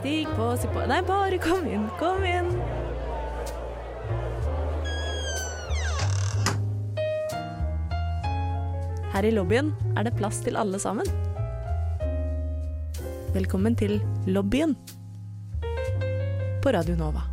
Stig 0.00 0.28
på, 0.36 0.52
si 0.56 0.68
på 0.72 0.84
Nei, 0.88 1.02
bare 1.04 1.36
kom 1.42 1.66
inn, 1.68 1.88
kom 2.00 2.24
inn. 2.24 2.54
Her 9.10 9.26
i 9.28 9.32
lobbyen 9.34 9.74
er 9.98 10.06
det 10.06 10.14
plass 10.16 10.38
til 10.46 10.56
alle 10.56 10.78
sammen. 10.80 11.04
Velkommen 13.34 13.76
til 13.76 13.98
lobbyen 14.24 14.72
på 16.64 16.72
Radio 16.72 16.96
Nova. 16.96 17.26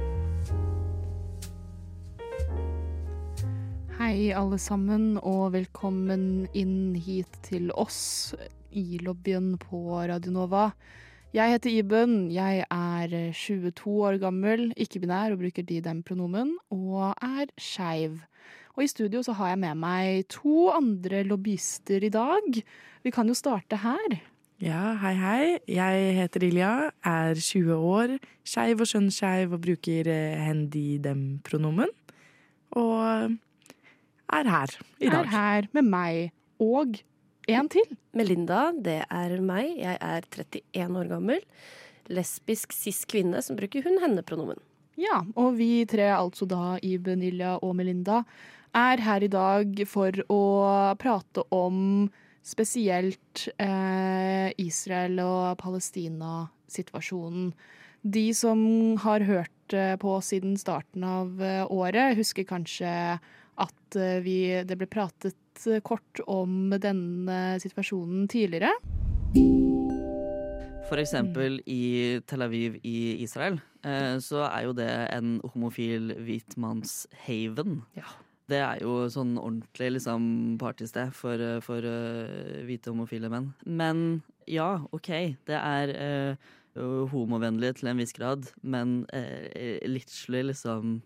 Hei, 3.97 4.33
alle 4.35 4.59
sammen, 4.61 5.15
og 5.23 5.53
velkommen 5.55 6.45
inn 6.51 6.93
hit 6.95 7.39
til 7.47 7.71
oss 7.73 8.35
i 8.77 8.99
lobbyen 9.01 9.55
på 9.61 9.79
Radio 10.09 10.31
Nova. 10.35 10.69
Jeg 11.35 11.51
heter 11.55 11.73
Iben, 11.73 12.15
jeg 12.31 12.63
er 12.71 13.15
22 13.35 13.95
år 14.07 14.17
gammel, 14.21 14.69
ikke-binær 14.77 15.33
og 15.33 15.41
bruker 15.41 15.65
de-dem-pronomen, 15.65 16.53
og 16.71 17.11
er 17.17 17.51
skeiv. 17.59 18.21
Og 18.77 18.85
i 18.85 18.89
studio 18.91 19.23
så 19.25 19.33
har 19.39 19.51
jeg 19.51 19.61
med 19.65 19.81
meg 19.81 20.27
to 20.31 20.69
andre 20.69 21.23
lobbyister 21.25 22.05
i 22.05 22.13
dag. 22.13 22.61
Vi 23.03 23.13
kan 23.13 23.27
jo 23.27 23.35
starte 23.37 23.81
her. 23.81 24.19
Ja, 24.61 24.93
hei, 25.01 25.13
hei. 25.17 25.41
Jeg 25.69 26.13
heter 26.17 26.47
Ilja, 26.47 26.71
er 27.05 27.37
20 27.37 27.75
år, 27.75 28.15
skeiv 28.45 28.81
og 28.81 28.89
skjønnskeiv 28.89 29.57
og 29.57 29.61
bruker 29.65 30.09
eh, 30.13 30.39
hen-de-dem-pronomen. 30.47 31.91
Og 32.77 33.37
er 34.33 34.49
her 34.53 34.79
i 35.01 35.09
dag. 35.09 35.21
Er 35.25 35.31
her 35.33 35.69
med 35.73 35.85
meg 35.89 36.31
og 36.61 36.97
en 37.47 37.69
til. 37.71 37.87
Melinda, 38.17 38.71
det 38.73 39.01
er 39.07 39.35
meg. 39.43 39.77
Jeg 39.79 39.97
er 40.01 40.27
31 40.27 40.99
år 41.01 41.11
gammel. 41.11 41.43
Lesbisk 42.11 42.75
cis-kvinne 42.75 43.41
som 43.43 43.57
bruker 43.59 43.83
hun-henne-pronomen. 43.85 44.59
Ja, 44.97 45.21
og 45.37 45.57
vi 45.59 45.85
tre, 45.89 46.09
altså 46.15 46.47
da 46.49 46.77
Iben, 46.81 47.21
Ilja 47.21 47.57
og 47.61 47.75
Melinda, 47.77 48.23
er 48.75 49.01
her 49.01 49.23
i 49.23 49.31
dag 49.31 49.83
for 49.89 50.11
å 50.33 50.43
prate 50.99 51.43
om 51.53 52.07
spesielt 52.47 53.47
eh, 53.61 54.49
Israel 54.61 55.19
og 55.21 55.57
Palestina-situasjonen. 55.61 57.51
De 58.07 58.27
som 58.37 58.59
har 59.03 59.25
hørt 59.27 59.75
eh, 59.75 59.95
på 59.99 60.15
siden 60.23 60.55
starten 60.59 61.03
av 61.03 61.41
eh, 61.43 61.65
året, 61.67 62.15
husker 62.17 62.47
kanskje 62.47 62.91
at 63.57 63.97
eh, 63.99 64.19
vi, 64.23 64.39
det 64.63 64.77
ble 64.79 64.87
pratet 64.89 65.35
kort 65.85 66.21
om 66.27 66.69
denne 66.81 67.57
situasjonen 67.63 68.27
tidligere. 68.31 68.73
For 70.87 71.01
eksempel 71.01 71.59
i 71.67 72.19
Tel 72.29 72.45
Aviv 72.45 72.77
i 72.87 73.17
Israel, 73.23 73.57
eh, 73.83 74.15
så 74.23 74.45
er 74.47 74.67
jo 74.67 74.75
det 74.77 74.91
en 75.11 75.37
homofil 75.53 76.13
hvitmannshaven. 76.23 77.81
Ja. 77.97 78.07
Det 78.47 78.61
er 78.63 78.79
jo 78.79 79.09
sånn 79.11 79.35
ordentlig 79.35 79.97
liksom 79.97 80.55
partysted 80.61 81.11
for, 81.11 81.35
eh, 81.35 81.59
for 81.59 81.83
uh, 81.83 82.63
hvite 82.63 82.93
homofile 82.93 83.27
menn. 83.33 83.49
Men 83.65 84.21
ja, 84.47 84.77
OK, 84.95 85.11
det 85.49 85.59
er 85.59 85.91
uh, 85.99 86.55
homovennlig 87.11 87.73
til 87.81 87.91
en 87.91 87.99
viss 87.99 88.15
grad, 88.15 88.47
men 88.63 89.01
litt 89.11 90.07
literally 90.07 90.45
liksom 90.53 91.01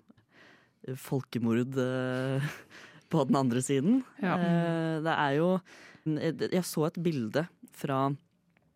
folkemord 0.98 1.78
eh, 1.78 2.52
på 3.12 3.26
den 3.28 3.38
andre 3.40 3.62
siden. 3.64 4.02
Ja. 4.24 4.38
Eh, 4.40 4.98
det 5.06 5.14
er 5.14 5.38
jo 5.38 5.52
Jeg 6.08 6.64
så 6.66 6.88
et 6.88 6.98
bilde 7.04 7.44
fra, 7.78 8.08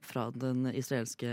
fra 0.05 0.28
den 0.36 0.67
israelske 0.78 1.31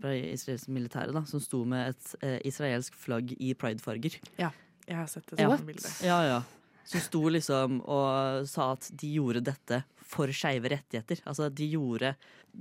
fra 0.00 0.14
israelske 0.16 0.72
militæret, 0.72 1.12
da, 1.14 1.20
som 1.28 1.38
sto 1.42 1.60
med 1.68 1.92
et 1.92 2.14
eh, 2.24 2.38
israelsk 2.48 2.94
flagg 2.98 3.34
i 3.38 3.52
pridefarger. 3.54 4.16
Jeg 4.38 4.96
har 4.98 5.06
sett 5.06 5.26
det 5.30 5.38
Ja. 5.44 5.52
bildet. 5.56 6.00
Ja, 6.02 6.16
ja. 6.26 6.40
Som 6.84 7.00
sto 7.04 7.20
liksom 7.30 7.76
og 7.86 8.46
sa 8.50 8.72
at 8.72 8.88
de 8.98 9.12
gjorde 9.14 9.44
dette 9.46 9.82
for 10.02 10.26
skeive 10.34 10.72
rettigheter. 10.72 11.20
Altså, 11.24 11.46
de 11.54 11.68
gjorde 11.70 12.16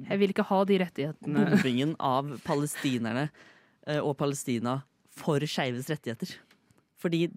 Jeg 0.10 0.20
vil 0.20 0.30
ikke 0.30 0.46
ha 0.52 0.60
de 0.66 0.78
rettighetene. 0.84 1.48
bombingen 1.50 1.96
av 2.00 2.30
palestinerne 2.46 3.30
eh, 3.88 3.98
og 4.00 4.18
Palestina 4.20 4.84
for 5.10 5.40
skeives 5.40 5.90
rettigheter. 5.90 6.36
Fordi 7.02 7.32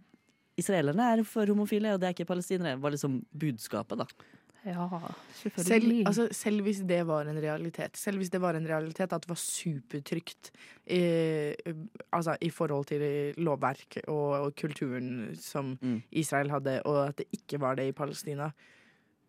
israelerne 0.61 1.11
er 1.13 1.25
for 1.29 1.51
homofile, 1.51 1.95
og 1.95 2.01
det 2.01 2.09
er 2.09 2.17
ikke 2.17 2.31
palestinere. 2.31 2.81
var 2.81 2.95
liksom 2.95 3.21
budskapet, 3.33 4.05
da. 4.05 4.07
Ja, 4.65 4.87
Selv, 5.61 5.91
altså, 6.09 6.29
selv 6.33 6.63
hvis 6.65 6.79
det 6.89 7.03
var 7.07 7.29
en 7.29 7.37
realitet, 7.37 7.99
selv 8.01 8.17
hvis 8.17 8.31
det 8.33 8.41
var 8.41 8.57
en 8.57 8.69
realitet 8.69 9.13
at 9.13 9.27
det 9.27 9.29
var 9.29 9.37
supertrygt 9.37 10.51
i, 10.87 11.01
altså, 12.13 12.37
i 12.41 12.49
forhold 12.49 12.89
til 12.89 13.35
lovverk 13.37 13.99
og, 14.09 14.31
og 14.47 14.55
kulturen 14.57 15.37
som 15.37 15.77
Mm. 15.83 16.03
Israel 16.13 16.51
hadde, 16.51 16.83
og 16.83 17.09
at 17.09 17.19
det 17.19 17.27
ikke 17.33 17.61
var 17.61 17.75
det 17.75 17.89
i 17.89 17.93
Palestina, 17.93 18.51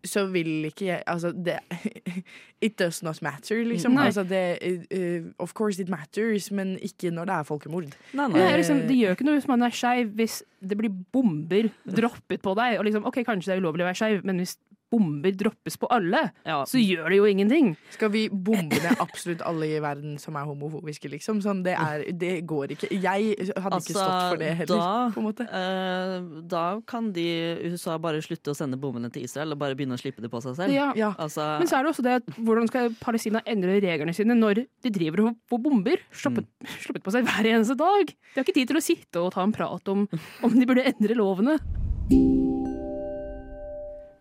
så 0.05 0.25
vil 0.31 0.67
ikke 0.69 0.85
jeg 0.87 1.03
Altså, 1.07 1.31
det 1.31 1.59
It 2.65 2.79
does 2.79 3.03
not 3.03 3.21
matter, 3.21 3.63
liksom. 3.67 3.97
Altså, 3.99 4.23
det, 4.23 4.57
uh, 4.95 5.27
of 5.39 5.53
course 5.53 5.81
it 5.81 5.89
matters, 5.89 6.51
men 6.51 6.79
ikke 6.81 7.11
når 7.11 7.25
det 7.25 7.33
er 7.35 7.43
folkemord. 7.43 7.83
Nei, 8.13 8.27
det, 8.27 8.33
nei. 8.33 8.45
er 8.47 8.57
liksom, 8.57 8.79
det 8.87 8.95
gjør 8.97 9.17
ikke 9.17 9.27
noe 9.27 9.37
hvis 9.37 9.49
man 9.51 9.65
er 9.67 9.75
skeiv, 9.75 10.13
hvis 10.17 10.39
det 10.63 10.77
blir 10.79 10.93
bomber 11.13 11.69
droppet 11.85 12.41
på 12.41 12.55
deg. 12.57 12.79
Og 12.79 12.87
liksom, 12.87 13.05
ok, 13.05 13.21
Kanskje 13.27 13.51
det 13.51 13.57
er 13.57 13.61
ulovlig 13.61 13.85
å 13.85 13.89
være 13.89 13.99
skeiv, 13.99 14.23
men 14.25 14.39
hvis 14.41 14.55
bomber 14.91 15.33
droppes 15.35 15.75
på 15.81 15.87
alle, 15.91 16.21
Ja, 16.45 16.61
så 16.69 16.79
gjør 16.79 17.09
det 17.11 17.17
jo 17.17 17.25
ingenting. 17.29 17.71
Skal 17.91 18.11
vi 18.13 18.25
bombe 18.29 18.77
ned 18.79 18.99
absolutt 19.01 19.41
alle 19.45 19.67
i 19.75 19.79
verden 19.83 20.17
som 20.21 20.35
er 20.39 20.45
homofobiske, 20.47 21.09
liksom? 21.11 21.41
Sånn, 21.43 21.63
det, 21.65 21.73
er, 21.75 22.05
det 22.15 22.33
går 22.47 22.75
ikke. 22.75 22.89
Jeg 22.93 23.35
hadde 23.57 23.79
ikke 23.81 23.95
stått 23.95 24.29
for 24.31 24.39
det 24.41 24.51
heller, 24.61 24.79
da, 24.79 25.09
på 25.15 25.21
en 25.23 25.27
måte. 25.27 25.47
eh, 25.49 26.15
da 26.51 26.63
kan 26.87 27.11
de 27.15 27.25
USA 27.73 27.97
bare 28.01 28.21
slutte 28.23 28.53
å 28.53 28.57
sende 28.57 28.79
bombene 28.79 29.09
til 29.11 29.25
Israel 29.27 29.51
og 29.55 29.59
bare 29.61 29.75
begynne 29.75 29.97
å 29.97 30.01
slippe 30.01 30.23
det 30.23 30.31
på 30.31 30.41
seg 30.45 30.55
selv. 30.61 30.73
Ja. 30.75 30.91
Ja. 30.95 31.11
Altså, 31.19 31.43
Men 31.59 31.67
så 31.71 31.79
er 31.79 31.83
det 31.87 31.93
også 31.95 32.05
det 32.05 32.17
at 32.21 32.31
hvordan 32.39 32.69
skal 32.71 32.93
Palestina 33.01 33.41
endre 33.45 33.79
reglene 33.83 34.13
sine 34.15 34.37
når 34.37 34.63
de 34.85 34.93
driver 34.95 35.25
og 35.27 35.39
får 35.51 35.63
bomber 35.65 36.01
sluppet, 36.15 36.47
sluppet 36.85 37.03
på 37.05 37.15
seg 37.15 37.27
hver 37.27 37.51
eneste 37.55 37.75
dag? 37.79 38.13
De 38.15 38.39
har 38.39 38.45
ikke 38.47 38.59
tid 38.61 38.71
til 38.71 38.79
å 38.79 38.85
sitte 38.85 39.25
og 39.25 39.33
ta 39.35 39.43
en 39.43 39.55
prat 39.55 39.91
om 39.91 40.05
om 40.45 40.53
de 40.55 40.65
burde 40.69 40.85
endre 40.87 41.17
lovene. 41.17 41.59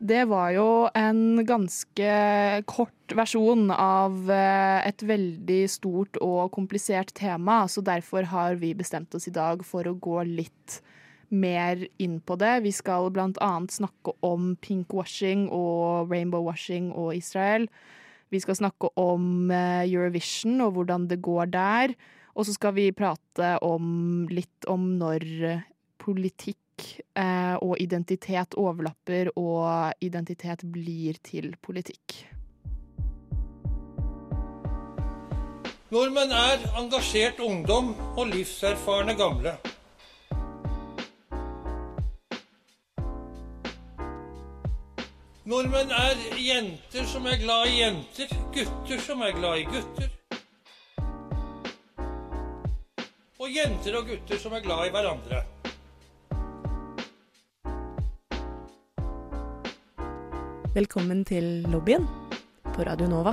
Det 0.04 0.26
var 0.28 0.50
jo 0.52 0.66
en 0.92 1.38
ganske 1.48 2.08
kort 2.68 3.12
versjon 3.16 3.70
av 3.72 4.28
eh, 4.28 4.82
et 4.84 5.00
veldig 5.00 5.62
stort 5.72 6.18
og 6.20 6.50
komplisert 6.52 7.14
tema, 7.16 7.62
så 7.72 7.80
derfor 7.80 8.26
har 8.28 8.58
vi 8.60 8.74
bestemt 8.76 9.16
oss 9.16 9.30
i 9.30 9.32
dag 9.32 9.64
for 9.64 9.88
å 9.88 9.94
gå 9.96 10.18
litt 10.28 10.82
mer 11.32 11.86
inn 11.96 12.18
på 12.20 12.36
det. 12.36 12.52
Vi 12.66 12.74
skal 12.76 13.08
annet 13.16 13.72
snakke 13.72 14.12
om 14.20 14.52
pinkwashing 14.60 15.46
og 15.48 16.12
rainbowwashing 16.12 16.92
og 16.92 17.14
Israel. 17.16 17.64
Vi 18.28 18.42
skal 18.44 18.60
snakke 18.60 18.92
om 19.00 19.48
eh, 19.48 19.86
Eurovision 19.88 20.60
og 20.66 20.76
hvordan 20.76 21.08
det 21.08 21.22
går 21.24 21.48
der. 21.54 21.96
Og 22.36 22.44
så 22.44 22.52
skal 22.58 22.76
vi 22.76 22.90
prate 22.92 23.54
om 23.64 24.28
litt 24.28 24.68
om 24.68 24.98
når 25.00 25.24
politikk 25.96 26.60
eh, 27.14 27.56
og 27.60 27.76
identitet 27.80 28.56
overlapper, 28.58 29.32
og 29.36 29.92
identitet 30.04 30.64
blir 30.66 31.20
til 31.22 31.54
politikk. 31.62 32.24
Nordmenn 35.94 36.32
er 36.34 36.64
engasjert 36.80 37.38
ungdom 37.44 37.92
og 38.16 38.26
livserfarne 38.32 39.14
gamle. 39.14 39.52
Nordmenn 45.44 45.92
er 45.92 46.18
jenter 46.40 47.04
som 47.06 47.26
er 47.30 47.36
glad 47.36 47.68
i 47.68 47.78
jenter, 47.82 48.30
gutter 48.56 49.06
som 49.06 49.22
er 49.22 49.36
glad 49.36 49.60
i 49.60 49.66
gutter. 49.68 50.10
Og 53.38 53.50
jenter 53.52 53.98
og 54.00 54.08
gutter 54.08 54.40
som 54.40 54.56
er 54.56 54.64
glad 54.64 54.88
i 54.88 54.94
hverandre. 54.94 55.44
Velkommen 60.74 61.20
til 61.22 61.62
lobbyen 61.70 62.02
på 62.74 62.82
Radio 62.82 63.06
Nova. 63.06 63.30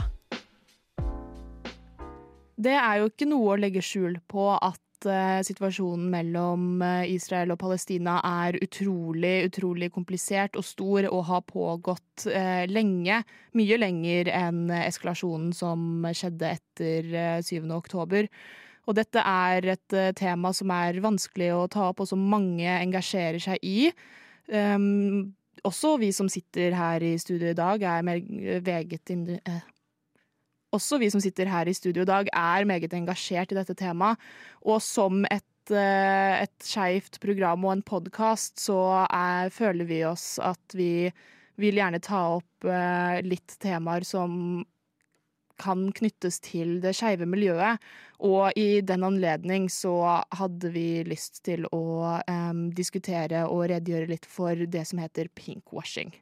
Det 2.54 2.76
er 2.78 3.00
jo 3.00 3.08
ikke 3.10 3.26
noe 3.32 3.56
å 3.56 3.58
legge 3.58 3.82
skjul 3.82 4.20
på 4.30 4.44
at 4.54 5.08
uh, 5.10 5.40
situasjonen 5.42 6.06
mellom 6.14 6.84
eh, 6.86 7.16
Israel 7.16 7.56
og 7.56 7.58
Palestina 7.64 8.20
er 8.46 8.60
utrolig, 8.62 9.48
utrolig 9.48 9.90
komplisert 9.90 10.54
og 10.62 10.68
stor 10.70 11.10
og 11.10 11.26
har 11.32 11.42
pågått 11.50 12.28
uh, 12.30 12.70
lenge. 12.70 13.24
Mye 13.58 13.82
lenger 13.88 14.30
enn 14.44 14.64
eskalasjonen 14.78 15.50
som 15.58 16.06
skjedde 16.14 16.56
etter 16.60 17.12
uh, 17.18 17.42
7. 17.42 17.66
oktober. 17.74 18.30
Og 18.86 19.02
dette 19.02 19.26
er 19.26 19.74
et 19.80 20.00
tema 20.14 20.54
som 20.54 20.78
er 20.78 21.02
vanskelig 21.02 21.54
å 21.58 21.68
ta 21.74 21.90
opp, 21.90 22.06
og 22.06 22.14
som 22.14 22.22
mange 22.22 22.70
engasjerer 22.70 23.42
seg 23.42 23.66
i. 23.66 23.90
Um, 24.54 25.32
også 25.68 25.98
vi 26.02 26.12
som 26.16 26.30
sitter 26.32 26.76
her 26.76 27.04
i 27.06 27.16
studio 27.22 27.52
i 27.52 27.58
dag, 27.58 27.84
er 27.84 28.62
veget 28.66 29.14
inn, 29.14 29.28
eh, 29.46 29.62
også 30.74 31.00
vi 31.02 31.10
som 31.12 31.22
sitter 31.22 31.50
her 31.52 31.68
i 31.68 31.76
studio 31.76 32.06
i 32.06 32.10
dag, 32.10 32.30
er 32.34 32.66
meget 32.66 32.94
engasjert 32.94 33.52
i 33.52 33.60
dette 33.60 33.76
temaet. 33.78 34.18
Og 34.64 34.82
som 34.82 35.26
et, 35.26 35.72
eh, 35.72 36.44
et 36.44 36.58
skeivt 36.64 37.20
program 37.20 37.66
og 37.66 37.74
en 37.74 37.84
podkast, 37.84 38.60
så 38.60 39.06
er, 39.10 39.50
føler 39.50 39.86
vi 39.86 40.04
oss 40.04 40.40
at 40.40 40.74
vi 40.74 41.12
vil 41.58 41.78
gjerne 41.78 42.02
ta 42.02 42.38
opp 42.38 42.66
eh, 42.66 43.22
litt 43.22 43.58
temaer 43.60 44.04
som 44.08 44.66
kan 45.62 45.90
knyttes 45.98 46.40
til 46.44 46.80
det 46.84 46.94
skeive 46.98 47.28
miljøet. 47.30 47.82
Og 48.22 48.52
i 48.60 48.82
den 48.86 49.04
anledning 49.08 49.68
så 49.74 50.22
hadde 50.38 50.72
vi 50.76 51.02
lyst 51.08 51.42
til 51.48 51.66
å 51.74 52.20
em, 52.30 52.70
diskutere 52.78 53.48
og 53.50 53.68
redegjøre 53.72 54.12
litt 54.12 54.28
for 54.30 54.56
det 54.56 54.86
som 54.90 55.02
heter 55.02 55.32
pinkwashing. 55.36 56.14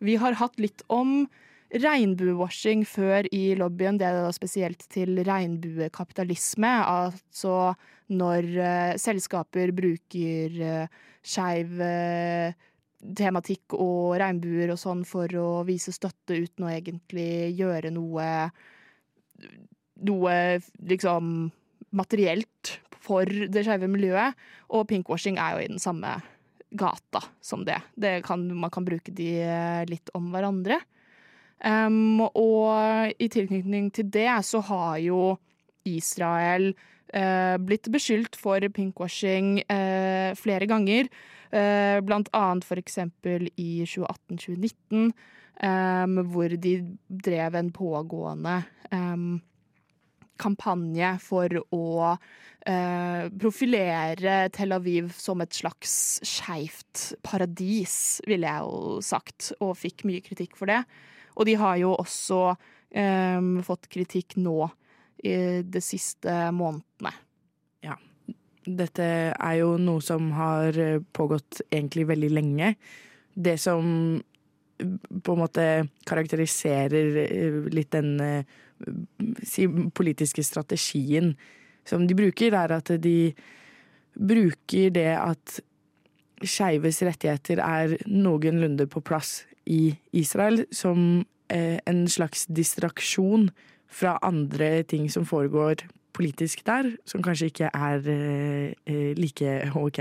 Vi 0.00 0.16
har 0.20 0.38
hatt 0.40 0.58
litt 0.62 0.82
om 0.88 1.26
regnbuewashing 1.74 2.86
før 2.88 3.28
i 3.34 3.52
lobbyen. 3.58 3.98
Det 4.00 4.08
er 4.08 4.22
da 4.22 4.32
spesielt 4.32 4.86
til 4.92 5.20
regnbuekapitalisme. 5.26 6.70
Altså 6.88 7.74
når 8.08 8.48
eh, 8.56 8.94
selskaper 8.96 9.74
bruker 9.76 10.54
uh, 10.64 11.02
skeiv 11.28 11.80
eh, 11.84 12.56
tematikk 13.18 13.76
og 13.78 14.16
regnbuer 14.20 14.72
og 14.74 14.80
sånn 14.80 15.04
for 15.06 15.32
å 15.38 15.62
vise 15.68 15.94
støtte 15.94 16.38
uten 16.38 16.66
å 16.66 16.72
egentlig 16.72 17.54
gjøre 17.58 17.94
noe 17.94 18.26
Noe 19.98 20.32
liksom 20.86 21.48
materielt 21.94 22.70
for 23.02 23.26
det 23.26 23.64
skeive 23.66 23.88
miljøet. 23.90 24.36
Og 24.74 24.86
pinkwashing 24.90 25.38
er 25.42 25.56
jo 25.56 25.62
i 25.64 25.70
den 25.72 25.82
samme 25.82 26.12
gata 26.70 27.22
som 27.42 27.64
det. 27.66 27.80
det 27.96 28.20
kan, 28.26 28.44
man 28.54 28.70
kan 28.70 28.86
bruke 28.86 29.10
de 29.14 29.30
eh, 29.42 29.82
litt 29.88 30.10
om 30.14 30.28
hverandre. 30.34 30.78
Um, 31.58 32.20
og 32.38 33.14
i 33.18 33.26
tilknytning 33.32 33.90
til 33.94 34.06
det 34.14 34.30
så 34.46 34.60
har 34.68 35.00
jo 35.02 35.22
Israel 35.88 36.70
uh, 36.70 37.56
blitt 37.58 37.88
beskyldt 37.90 38.38
for 38.38 38.62
pinkwashing 38.74 39.64
uh, 39.66 40.36
flere 40.38 40.68
ganger. 40.70 41.10
Eh, 41.50 41.98
blant 42.04 42.28
annet 42.36 42.64
eksempel 42.76 43.48
i 43.56 43.84
2018-2019, 43.84 45.12
um, 45.62 46.18
hvor 46.28 46.52
de 46.60 46.74
drev 47.08 47.56
en 47.56 47.70
pågående 47.72 48.62
kampanje 50.38 51.08
for 51.18 51.50
å 51.74 51.86
eh, 52.14 53.24
profilere 53.42 54.36
Tel 54.54 54.76
Aviv 54.76 55.10
som 55.18 55.42
et 55.42 55.56
slags 55.56 56.20
skeivt 56.22 57.08
paradis, 57.26 58.20
ville 58.28 58.46
jeg 58.46 58.68
jo 58.68 59.00
sagt, 59.02 59.50
og 59.58 59.74
fikk 59.80 60.06
mye 60.06 60.22
kritikk 60.22 60.54
for 60.60 60.70
det. 60.70 60.84
Og 61.34 61.48
de 61.48 61.56
har 61.58 61.80
jo 61.82 61.96
også 61.96 62.42
fått 63.66 63.90
kritikk 63.92 64.38
nå 64.40 64.62
i 65.28 65.60
de 65.60 65.80
siste 65.84 66.32
månedene. 66.56 67.12
Dette 68.66 69.04
er 69.32 69.54
jo 69.60 69.76
noe 69.80 70.02
som 70.04 70.32
har 70.36 70.76
eh, 70.78 71.02
pågått 71.14 71.62
egentlig 71.70 72.08
veldig 72.08 72.30
lenge. 72.32 72.72
Det 73.34 73.56
som 73.60 74.18
eh, 74.18 74.90
på 75.22 75.36
en 75.36 75.42
måte 75.42 75.68
karakteriserer 76.08 77.20
eh, 77.22 77.60
litt 77.72 77.92
den 77.94 78.44
si, 79.46 79.68
politiske 79.94 80.44
strategien 80.44 81.34
som 81.88 82.04
de 82.06 82.18
bruker, 82.18 82.52
er 82.52 82.76
at 82.76 82.92
de 83.00 83.32
bruker 84.18 84.92
det 84.92 85.12
at 85.16 85.60
skeives 86.44 87.00
rettigheter 87.02 87.62
er 87.62 87.96
noenlunde 88.06 88.86
på 88.90 89.02
plass 89.02 89.42
i 89.66 89.96
Israel, 90.14 90.64
som 90.70 91.24
en 91.48 92.00
slags 92.12 92.44
distraksjon 92.52 93.48
fra 93.88 94.18
andre 94.20 94.82
ting 94.84 95.06
som 95.08 95.24
foregår 95.24 95.86
politisk 96.18 96.64
der, 96.66 96.90
som 97.08 97.22
kanskje 97.24 97.52
ikke 97.52 97.70
er 97.72 98.08
eh, 98.12 98.72
eh, 98.90 99.12
like 99.18 99.54
OK. 99.78 100.00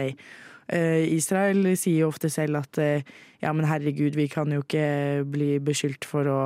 Eh, 0.67 1.03
Israel 1.13 1.69
sier 1.79 2.03
jo 2.03 2.09
ofte 2.11 2.31
selv 2.33 2.59
at 2.59 2.79
eh, 2.81 3.05
ja, 3.43 3.53
men 3.53 3.67
herregud, 3.69 4.17
vi 4.17 4.27
kan 4.31 4.51
jo 4.51 4.63
ikke 4.65 5.23
bli 5.29 5.53
beskyldt 5.63 6.07
for 6.09 6.27
å 6.27 6.41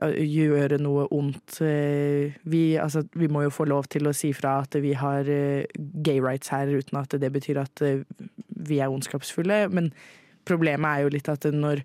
gjøre 0.00 0.78
noe 0.80 1.06
ondt. 1.12 1.58
Eh, 1.64 2.36
Vi, 2.44 2.62
altså, 2.80 3.02
vi 3.18 3.28
må 3.28 3.42
jo 3.46 3.52
få 3.52 3.66
lov 3.68 3.88
til 3.92 4.08
å 4.08 4.14
si 4.16 4.32
fra 4.36 4.60
at 4.62 4.76
vi 4.80 4.94
har 4.96 5.26
gay 5.26 6.20
rights 6.20 6.52
her, 6.52 6.70
uten 6.70 7.00
at 7.00 7.16
det 7.20 7.32
betyr 7.32 7.60
at 7.64 7.82
vi 7.82 8.78
er 8.78 8.92
ondskapsfulle. 8.92 9.66
Men 9.72 9.90
problemet 10.48 10.88
er 10.88 11.04
jo 11.04 11.12
litt 11.16 11.28
at 11.28 11.44
når 11.44 11.82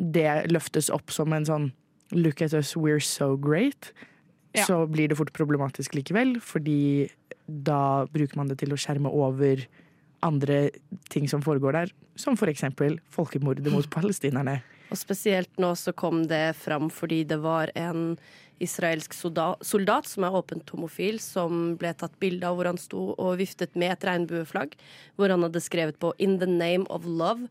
det 0.00 0.50
løftes 0.50 0.90
opp 0.90 1.12
som 1.12 1.32
en 1.36 1.46
sånn 1.46 1.70
look 2.12 2.42
at 2.42 2.54
us, 2.54 2.74
we're 2.76 3.00
so 3.00 3.36
great, 3.36 3.92
Ja. 4.54 4.64
så 4.66 4.82
blir 4.90 5.08
det 5.08 5.18
fort 5.18 5.32
problematisk 5.36 5.94
likevel, 5.94 6.40
fordi 6.42 7.10
da 7.46 8.06
bruker 8.10 8.38
man 8.40 8.50
det 8.50 8.58
til 8.62 8.74
å 8.74 8.78
skjerme 8.78 9.10
over 9.10 9.62
andre 10.26 10.70
ting 11.08 11.28
som 11.30 11.42
foregår 11.42 11.76
der, 11.76 11.92
som 12.18 12.34
eksempel 12.34 12.98
folkemordet 13.14 13.70
mot 13.72 13.86
palestinerne. 13.90 14.60
Og 14.90 14.98
spesielt 14.98 15.50
nå 15.62 15.70
så 15.78 15.94
kom 15.94 16.24
det 16.26 16.56
fram 16.58 16.90
fordi 16.90 17.22
det 17.24 17.38
var 17.40 17.70
en 17.78 18.18
israelsk 18.60 19.14
solda- 19.16 19.56
soldat 19.64 20.06
som 20.06 20.24
er 20.26 20.36
åpent 20.36 20.68
homofil, 20.74 21.20
som 21.22 21.76
ble 21.80 21.94
tatt 21.94 22.18
bilde 22.20 22.44
av 22.44 22.58
hvor 22.58 22.68
han 22.68 22.80
sto 22.80 23.14
og 23.14 23.38
viftet 23.40 23.76
med 23.78 23.94
et 23.94 24.04
regnbueflagg, 24.04 24.74
hvor 25.16 25.32
han 25.32 25.46
hadde 25.46 25.62
skrevet 25.64 25.98
på 25.98 26.12
'In 26.18 26.38
the 26.38 26.46
name 26.46 26.86
of 26.90 27.04
love', 27.04 27.48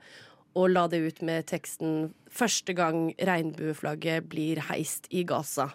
og 0.56 0.70
la 0.70 0.88
det 0.88 1.00
ut 1.00 1.22
med 1.22 1.48
teksten 1.48 2.14
'Første 2.30 2.76
gang 2.76 3.16
regnbueflagget 3.18 4.30
blir 4.30 4.58
heist 4.70 5.08
i 5.10 5.24
Gaza'. 5.24 5.74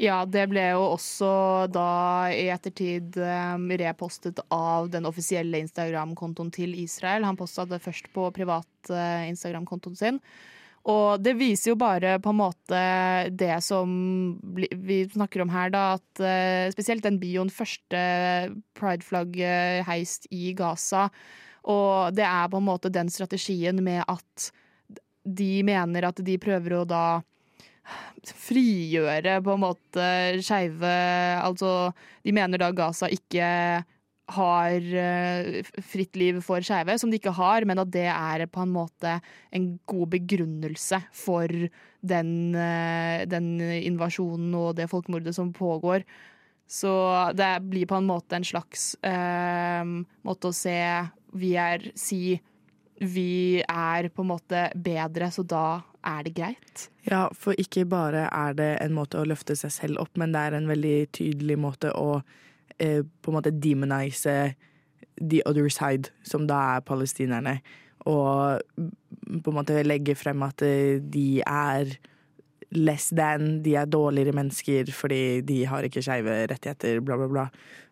Ja, 0.00 0.22
det 0.24 0.46
ble 0.48 0.62
jo 0.72 0.84
også 0.94 1.30
da 1.68 2.30
i 2.32 2.46
ettertid 2.48 3.18
um, 3.20 3.66
repostet 3.76 4.38
av 4.48 4.88
den 4.88 5.04
offisielle 5.04 5.60
Instagram-kontoen 5.60 6.48
til 6.54 6.72
Israel. 6.80 7.26
Han 7.28 7.36
posta 7.36 7.66
det 7.68 7.82
først 7.84 8.08
på 8.14 8.30
privat 8.32 8.88
uh, 8.88 9.28
Instagram-kontoen 9.28 9.98
sin. 9.98 10.22
Og 10.88 11.20
det 11.20 11.34
viser 11.36 11.74
jo 11.74 11.76
bare 11.82 12.14
på 12.24 12.32
en 12.32 12.38
måte 12.38 12.80
det 13.36 13.58
som 13.60 13.92
vi 14.56 15.02
snakker 15.12 15.44
om 15.44 15.52
her, 15.52 15.68
da. 15.74 15.84
At 16.00 16.24
uh, 16.24 16.72
spesielt 16.72 17.04
den 17.04 17.20
bioen 17.20 17.52
første 17.52 18.00
prideflagget 18.80 19.84
heist 19.84 20.24
i 20.32 20.54
Gaza. 20.56 21.10
Og 21.68 22.16
det 22.16 22.24
er 22.24 22.48
på 22.48 22.56
en 22.56 22.70
måte 22.72 22.88
den 22.88 23.12
strategien 23.12 23.84
med 23.84 24.00
at 24.08 24.48
de 25.28 25.58
mener 25.68 26.08
at 26.08 26.24
de 26.24 26.40
prøver 26.40 26.78
å 26.78 26.86
da 26.88 27.04
frigjøre 28.26 29.38
på 29.44 29.54
en 29.54 29.62
måte 29.62 30.06
skeive 30.44 30.92
Altså, 31.40 31.92
de 32.26 32.34
mener 32.36 32.60
da 32.60 32.70
Gaza 32.76 33.08
ikke 33.10 33.48
har 34.30 34.88
eh, 35.02 35.70
fritt 35.82 36.18
liv 36.18 36.40
for 36.44 36.62
skeive, 36.64 36.96
som 37.00 37.10
de 37.10 37.18
ikke 37.18 37.34
har, 37.34 37.66
men 37.66 37.80
at 37.82 37.90
det 37.90 38.06
er 38.12 38.46
på 38.50 38.62
en 38.62 38.74
måte 38.74 39.16
en 39.56 39.72
god 39.90 40.12
begrunnelse 40.14 41.00
for 41.16 41.50
den, 42.00 42.34
eh, 42.54 43.26
den 43.30 43.56
invasjonen 43.60 44.54
og 44.54 44.76
det 44.78 44.90
folkemordet 44.92 45.34
som 45.36 45.50
pågår. 45.56 46.06
Så 46.70 46.92
det 47.34 47.50
blir 47.66 47.88
på 47.90 47.98
en 47.98 48.06
måte 48.06 48.38
en 48.38 48.46
slags 48.46 48.94
eh, 49.02 49.82
måte 50.26 50.50
å 50.50 50.54
se 50.54 50.78
Vi 51.34 51.52
er 51.58 51.90
Si 51.98 52.38
vi 53.00 53.62
er 53.64 54.10
på 54.12 54.24
en 54.24 54.28
måte 54.28 54.66
bedre, 54.76 55.30
så 55.32 55.44
da 55.48 55.80
er 56.04 56.24
det 56.26 56.34
greit. 56.36 56.88
Ja, 57.08 57.28
for 57.36 57.56
ikke 57.60 57.86
bare 57.88 58.26
er 58.28 58.56
det 58.56 58.70
en 58.84 58.96
måte 58.96 59.20
å 59.20 59.28
løfte 59.28 59.56
seg 59.56 59.72
selv 59.72 60.02
opp, 60.02 60.12
men 60.20 60.34
det 60.34 60.42
er 60.44 60.56
en 60.58 60.68
veldig 60.68 60.96
tydelig 61.16 61.56
måte 61.60 61.94
å 61.96 62.20
eh, 62.78 63.00
på 63.00 63.32
en 63.32 63.38
måte 63.38 63.54
demonize 63.56 64.54
the 65.20 65.40
other 65.48 65.68
side, 65.72 66.12
som 66.22 66.46
da 66.48 66.60
er 66.76 66.84
palestinerne. 66.84 67.58
Og 68.08 68.60
på 69.44 69.52
en 69.52 69.56
måte 69.56 69.80
legge 69.84 70.16
frem 70.16 70.44
at 70.44 70.64
eh, 70.64 71.00
de 71.00 71.40
er 71.44 71.96
less 72.76 73.08
than, 73.16 73.62
de 73.64 73.74
er 73.80 73.88
dårligere 73.90 74.36
mennesker 74.36 74.92
fordi 74.94 75.40
de 75.42 75.64
har 75.66 75.88
ikke 75.88 76.04
skeive 76.04 76.36
rettigheter, 76.52 77.00
bla, 77.04 77.16
bla, 77.18 77.32
bla. 77.32 77.48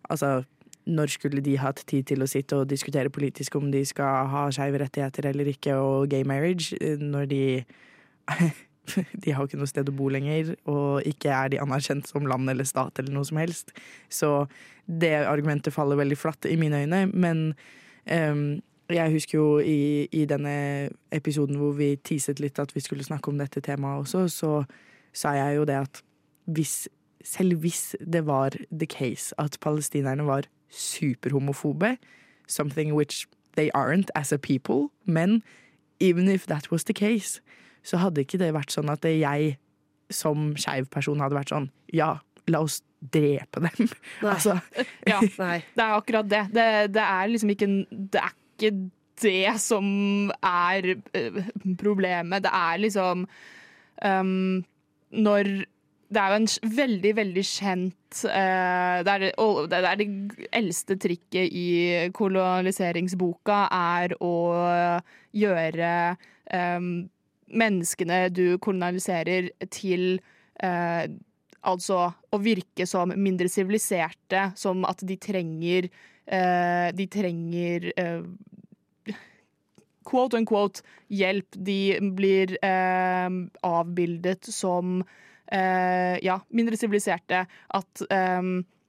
Altså, 0.09 0.45
når 0.89 1.13
skulle 1.13 1.43
de 1.45 1.59
hatt 1.61 1.83
tid 1.89 2.07
til 2.09 2.25
å 2.25 2.31
sitte 2.31 2.57
og 2.57 2.71
diskutere 2.71 3.13
politisk 3.13 3.59
om 3.59 3.69
de 3.73 3.85
skal 3.87 4.31
ha 4.33 4.47
skeive 4.55 4.81
rettigheter 4.81 5.29
eller 5.31 5.51
ikke, 5.53 5.77
og 5.77 6.09
gay 6.13 6.25
marriage, 6.25 6.73
eh, 6.81 6.97
når 7.01 7.29
de 7.33 7.43
de 9.25 9.35
har 9.35 9.45
ikke 9.45 9.59
noe 9.61 9.69
sted 9.69 9.89
å 9.91 9.95
bo 9.95 10.09
lenger, 10.13 10.55
og 10.71 11.07
ikke 11.09 11.33
er 11.35 11.53
de 11.53 11.61
anerkjent 11.63 12.09
som 12.09 12.27
land 12.29 12.49
eller 12.51 12.69
stat 12.69 13.01
eller 13.01 13.15
noe 13.15 13.29
som 13.29 13.41
helst. 13.41 13.75
Så 14.09 14.31
det 14.87 15.15
argumentet 15.29 15.75
faller 15.75 16.01
veldig 16.01 16.19
flatt 16.19 16.49
i 16.49 16.57
mine 16.61 16.85
øyne. 16.85 17.03
Men 17.13 17.43
um, 18.09 18.61
jeg 18.89 19.13
husker 19.13 19.39
jo 19.39 19.49
i, 19.61 20.09
i 20.13 20.25
denne 20.29 20.89
episoden 21.13 21.59
hvor 21.61 21.75
vi 21.77 21.95
teaset 22.01 22.41
litt 22.41 22.61
at 22.63 22.73
vi 22.75 22.85
skulle 22.85 23.05
snakke 23.05 23.33
om 23.33 23.41
dette 23.41 23.61
temaet 23.65 24.07
også, 24.07 24.29
så 24.33 24.53
sa 25.13 25.35
jeg 25.37 25.59
jo 25.59 25.67
det 25.69 25.81
at 25.83 26.03
hvis, 26.49 26.87
selv 27.25 27.61
hvis 27.61 27.93
det 28.01 28.25
var 28.27 28.57
the 28.73 28.89
case 28.89 29.37
at 29.39 29.59
palestinerne 29.61 30.25
var 30.29 30.49
superhomofobe, 30.71 31.97
something 32.47 32.95
which 32.95 33.27
they 33.57 33.71
aren't 33.75 34.11
as 34.15 34.33
a 34.33 34.39
people, 34.39 34.91
men 35.07 35.43
even 36.01 36.29
if 36.29 36.47
that 36.47 36.71
was 36.71 36.85
the 36.85 36.95
case, 36.95 37.41
så 37.83 37.97
hadde 37.99 38.23
ikke 38.23 38.39
det 38.39 38.53
vært 38.55 38.73
sånn 38.75 38.91
at 38.93 39.05
jeg 39.05 39.57
som 40.11 40.53
skeiv 40.57 40.89
person 40.93 41.21
hadde 41.21 41.37
vært 41.37 41.53
sånn 41.53 41.67
Ja, 41.93 42.19
la 42.49 42.63
oss 42.65 42.81
drepe 43.13 43.61
dem. 43.65 43.89
Nei. 44.25 44.31
altså, 44.33 44.59
Ja, 45.07 45.21
Nei. 45.39 45.59
det 45.77 45.85
er 45.85 45.97
akkurat 45.97 46.29
det. 46.29 46.45
Det, 46.55 46.69
det 46.95 47.05
er 47.05 47.33
liksom 47.33 47.53
ikke 47.55 47.69
Det 47.91 48.23
er 48.23 48.33
ikke 48.57 48.73
det 49.19 49.55
som 49.59 49.87
er 50.47 50.93
eh, 51.19 51.39
problemet. 51.81 52.45
Det 52.45 52.53
er 52.55 52.79
liksom 52.79 53.25
um, 54.07 54.65
Når 55.11 55.51
det 56.09 56.21
er 56.21 56.33
jo 56.33 56.39
en 56.41 56.73
veldig, 56.77 57.11
veldig 57.19 57.45
kjent 57.45 58.21
uh, 58.25 59.05
det, 59.05 59.13
er, 59.13 59.27
det 59.69 59.81
er 59.91 60.01
det 60.01 60.09
eldste 60.57 60.97
trikket 61.01 61.53
i 61.53 61.69
koloniseringsboka, 62.17 63.59
er 63.69 64.15
å 64.25 64.35
gjøre 65.37 65.93
um, 66.55 66.91
menneskene 67.49 68.23
du 68.33 68.59
kolonialiserer, 68.65 69.53
til 69.73 70.21
uh, 70.65 71.05
Altså 71.69 71.97
å 72.31 72.39
virke 72.39 72.85
som 72.87 73.11
mindre 73.19 73.49
siviliserte, 73.51 74.45
som 74.57 74.85
at 74.87 75.03
de 75.05 75.17
trenger 75.21 75.89
uh, 75.91 76.89
De 76.95 77.07
trenger 77.11 77.89
quote 80.07 80.39
unquote 80.39 80.87
hjelp. 81.13 81.59
De 81.59 81.99
blir 82.17 82.55
avbildet 82.63 84.49
som 84.55 85.03
ja, 85.51 86.41
mindre 86.53 86.77
siviliserte. 86.77 87.45
At 87.75 88.03
eh, 88.13 88.43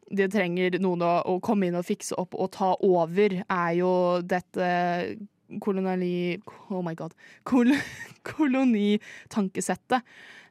de 0.09 0.29
trenger 0.31 0.79
noen 0.81 1.05
å, 1.05 1.11
å 1.29 1.39
komme 1.43 1.69
inn 1.69 1.77
og 1.79 1.87
fikse 1.87 2.17
opp 2.19 2.35
og 2.35 2.51
ta 2.55 2.73
over, 2.85 3.41
er 3.45 3.73
jo 3.79 3.91
dette 4.25 4.69
koloniali... 5.61 6.39
Oh 6.69 6.83
my 6.85 6.93
god. 6.97 7.15
Kol 7.47 7.73
kolonitankesettet. 8.29 10.05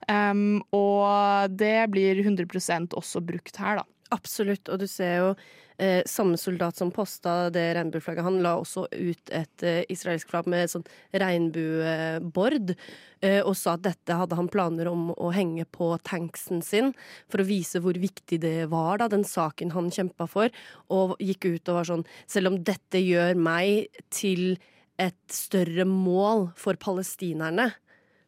Um, 0.09 0.63
og 0.73 1.53
det 1.61 1.91
blir 1.93 2.23
100% 2.25 2.97
også 2.97 3.23
brukt 3.25 3.59
her, 3.61 3.83
da. 3.83 3.87
Absolutt, 4.15 4.69
og 4.73 4.81
du 4.81 4.87
ser 4.89 5.19
jo 5.21 5.33
eh, 5.77 6.01
samme 6.09 6.39
soldat 6.41 6.79
som 6.79 6.91
posta 6.95 7.51
det 7.53 7.67
regnbueflagget, 7.77 8.25
han 8.25 8.39
la 8.45 8.55
også 8.57 8.87
ut 8.95 9.33
et 9.37 9.65
eh, 9.67 9.83
israelsk 9.93 10.31
flagg 10.31 10.49
med 10.49 10.71
sånn 10.73 10.87
regnbuebord, 11.13 12.73
eh, 13.21 13.41
og 13.43 13.53
sa 13.59 13.77
at 13.77 13.85
dette 13.85 14.17
hadde 14.17 14.39
han 14.39 14.49
planer 14.53 14.89
om 14.89 15.11
å 15.13 15.33
henge 15.37 15.67
på 15.75 15.91
tanksen 16.09 16.65
sin, 16.65 16.95
for 17.29 17.45
å 17.45 17.49
vise 17.49 17.83
hvor 17.85 18.01
viktig 18.01 18.41
det 18.45 18.57
var, 18.73 19.03
da, 19.03 19.11
den 19.13 19.27
saken 19.29 19.75
han 19.77 19.93
kjempa 19.93 20.29
for, 20.31 20.53
og 20.89 21.15
gikk 21.21 21.51
ut 21.51 21.69
og 21.69 21.81
var 21.83 21.93
sånn 21.93 22.09
Selv 22.29 22.53
om 22.53 22.59
dette 22.65 23.01
gjør 23.03 23.37
meg 23.37 23.93
til 24.15 24.57
et 24.99 25.21
større 25.31 25.85
mål 25.89 26.49
for 26.59 26.81
palestinerne, 26.81 27.71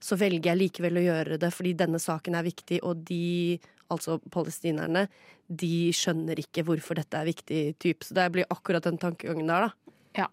så 0.00 0.16
velger 0.16 0.52
jeg 0.52 0.60
likevel 0.60 1.00
å 1.00 1.08
gjøre 1.08 1.40
det 1.40 1.50
fordi 1.52 1.74
denne 1.76 2.00
saken 2.00 2.38
er 2.38 2.46
viktig, 2.46 2.80
og 2.86 3.02
de, 3.08 3.58
altså 3.92 4.18
palestinerne, 4.32 5.08
de 5.50 5.90
skjønner 5.96 6.38
ikke 6.38 6.64
hvorfor 6.66 7.00
dette 7.00 7.18
er 7.18 7.28
viktig. 7.28 7.60
Typ. 7.82 8.06
Så 8.06 8.14
det 8.16 8.28
blir 8.34 8.48
akkurat 8.52 8.86
den 8.86 9.00
tankegangen 9.02 9.50
der, 9.50 9.68
da. 9.68 9.94
Ja. 10.22 10.28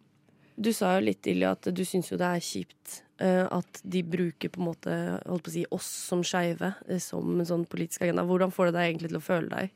Du 0.58 0.70
sa 0.76 0.96
jo 0.98 1.08
litt, 1.08 1.26
Ilja, 1.30 1.56
at 1.58 1.70
du 1.74 1.84
syns 1.86 2.12
jo 2.12 2.20
det 2.22 2.30
er 2.30 2.44
kjipt 2.44 3.00
uh, 3.22 3.46
at 3.60 3.82
de 3.84 4.04
bruker 4.06 4.52
på 4.54 4.62
en 4.62 4.70
måte 4.70 4.94
holdt 5.26 5.46
på 5.48 5.54
å 5.54 5.56
si, 5.56 5.66
oss 5.74 5.90
som 6.10 6.24
skeive 6.26 6.74
eh, 6.88 7.02
som 7.02 7.38
en 7.38 7.50
sånn 7.50 7.66
politisk 7.70 8.06
agenda. 8.06 8.26
Hvordan 8.28 8.54
får 8.54 8.70
det 8.70 8.78
deg 8.78 8.92
egentlig 8.92 9.12
til 9.12 9.20
å 9.20 9.26
føle 9.26 9.52
deg? 9.54 9.74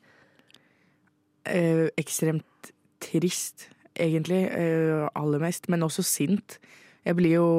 Uh, 1.49 1.87
ekstremt 1.97 2.71
trist, 3.01 3.69
egentlig. 3.97 4.43
Uh, 4.53 5.09
aller 5.17 5.41
mest. 5.41 5.69
Men 5.73 5.87
også 5.87 6.05
sint. 6.05 6.59
Jeg 7.01 7.17
blir 7.17 7.39
jo 7.39 7.49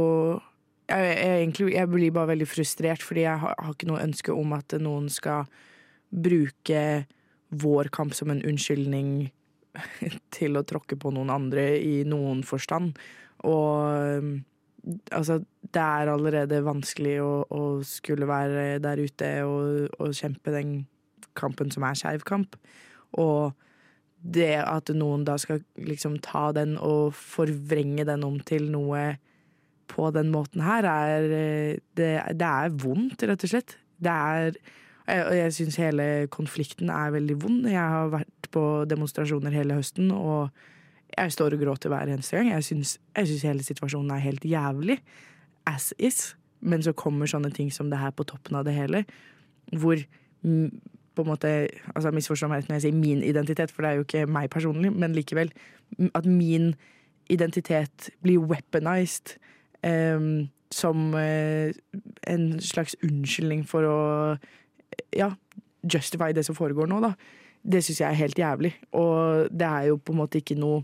jeg, 0.86 1.02
jeg, 1.02 1.34
egentlig, 1.40 1.72
jeg 1.74 1.90
blir 1.90 2.14
bare 2.14 2.30
veldig 2.34 2.46
frustrert, 2.46 3.02
fordi 3.02 3.24
jeg 3.24 3.42
har, 3.42 3.58
har 3.58 3.74
ikke 3.74 3.90
noe 3.90 4.02
ønske 4.04 4.34
om 4.34 4.54
at 4.54 4.74
noen 4.82 5.08
skal 5.10 5.50
bruke 6.12 6.82
vår 7.52 7.90
kamp 7.92 8.14
som 8.16 8.32
en 8.32 8.42
unnskyldning 8.48 9.30
til 10.36 10.56
å 10.56 10.64
tråkke 10.68 10.98
på 11.00 11.12
noen 11.14 11.32
andre 11.32 11.66
i 11.80 12.02
noen 12.08 12.42
forstand. 12.46 12.96
Og 13.48 14.18
um, 14.18 14.32
altså, 15.14 15.40
det 15.72 15.82
er 15.82 16.12
allerede 16.12 16.62
vanskelig 16.66 17.18
å, 17.24 17.32
å 17.48 17.62
skulle 17.86 18.28
være 18.28 18.78
der 18.84 19.02
ute 19.02 19.34
og, 19.48 19.90
og 19.98 20.16
kjempe 20.16 20.54
den 20.54 20.80
kampen 21.38 21.72
som 21.72 21.86
er 21.88 21.98
skeiv 21.98 22.24
kamp. 22.28 22.56
Og 23.20 23.52
det 24.22 24.54
at 24.62 24.92
noen 24.94 25.24
da 25.26 25.34
skal 25.40 25.62
liksom 25.80 26.20
ta 26.22 26.50
den 26.54 26.76
og 26.78 27.16
forvrenge 27.18 28.06
den 28.06 28.24
om 28.26 28.38
til 28.46 28.68
noe 28.70 29.16
på 29.92 30.08
den 30.14 30.30
måten 30.32 30.62
her, 30.64 30.86
er 30.88 31.32
eh, 31.36 31.80
Det, 31.92 32.12
det 32.38 32.48
er 32.48 32.76
vondt, 32.80 33.24
rett 33.28 33.44
og 33.44 33.50
slett. 33.50 33.76
Det 34.00 34.12
er 34.12 34.56
Og 35.08 35.32
jeg 35.34 35.54
syns 35.56 35.78
hele 35.82 36.04
konflikten 36.30 36.90
er 36.94 37.10
veldig 37.14 37.36
vond. 37.42 37.66
Jeg 37.66 37.80
har 37.94 38.12
vært 38.12 38.50
på 38.54 38.62
demonstrasjoner 38.86 39.54
hele 39.54 39.74
høsten, 39.74 40.12
og 40.14 40.52
jeg 41.16 41.32
står 41.34 41.56
og 41.56 41.64
gråter 41.64 41.90
hver 41.92 42.12
eneste 42.12 42.36
gang. 42.36 42.52
Jeg 42.52 42.64
syns, 42.68 42.98
hele 43.42 43.66
situasjonen 43.66 44.14
er 44.14 44.22
helt 44.22 44.44
jævlig. 44.46 45.00
As 45.66 45.92
is. 45.98 46.36
Men 46.60 46.82
så 46.82 46.94
kommer 46.94 47.26
sånne 47.26 47.50
ting 47.50 47.72
som 47.74 47.90
det 47.90 47.98
her 47.98 48.14
på 48.14 48.24
toppen 48.24 48.56
av 48.56 48.64
det 48.64 48.76
hele, 48.76 49.02
hvor 49.74 49.98
på 51.12 51.22
en 51.22 51.28
måte 51.28 51.50
altså 51.94 52.12
Misforstå 52.14 52.48
meg 52.48 52.68
når 52.68 52.78
jeg 52.78 52.84
sier 52.86 52.96
min 52.96 53.22
identitet, 53.26 53.72
for 53.74 53.82
det 53.82 53.90
er 53.90 53.98
jo 53.98 54.06
ikke 54.06 54.26
meg 54.30 54.50
personlig, 54.50 54.92
men 54.94 55.14
likevel. 55.16 55.50
At 56.14 56.26
min 56.26 56.72
identitet 57.30 58.10
blir 58.22 58.38
weaponized 58.38 59.36
um, 59.84 60.48
som 60.72 61.12
uh, 61.14 61.68
en 62.26 62.60
slags 62.60 62.96
unnskyldning 63.02 63.66
for 63.68 63.86
å 63.86 63.98
ja, 65.16 65.32
justify 65.82 66.32
det 66.34 66.46
som 66.46 66.58
foregår 66.58 66.90
nå, 66.90 67.00
da. 67.04 67.14
Det 67.62 67.82
syns 67.84 68.00
jeg 68.02 68.08
er 68.10 68.18
helt 68.18 68.38
jævlig. 68.38 68.72
Og 68.98 69.50
det 69.50 69.68
er 69.68 69.90
jo 69.90 69.98
på 69.98 70.14
en 70.14 70.22
måte 70.22 70.40
ikke 70.42 70.58
noe, 70.58 70.82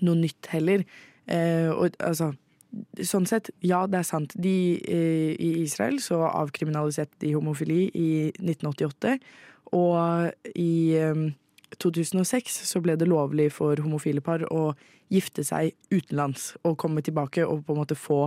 noe 0.00 0.18
nytt 0.18 0.50
heller. 0.54 0.84
Eh, 1.26 1.70
og 1.72 1.98
altså 1.98 2.32
Sånn 3.00 3.24
sett, 3.24 3.46
ja, 3.64 3.86
det 3.88 3.96
er 4.02 4.04
sant. 4.04 4.34
De, 4.36 4.76
eh, 4.92 5.30
I 5.40 5.62
Israel 5.62 5.96
så 6.04 6.18
avkriminaliserte 6.28 7.16
de 7.24 7.30
homofili 7.32 7.86
i 7.96 8.08
1988. 8.44 9.14
Og 9.72 10.52
i 10.52 10.92
eh, 11.00 11.22
2006 11.80 12.60
så 12.68 12.82
ble 12.84 12.98
det 13.00 13.08
lovlig 13.08 13.48
for 13.56 13.80
homofile 13.80 14.20
par 14.20 14.44
å 14.52 14.74
gifte 15.08 15.44
seg 15.48 15.72
utenlands 15.88 16.52
og 16.60 16.76
komme 16.80 17.00
tilbake 17.04 17.46
og 17.46 17.64
på 17.64 17.72
en 17.72 17.80
måte 17.80 17.96
få 17.96 18.26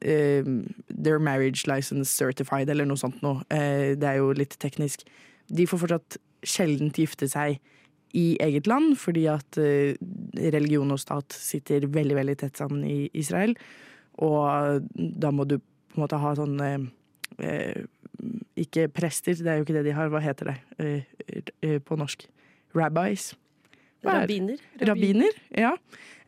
their 0.00 1.18
marriage 1.18 1.66
license 1.66 2.10
certified, 2.10 2.70
eller 2.70 2.86
noe 2.88 2.98
sånt 2.98 3.20
noe. 3.22 3.44
Eh, 3.50 3.94
det 3.98 4.08
er 4.08 4.20
jo 4.20 4.32
litt 4.36 4.56
teknisk. 4.58 5.04
De 5.48 5.66
får 5.68 5.82
fortsatt 5.84 6.18
sjelden 6.46 6.90
gifte 6.94 7.28
seg 7.30 7.58
i 8.16 8.36
eget 8.40 8.66
land, 8.66 8.96
fordi 8.98 9.26
at 9.30 9.58
eh, 9.60 9.98
religion 10.54 10.90
og 10.94 11.00
stat 11.02 11.34
sitter 11.36 11.86
veldig, 11.92 12.16
veldig 12.18 12.36
tett 12.40 12.60
sammen 12.60 12.84
i 12.88 13.08
Israel. 13.18 13.54
Og 14.24 14.88
da 14.94 15.30
må 15.30 15.46
du 15.46 15.58
på 15.58 15.98
en 15.98 16.04
måte 16.04 16.20
ha 16.20 16.32
sånn 16.38 16.58
eh, 16.64 16.78
eh, 17.44 17.84
Ikke 18.58 18.88
prester, 18.90 19.36
det 19.38 19.52
er 19.52 19.60
jo 19.60 19.66
ikke 19.66 19.76
det 19.78 19.86
de 19.86 19.96
har. 19.96 20.10
Hva 20.10 20.22
heter 20.24 20.52
det 20.52 20.56
eh, 21.62 21.78
på 21.78 21.98
norsk? 21.98 22.26
Rabbis. 22.76 23.32
Er? 24.04 24.20
Rabbiner? 24.22 24.60
Rabbiner, 24.88 25.42
ja. 25.58 25.74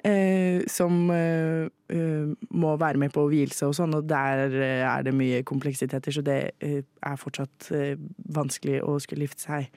Eh, 0.05 0.63
som 0.67 1.11
eh, 1.13 1.69
eh, 1.93 2.29
må 2.51 2.77
være 2.81 2.99
med 2.99 3.13
på 3.13 3.27
vielse 3.29 3.67
og 3.69 3.75
sånn, 3.77 3.93
og 3.99 4.07
der 4.09 4.49
eh, 4.49 4.81
er 4.89 5.05
det 5.05 5.13
mye 5.13 5.43
kompleksiteter, 5.45 6.15
så 6.15 6.23
det 6.25 6.39
eh, 6.65 6.81
er 6.81 7.21
fortsatt 7.21 7.69
eh, 7.77 8.01
vanskelig 8.33 8.81
å 8.81 8.97
skulle 9.03 9.29
gifte 9.29 9.45
seg 9.45 9.69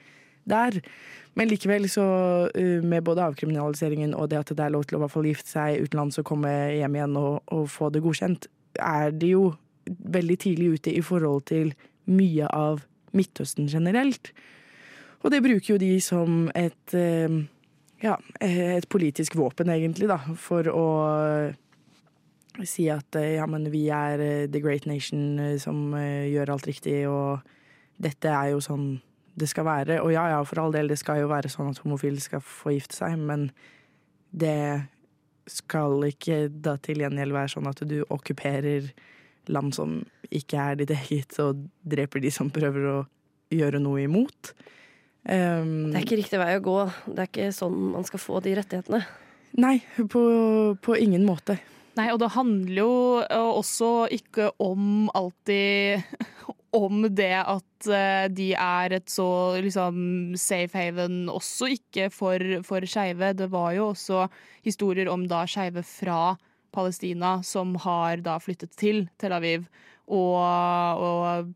der. 0.48 0.78
Men 1.36 1.50
likevel, 1.50 1.90
så 1.90 2.04
med 2.54 3.04
både 3.04 3.24
avkriminaliseringen 3.24 4.12
og 4.14 4.28
det 4.30 4.38
at 4.38 4.52
det 4.52 4.64
er 4.64 4.72
lov 4.72 4.84
til 4.86 5.00
å 5.00 5.08
fall 5.10 5.28
gifte 5.28 5.50
seg 5.50 5.84
utenlands 5.84 6.20
og 6.20 6.28
komme 6.28 6.52
hjem 6.76 6.98
igjen 6.98 7.16
og, 7.20 7.40
og 7.52 7.64
få 7.72 7.88
det 7.92 8.04
godkjent, 8.04 8.48
er 8.80 9.12
de 9.12 9.32
jo 9.34 9.46
veldig 10.14 10.36
tidlig 10.40 10.68
ute 10.78 10.92
i 10.94 11.02
forhold 11.04 11.48
til 11.50 11.72
mye 12.08 12.48
av 12.48 12.84
Midtøsten 13.16 13.68
generelt. 13.72 14.32
Og 15.24 15.32
det 15.32 15.42
bruker 15.44 15.74
jo 15.74 15.80
de 15.80 15.96
som 16.04 16.46
et 16.54 16.96
ja, 18.04 18.18
et 18.44 18.88
politisk 18.92 19.36
våpen, 19.38 19.72
egentlig, 19.72 20.08
da, 20.10 20.18
for 20.40 20.68
å 20.68 20.86
si 22.62 22.86
at 22.92 23.16
eh, 23.18 23.34
ja, 23.38 23.46
men 23.50 23.66
vi 23.72 23.88
er 23.90 24.20
eh, 24.22 24.46
the 24.50 24.60
great 24.62 24.86
nation 24.86 25.40
eh, 25.42 25.56
som 25.58 25.94
eh, 25.98 26.30
gjør 26.30 26.54
alt 26.54 26.68
riktig, 26.70 27.00
og 27.10 27.42
dette 28.02 28.30
er 28.30 28.52
jo 28.52 28.62
sånn 28.62 28.98
det 29.34 29.48
skal 29.50 29.66
være. 29.66 29.98
Og 30.04 30.12
ja, 30.14 30.28
ja, 30.30 30.42
for 30.46 30.62
all 30.62 30.74
del, 30.74 30.92
det 30.92 31.00
skal 31.00 31.24
jo 31.24 31.30
være 31.32 31.50
sånn 31.50 31.72
at 31.72 31.80
homofile 31.82 32.22
skal 32.22 32.42
få 32.44 32.76
gifte 32.76 33.00
seg, 33.00 33.16
men 33.18 33.48
det 34.30 34.84
skal 35.50 36.06
ikke 36.06 36.46
da 36.48 36.76
til 36.80 37.02
gjengjeld 37.02 37.34
være 37.34 37.52
sånn 37.56 37.66
at 37.68 37.82
du 37.88 37.98
okkuperer 38.04 38.92
land 39.52 39.74
som 39.76 39.98
ikke 40.30 40.60
er 40.70 40.78
ditt 40.78 40.94
eget, 40.94 41.34
og 41.42 41.66
dreper 41.82 42.22
de 42.22 42.30
som 42.32 42.52
prøver 42.54 42.86
å 42.92 42.96
gjøre 43.54 43.82
noe 43.82 44.06
imot. 44.06 44.54
Um, 45.24 45.92
Det 45.92 46.00
er 46.00 46.04
ikke 46.04 46.20
riktig 46.20 46.40
vei 46.40 46.54
å 46.58 46.64
gå. 46.64 46.78
Det 47.06 47.22
er 47.22 47.30
ikke 47.30 47.52
sånn 47.56 47.76
man 47.94 48.04
skal 48.08 48.20
få 48.22 48.40
de 48.44 48.56
rettighetene. 48.58 49.04
Nei, 49.60 49.78
på, 50.10 50.24
på 50.82 50.96
ingen 50.98 51.24
måte. 51.26 51.56
Nei, 51.94 52.08
og 52.10 52.18
det 52.20 52.32
handler 52.34 52.80
jo 52.80 52.94
eh, 53.22 53.50
også 53.60 53.90
ikke 54.14 54.50
om 54.62 55.06
alltid 55.14 56.02
om 56.74 57.06
det 57.06 57.36
at 57.38 57.86
eh, 57.86 58.26
de 58.34 58.48
er 58.58 58.96
et 58.96 59.06
så 59.10 59.28
liksom 59.62 60.34
safe 60.40 60.74
haven 60.74 61.28
også 61.30 61.70
ikke 61.76 62.08
for, 62.10 62.42
for 62.66 62.86
skeive. 62.90 63.30
Det 63.38 63.46
var 63.52 63.76
jo 63.78 63.92
også 63.92 64.26
historier 64.66 65.10
om 65.12 65.28
da 65.30 65.44
skeive 65.46 65.86
fra 65.86 66.34
Palestina 66.74 67.36
som 67.46 67.76
har 67.84 68.24
da 68.26 68.40
flyttet 68.42 68.74
til 68.74 69.04
Tel 69.22 69.36
Aviv 69.36 69.68
og, 70.10 70.42
og 70.98 71.54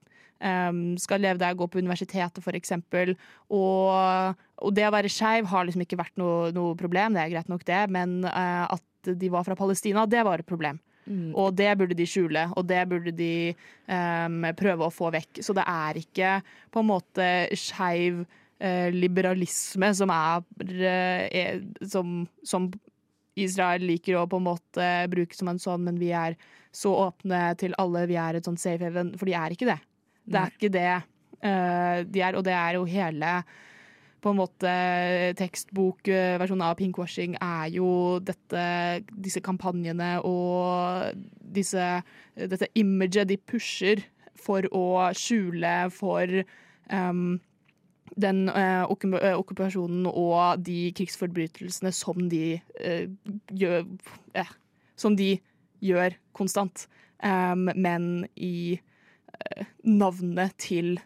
skal 1.02 1.18
leve 1.18 1.40
der, 1.40 1.57
gå 1.59 1.66
på 1.66 1.80
universitetet 1.83 2.45
eksempel. 2.54 3.14
Og, 3.50 4.35
og 4.62 4.75
det 4.76 4.87
å 4.87 4.92
være 4.95 5.11
skeiv 5.11 5.49
har 5.50 5.66
liksom 5.66 5.83
ikke 5.83 5.99
vært 5.99 6.14
noe, 6.21 6.52
noe 6.54 6.76
problem, 6.78 7.16
det 7.16 7.25
er 7.25 7.33
greit 7.33 7.50
nok 7.50 7.64
det, 7.66 7.80
men 7.90 8.21
eh, 8.25 8.66
at 8.71 9.11
de 9.18 9.33
var 9.33 9.47
fra 9.47 9.57
Palestina, 9.59 10.07
det 10.07 10.23
var 10.26 10.38
et 10.38 10.47
problem. 10.49 10.78
Og 11.09 11.54
det 11.57 11.71
burde 11.80 11.97
de 11.97 12.07
skjule, 12.09 12.42
og 12.57 12.66
det 12.68 12.83
burde 12.90 13.14
de 13.16 13.54
um, 13.88 14.45
prøve 14.59 14.85
å 14.85 14.92
få 14.92 15.09
vekk. 15.14 15.40
Så 15.45 15.54
det 15.57 15.64
er 15.64 16.00
ikke 16.02 16.35
på 16.75 16.83
en 16.83 16.90
måte 16.90 17.28
skeiv 17.57 18.21
uh, 18.25 18.88
liberalisme 18.92 19.88
som 19.97 20.12
er, 20.12 20.45
uh, 20.68 21.25
er 21.33 21.62
som, 21.88 22.21
som 22.45 22.68
Israel 23.38 23.87
liker 23.88 24.18
å 24.18 24.26
på 24.28 24.40
en 24.40 24.49
måte 24.50 24.90
bruke 25.12 25.37
som 25.37 25.49
en 25.49 25.62
sånn, 25.62 25.87
men 25.88 26.00
vi 26.00 26.12
er 26.12 26.37
så 26.75 26.92
åpne 27.09 27.54
til 27.59 27.76
alle, 27.80 28.04
vi 28.11 28.18
er 28.21 28.37
et 28.37 28.49
sånt 28.49 28.61
safe 28.61 28.85
haven. 28.85 29.14
For 29.16 29.30
de 29.30 29.38
er 29.38 29.54
ikke 29.54 29.71
det. 29.71 29.80
Det 30.29 30.43
er 30.43 30.53
ikke 30.53 30.73
det 30.75 30.91
uh, 30.93 32.05
de 32.05 32.23
er, 32.23 32.37
og 32.37 32.45
det 32.45 32.55
er 32.55 32.79
jo 32.79 32.85
hele 32.89 33.33
på 34.19 34.33
en 34.33 34.39
måte 34.41 34.71
tekstbokversjonen 35.39 36.65
av 36.67 36.77
pinkwashing 36.79 37.37
er 37.39 37.69
jo 37.71 38.19
dette, 38.19 38.63
disse 39.15 39.43
kampanjene 39.45 40.17
og 40.27 41.15
disse, 41.39 41.85
dette 42.35 42.71
imaget 42.79 43.31
de 43.31 43.39
pusher 43.39 44.03
for 44.39 44.67
å 44.75 45.11
skjule 45.19 45.75
for 45.95 46.41
um, 46.91 47.39
den 48.19 48.49
uh, 48.51 48.89
okkupasjonen 48.91 50.09
og 50.11 50.65
de 50.67 50.91
krigsforbrytelsene 50.99 51.93
som 51.95 52.27
de 52.31 52.59
uh, 52.83 53.07
gjør 53.55 53.87
uh, 54.39 54.55
Som 54.99 55.15
de 55.15 55.37
gjør 55.79 56.17
konstant. 56.35 56.89
Um, 57.23 57.69
men 57.79 58.27
i 58.35 58.81
navnet 59.85 60.57
til 60.61 60.97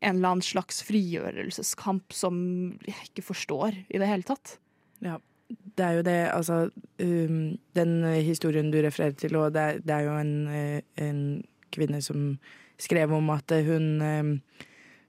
en 0.00 0.16
eller 0.16 0.32
annen 0.32 0.44
slags 0.44 0.80
frigjørelseskamp 0.88 2.14
som 2.16 2.38
jeg 2.86 3.10
ikke 3.10 3.26
forstår 3.26 3.76
i 3.88 4.00
det 4.00 4.08
hele 4.08 4.24
tatt. 4.26 4.56
Ja, 5.04 5.18
det 5.50 5.84
er 5.84 5.98
jo 5.98 6.06
det, 6.06 6.18
altså 6.32 6.58
um, 7.02 7.58
Den 7.76 7.92
historien 8.24 8.70
du 8.72 8.78
refererer 8.80 9.16
til, 9.18 9.36
og 9.36 9.52
det, 9.54 9.82
det 9.84 9.96
er 9.96 10.06
jo 10.06 10.16
en, 10.16 10.34
eh, 10.48 10.80
en 11.04 11.22
kvinne 11.74 12.00
som 12.04 12.34
skrev 12.80 13.12
om 13.12 13.28
at 13.34 13.52
hun 13.66 14.00
um, 14.00 14.32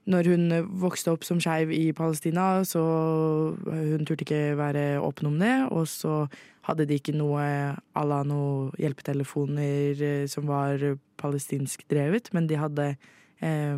Når 0.09 0.31
hun 0.31 0.53
vokste 0.81 1.11
opp 1.13 1.25
som 1.27 1.37
skeiv 1.43 1.69
i 1.75 1.91
Palestina, 1.93 2.63
så 2.65 2.81
hun 3.53 4.07
turte 4.07 4.25
ikke 4.25 4.57
være 4.57 4.85
åpen 5.03 5.29
om 5.29 5.37
det. 5.37 5.53
Og 5.69 5.85
så 5.91 6.23
hadde 6.65 6.87
de 6.89 6.97
ikke 6.97 7.13
noe 7.17 7.43
à 7.77 8.03
la 8.05 8.21
noen 8.25 8.71
hjelpetelefoner 8.81 10.01
eh, 10.01 10.25
som 10.29 10.49
var 10.49 10.81
palestinsk 11.21 11.85
drevet, 11.89 12.29
men 12.33 12.49
de 12.49 12.57
hadde 12.57 12.87
eh, 13.41 13.77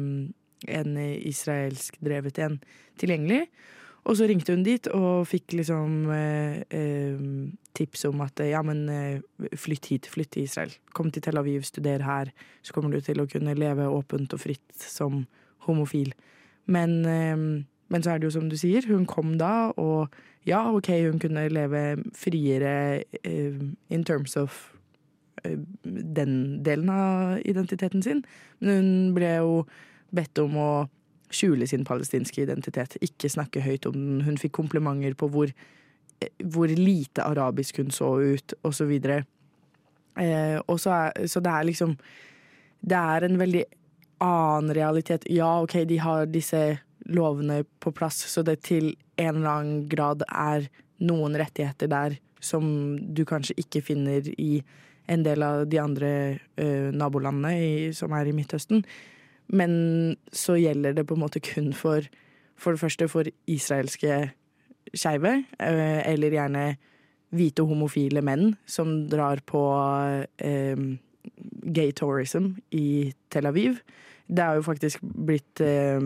en 0.80 0.98
israelsk 1.00 2.00
drevet 2.04 2.40
en 2.44 2.60
tilgjengelig. 3.00 3.46
Og 4.04 4.18
så 4.20 4.28
ringte 4.28 4.52
hun 4.52 4.66
dit 4.66 4.88
og 4.92 5.24
fikk 5.30 5.56
liksom 5.56 6.10
eh, 6.12 6.60
eh, 6.76 7.22
tips 7.78 8.04
om 8.10 8.24
at 8.26 8.42
eh, 8.44 8.52
ja, 8.52 8.60
men 8.66 8.84
eh, 8.92 9.54
flytt 9.56 9.88
hit, 9.94 10.10
flytt 10.12 10.34
til 10.36 10.48
Israel. 10.50 10.74
Kom 10.96 11.12
til 11.12 11.24
Tel 11.24 11.40
Aviv, 11.40 11.64
studer 11.68 12.04
her, 12.04 12.34
så 12.62 12.76
kommer 12.76 12.92
du 12.92 13.00
til 13.04 13.24
å 13.24 13.28
kunne 13.32 13.56
leve 13.56 13.88
åpent 13.88 14.36
og 14.36 14.44
fritt 14.44 14.76
som 14.76 15.24
homofil. 15.68 16.14
Men, 16.66 17.06
eh, 17.06 17.38
men 17.90 18.04
så 18.04 18.14
er 18.14 18.22
det 18.22 18.30
jo 18.30 18.38
som 18.38 18.50
du 18.50 18.58
sier, 18.58 18.86
hun 18.88 19.06
kom 19.10 19.38
da, 19.38 19.72
og 19.78 20.14
ja, 20.48 20.64
ok, 20.74 20.90
hun 21.08 21.20
kunne 21.20 21.48
leve 21.52 22.04
friere 22.16 23.04
eh, 23.24 23.60
in 23.90 24.04
terms 24.04 24.36
of 24.38 24.74
eh, 25.44 25.58
den 25.84 26.64
delen 26.66 26.90
av 26.90 27.40
identiteten 27.46 28.04
sin, 28.04 28.24
men 28.60 28.76
hun 28.76 29.14
ble 29.16 29.36
jo 29.38 29.64
bedt 30.14 30.40
om 30.44 30.58
å 30.60 30.72
skjule 31.34 31.68
sin 31.68 31.86
palestinske 31.88 32.44
identitet, 32.44 32.98
ikke 33.02 33.32
snakke 33.32 33.64
høyt 33.66 33.88
om 33.90 33.96
den. 33.98 34.22
Hun 34.28 34.38
fikk 34.38 34.54
komplimenter 34.60 35.16
på 35.18 35.30
hvor, 35.34 35.54
hvor 36.54 36.74
lite 36.78 37.26
arabisk 37.26 37.82
hun 37.82 37.92
så 37.92 38.16
ut, 38.22 38.54
og 38.64 38.76
så. 38.78 38.90
Eh, 38.90 40.60
og 40.68 40.80
så, 40.80 40.92
er, 41.08 41.28
så 41.28 41.42
det 41.42 41.50
er 41.50 41.64
liksom 41.64 41.96
Det 42.84 42.98
er 42.98 43.24
en 43.24 43.40
veldig 43.40 43.64
annen 44.24 44.74
realitet. 44.76 45.28
Ja, 45.32 45.62
OK, 45.64 45.84
de 45.90 46.00
har 46.02 46.30
disse 46.32 46.64
lovene 47.12 47.64
på 47.84 47.92
plass, 47.96 48.22
så 48.32 48.44
det 48.48 48.62
til 48.68 48.94
en 49.20 49.42
eller 49.42 49.52
annen 49.52 49.88
grad 49.92 50.24
er 50.30 50.70
noen 51.04 51.36
rettigheter 51.40 51.92
der 51.92 52.18
som 52.44 52.66
du 53.16 53.24
kanskje 53.28 53.58
ikke 53.60 53.84
finner 53.84 54.28
i 54.40 54.64
en 55.12 55.24
del 55.26 55.44
av 55.44 55.66
de 55.68 55.80
andre 55.82 56.12
eh, 56.56 56.92
nabolandene 56.96 57.54
i, 57.60 57.74
som 57.96 58.14
er 58.16 58.30
i 58.30 58.36
Midtøsten. 58.36 58.84
Men 59.52 59.74
så 60.32 60.56
gjelder 60.56 60.96
det 60.96 61.08
på 61.08 61.18
en 61.18 61.26
måte 61.26 61.44
kun 61.44 61.74
for 61.76 62.08
for 62.64 62.76
det 62.76 62.84
første 62.84 63.08
for 63.12 63.28
israelske 63.50 64.18
skeive, 64.94 65.44
eh, 65.60 66.02
eller 66.14 66.36
gjerne 66.38 66.66
hvite 67.34 67.66
homofile 67.66 68.22
menn 68.22 68.54
som 68.70 69.08
drar 69.10 69.42
på 69.50 69.64
eh, 70.38 70.84
gay 71.74 71.92
tourism 71.92 72.54
i 72.72 73.14
Tel 73.34 73.50
Aviv. 73.50 73.82
Det 74.28 74.44
er 74.44 74.58
jo 74.58 74.66
faktisk 74.66 75.04
blitt 75.04 75.62
eh, 75.62 76.00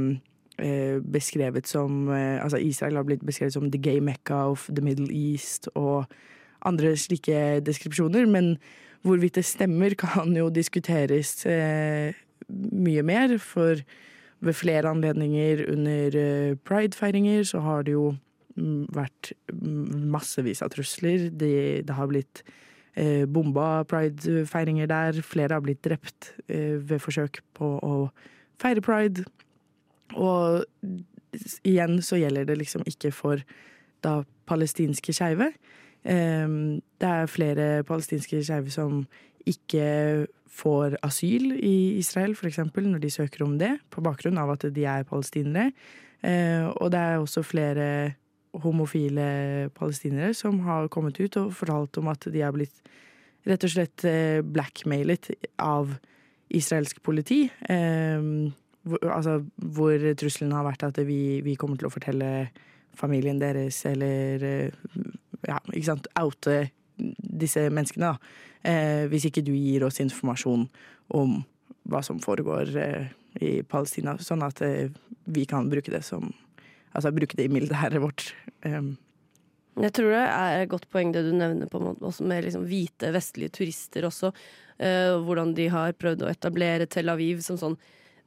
eh, 0.58 0.98
beskrevet 1.04 1.68
som 1.68 2.10
eh, 2.10 2.44
Altså 2.44 2.58
Israel 2.58 2.96
har 2.96 3.06
blitt 3.08 3.26
beskrevet 3.26 3.54
som 3.54 3.72
the 3.72 3.82
gay 3.82 4.00
mecca 4.00 4.48
of 4.50 4.70
the 4.74 4.82
Middle 4.82 5.10
East 5.14 5.70
og 5.76 6.06
andre 6.66 6.96
slike 6.98 7.60
deskripsjoner, 7.62 8.26
men 8.26 8.58
hvorvidt 9.06 9.36
det 9.36 9.46
stemmer, 9.46 9.94
kan 9.94 10.34
jo 10.36 10.50
diskuteres 10.50 11.46
mye 12.50 13.04
mer, 13.06 13.38
for 13.38 13.78
ved 14.42 14.54
flere 14.54 14.90
anledninger 14.90 15.62
under 15.72 16.56
pride-feiringer 16.66 17.44
så 17.44 17.60
har 17.60 17.86
det 17.86 17.94
jo 17.94 18.16
mm, 18.58 18.88
vært 18.98 19.32
mm, 19.54 20.10
massevis 20.12 20.62
av 20.66 20.74
trusler. 20.74 21.30
Det, 21.30 21.86
det 21.88 21.96
har 21.96 22.10
blitt 22.10 22.42
bomba 23.30 23.84
pride-feiringer 23.90 24.90
der. 24.90 25.22
Flere 25.22 25.54
har 25.58 25.64
blitt 25.66 25.84
drept 25.86 26.32
eh, 26.50 26.78
ved 26.82 27.02
forsøk 27.04 27.42
på 27.58 27.76
å 27.84 27.94
feire 28.62 28.82
pride. 28.82 29.26
Og 30.18 30.66
igjen 31.68 32.00
så 32.02 32.20
gjelder 32.22 32.48
det 32.48 32.58
liksom 32.62 32.86
ikke 32.90 33.12
for 33.14 33.44
da 34.06 34.22
palestinske 34.50 35.14
skeive. 35.14 35.52
Eh, 36.08 36.48
det 36.98 37.14
er 37.14 37.32
flere 37.32 37.70
palestinske 37.88 38.42
skeive 38.46 38.74
som 38.74 39.06
ikke 39.48 40.28
får 40.58 40.98
asyl 41.06 41.52
i 41.54 41.98
Israel, 42.00 42.34
f.eks. 42.34 42.60
når 42.74 43.02
de 43.04 43.12
søker 43.14 43.46
om 43.46 43.58
det, 43.62 43.76
på 43.94 44.02
bakgrunn 44.02 44.40
av 44.42 44.56
at 44.56 44.66
de 44.74 44.86
er 44.90 45.06
palestinere. 45.08 45.72
Eh, 46.26 46.66
og 46.66 46.92
det 46.92 47.00
er 47.00 47.22
også 47.22 47.44
flere 47.46 48.16
homofile 48.64 49.70
palestinere 49.78 50.34
som 50.38 50.60
har 50.66 50.90
kommet 50.94 51.20
ut 51.20 51.38
og 51.40 51.54
fortalt 51.56 52.00
om 52.02 52.10
at 52.12 52.30
de 52.32 52.44
har 52.44 52.56
blitt 52.56 52.88
rett 53.48 53.64
og 53.64 53.72
slett 53.72 54.06
eh, 54.08 54.40
blackmailet 54.44 55.32
av 55.64 55.94
israelsk 56.48 57.02
politi. 57.04 57.46
Eh, 57.70 58.24
hvor, 58.88 59.04
altså, 59.12 59.42
hvor 59.56 60.08
trusselen 60.20 60.56
har 60.56 60.66
vært 60.68 60.88
at 60.88 61.00
vi, 61.08 61.40
vi 61.46 61.56
kommer 61.60 61.80
til 61.80 61.90
å 61.90 61.94
fortelle 61.94 62.50
familien 62.98 63.40
deres 63.40 63.84
eller 63.88 64.44
eh, 64.44 64.88
ja, 65.48 65.60
ikke 65.72 65.90
sant, 65.92 66.10
oute 66.20 66.68
disse 66.98 67.68
menneskene, 67.70 68.14
da. 68.16 68.44
Eh, 68.68 69.06
hvis 69.12 69.28
ikke 69.30 69.46
du 69.46 69.54
gir 69.54 69.86
oss 69.86 70.02
informasjon 70.04 70.66
om 71.16 71.38
hva 71.88 72.02
som 72.04 72.20
foregår 72.20 72.74
eh, 72.82 73.12
i 73.44 73.52
Palestina, 73.64 74.18
sånn 74.20 74.44
at 74.44 74.64
eh, 74.66 74.90
vi 75.30 75.46
kan 75.48 75.70
bruke 75.72 75.94
det 75.94 76.04
som 76.08 76.34
Altså 76.98 77.12
bruke 77.14 77.36
det 77.38 77.44
i 77.46 77.52
militæret 77.54 78.02
vårt. 78.02 78.27
Eh, 78.68 78.94
Jeg 79.78 79.94
tror 79.94 80.14
det 80.14 80.22
er 80.26 80.62
et 80.62 80.72
godt 80.72 80.88
poeng 80.90 81.12
det 81.14 81.26
du 81.28 81.34
nevner 81.38 81.70
måte, 81.70 82.24
med 82.26 82.48
liksom 82.48 82.66
hvite 82.70 83.12
vestlige 83.14 83.54
turister 83.60 84.08
også. 84.10 84.34
Uh, 84.78 85.18
hvordan 85.26 85.56
de 85.58 85.68
har 85.74 85.96
prøvd 85.98 86.24
å 86.26 86.30
etablere 86.30 86.86
Tel 86.86 87.10
Aviv 87.10 87.40
som 87.42 87.58
sånn 87.58 87.78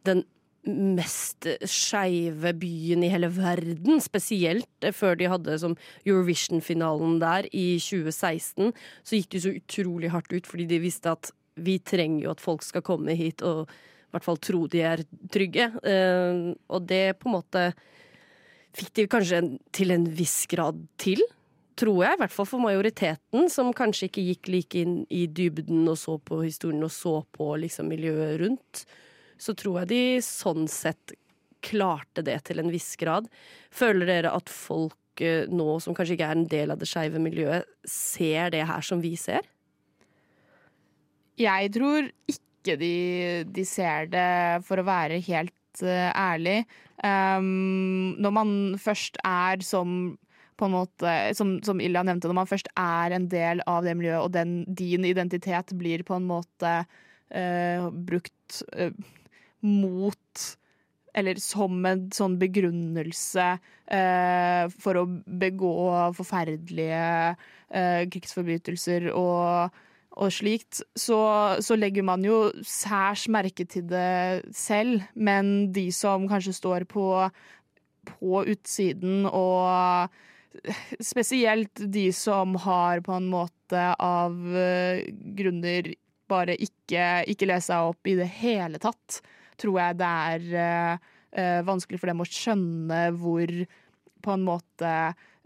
den 0.07 0.25
mest 0.67 1.47
skeive 1.69 2.53
byen 2.61 3.05
i 3.05 3.11
hele 3.13 3.31
verden. 3.33 4.01
Spesielt 4.03 4.89
før 4.93 5.17
de 5.17 5.29
hadde 5.31 5.59
Eurovision-finalen 6.05 7.21
der 7.23 7.49
i 7.53 7.79
2016. 7.81 8.73
Så 9.03 9.17
gikk 9.17 9.31
de 9.33 9.45
så 9.45 9.55
utrolig 9.57 10.11
hardt 10.13 10.33
ut 10.35 10.49
fordi 10.49 10.69
de 10.69 10.83
visste 10.83 11.13
at 11.13 11.33
vi 11.61 11.79
trenger 11.79 12.27
jo 12.27 12.35
at 12.35 12.43
folk 12.45 12.65
skal 12.65 12.85
komme 12.85 13.17
hit 13.17 13.43
og 13.47 13.71
i 13.71 14.13
hvert 14.15 14.27
fall 14.27 14.41
tro 14.43 14.65
de 14.71 14.83
er 14.85 15.05
trygge. 15.33 15.71
Uh, 15.87 16.53
og 16.69 16.87
det 16.91 17.19
på 17.21 17.31
en 17.31 17.37
måte 17.39 17.65
fikk 18.77 18.95
de 18.97 19.07
kanskje 19.11 19.43
til 19.75 19.95
en 19.95 20.07
viss 20.17 20.45
grad 20.51 20.79
til, 21.01 21.23
tror 21.81 22.05
jeg. 22.05 22.17
I 22.17 22.21
hvert 22.23 22.35
fall 22.35 22.49
for 22.49 22.63
majoriteten, 22.63 23.49
som 23.53 23.73
kanskje 23.77 24.11
ikke 24.11 24.27
gikk 24.27 24.51
like 24.53 24.83
inn 24.83 24.99
i 25.09 25.27
dybden 25.27 25.89
og 25.91 25.99
så 26.01 26.19
på 26.19 26.43
historien 26.45 26.85
og 26.87 26.93
så 26.95 27.21
på 27.37 27.53
liksom 27.65 27.91
miljøet 27.91 28.41
rundt. 28.45 28.85
så 29.41 29.55
tror 29.57 29.79
jeg 29.81 29.89
de 29.89 30.03
sånn 30.21 30.67
sett 30.69 31.15
klarte 31.65 32.21
det 32.25 32.39
til 32.49 32.61
en 32.61 32.69
viss 32.73 32.93
grad. 33.01 33.29
Føler 33.73 34.09
dere 34.09 34.35
at 34.37 34.53
folk 34.53 35.23
eh, 35.25 35.49
nå, 35.49 35.79
som 35.81 35.97
kanskje 35.97 36.19
ikke 36.19 36.29
er 36.29 36.37
en 36.37 36.51
del 36.51 36.75
av 36.75 36.81
det 36.81 36.89
skeive 36.89 37.21
miljøet, 37.23 37.69
ser 37.89 38.53
det 38.53 38.67
her 38.69 38.85
som 38.85 39.01
vi 39.01 39.15
ser? 39.21 39.49
Jeg 41.41 41.73
tror 41.73 42.11
ikke 42.29 42.77
de, 42.81 42.95
de 43.49 43.65
ser 43.65 44.11
det, 44.13 44.29
for 44.69 44.81
å 44.81 44.85
være 44.85 45.23
helt 45.25 45.55
uh, 45.85 46.11
ærlig. 46.11 46.65
Um, 47.05 48.17
når 48.21 48.35
man 48.35 48.51
først 48.81 49.17
er 49.25 49.63
som 49.65 50.19
på 50.61 50.69
en 50.69 50.75
måte, 50.77 51.13
som, 51.37 51.55
som 51.65 51.81
Ilja 51.81 52.03
nevnte, 52.05 52.29
når 52.29 52.43
man 52.43 52.51
først 52.51 52.69
er 52.77 53.15
en 53.17 53.31
del 53.33 53.63
av 53.71 53.87
det 53.87 53.95
miljøet, 53.97 54.21
og 54.27 54.35
den, 54.35 54.59
din 54.77 55.07
identitet 55.09 55.73
blir 55.81 56.05
på 56.05 56.19
en 56.19 56.27
måte 56.29 56.75
uh, 56.85 57.89
brukt 57.89 58.61
uh, 58.77 58.93
mot 59.65 60.49
eller 61.17 61.41
som 61.43 61.81
en 61.89 62.05
sånn 62.15 62.37
begrunnelse 62.39 63.45
eh, 63.91 64.69
for 64.71 65.01
å 65.01 65.03
begå 65.43 65.73
forferdelige 66.15 67.35
krigsforbrytelser 68.15 69.09
og, 69.11 69.75
og 70.21 70.33
slikt, 70.35 70.83
så, 70.99 71.21
så, 71.65 71.77
legger 71.79 72.05
man 72.05 72.25
jo 72.25 72.51
særs 72.67 73.27
merke 73.33 73.65
til 73.69 73.87
det 73.89 74.45
selv. 74.57 75.01
Men 75.15 75.71
de 75.73 75.89
som 75.95 76.29
kanskje 76.29 76.57
står 76.59 76.85
på, 76.91 77.07
på 78.11 78.43
utsiden, 78.53 79.25
og 79.27 80.13
spesielt 81.13 81.83
de 81.95 82.11
som 82.13 82.59
har 82.67 83.01
på 83.07 83.17
en 83.17 83.31
måte 83.33 83.87
av 83.97 84.35
uh, 84.35 85.01
grunner 85.39 85.95
bare 86.31 86.55
ikke, 86.59 87.25
ikke 87.31 87.49
lest 87.51 87.71
seg 87.71 87.91
opp 87.91 88.11
i 88.11 88.19
det 88.19 88.29
hele 88.41 88.81
tatt, 88.83 89.23
tror 89.61 89.81
jeg 89.81 89.99
det 90.01 90.11
er 90.35 90.99
uh, 91.33 91.63
vanskelig 91.67 92.01
for 92.03 92.13
dem 92.13 92.23
å 92.23 92.29
skjønne 92.29 93.03
hvor 93.17 93.55
på 94.21 94.35
en 94.37 94.45
måte 94.45 94.95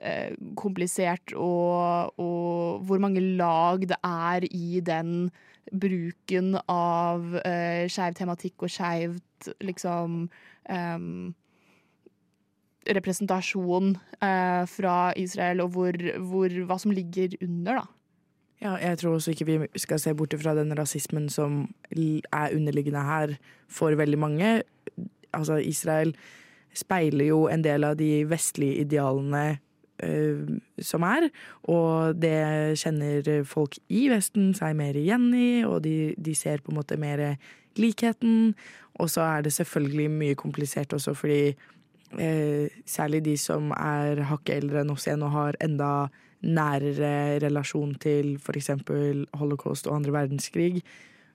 uh, 0.02 0.34
komplisert 0.58 1.34
og, 1.36 2.14
og, 2.18 2.84
hvor 2.86 3.02
mange 3.02 3.22
lag 3.38 3.84
det 3.88 3.98
er 4.04 4.46
i 4.50 4.80
den 4.84 5.30
bruken 5.72 6.54
av 6.68 7.24
uh, 7.38 7.84
skeiv 7.90 8.18
tematikk 8.18 8.66
og 8.66 8.72
skeivt 8.72 9.50
liksom 9.64 10.26
um, 10.68 11.34
representasjon 12.84 13.94
uh, 14.20 14.64
fra 14.68 14.96
Israel, 15.16 15.64
og 15.64 15.74
hvor, 15.76 15.98
hvor, 16.28 16.56
hva 16.68 16.78
som 16.80 16.92
ligger 16.92 17.36
under, 17.42 17.80
da. 17.80 17.86
Ja, 18.64 18.76
jeg 18.80 18.98
tror 19.00 19.18
også 19.18 19.34
ikke 19.34 19.46
vi 19.48 19.56
skal 19.76 20.00
se 20.00 20.14
bort 20.16 20.34
fra 20.40 20.54
den 20.56 20.72
rasismen 20.78 21.26
som 21.28 21.66
er 21.92 22.54
underliggende 22.54 23.02
her 23.04 23.34
for 23.68 23.92
veldig 23.98 24.18
mange. 24.18 24.62
Altså, 25.34 25.58
Israel 25.60 26.14
speiler 26.74 27.28
jo 27.28 27.44
en 27.50 27.64
del 27.64 27.84
av 27.84 27.98
de 27.98 28.24
vestlige 28.28 28.86
idealene 28.86 29.58
som 30.82 31.04
er, 31.06 31.28
og 31.70 32.16
det 32.18 32.78
kjenner 32.80 33.44
folk 33.46 33.76
i 33.88 34.08
Vesten 34.10 34.50
seg 34.58 34.74
mer 34.76 34.96
igjen 34.98 35.28
i, 35.38 35.62
og 35.62 35.84
de, 35.84 36.14
de 36.18 36.34
ser 36.34 36.64
på 36.64 36.72
en 36.72 36.80
måte 36.80 36.98
mer 36.98 37.22
likheten. 37.78 38.54
Og 38.98 39.10
så 39.10 39.22
er 39.26 39.46
det 39.46 39.52
selvfølgelig 39.52 40.10
mye 40.10 40.34
komplisert 40.38 40.92
også 40.92 41.14
fordi 41.14 41.54
eh, 42.18 42.68
særlig 42.86 43.24
de 43.24 43.36
som 43.38 43.72
er 43.76 44.22
hakket 44.30 44.62
eldre 44.62 44.84
enn 44.84 44.92
oss 44.94 45.06
igjen 45.08 45.24
og 45.26 45.34
har 45.34 45.58
enda 45.64 46.08
nærere 46.44 47.40
relasjon 47.42 47.94
til 48.02 48.36
f.eks. 48.36 48.70
holocaust 49.40 49.86
og 49.88 49.96
andre 49.96 50.12
verdenskrig, 50.12 50.82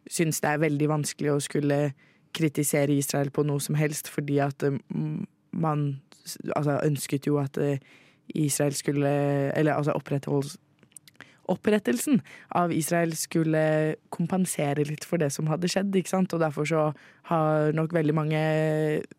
syns 0.10 0.42
det 0.42 0.52
er 0.52 0.62
veldig 0.64 0.90
vanskelig 0.90 1.34
å 1.34 1.42
skulle 1.44 1.80
kritisere 2.36 2.94
Israel 2.94 3.32
på 3.34 3.44
noe 3.44 3.62
som 3.64 3.76
helst, 3.76 4.08
fordi 4.08 4.38
at 4.44 4.64
man 5.52 6.02
altså, 6.56 6.78
ønsket 6.86 7.28
jo 7.28 7.40
at 7.42 7.58
Israel 8.36 8.74
skulle 8.78 9.10
Eller 9.56 9.74
altså 9.74 9.96
Opprettelsen 11.50 12.20
av 12.54 12.72
Israel 12.72 13.16
skulle 13.18 13.96
kompensere 14.14 14.86
litt 14.86 15.06
for 15.08 15.18
det 15.18 15.32
som 15.34 15.48
hadde 15.50 15.70
skjedd, 15.72 15.96
ikke 15.98 16.12
sant? 16.12 16.34
og 16.34 16.44
derfor 16.44 16.68
så 16.70 16.84
har 17.32 17.72
nok 17.74 17.96
veldig 17.96 18.14
mange 18.14 18.42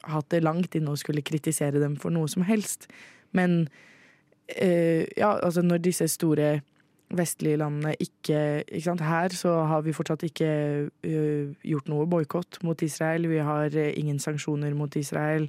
hatt 0.06 0.28
det 0.30 0.44
langt 0.44 0.76
inne 0.78 0.94
og 0.94 1.00
skulle 1.02 1.26
kritisere 1.26 1.82
dem 1.82 1.96
for 1.98 2.14
noe 2.14 2.30
som 2.30 2.46
helst. 2.46 2.86
Men 3.34 3.64
eh, 4.46 5.10
ja, 5.18 5.40
altså 5.42 5.62
når 5.66 5.82
disse 5.82 6.06
store 6.08 6.60
vestlige 7.16 7.58
landene 7.58 7.94
ikke, 7.98 8.62
ikke 8.68 8.84
sant? 8.84 9.02
Her 9.02 9.34
så 9.34 9.54
har 9.66 9.82
vi 9.82 9.94
fortsatt 9.94 10.22
ikke 10.26 10.50
uh, 10.86 11.50
gjort 11.66 11.90
noe 11.90 12.06
boikott 12.10 12.60
mot 12.66 12.82
Israel. 12.82 13.28
Vi 13.30 13.42
har 13.42 13.74
uh, 13.74 13.90
ingen 13.98 14.20
sanksjoner 14.22 14.74
mot 14.78 14.96
Israel. 14.96 15.48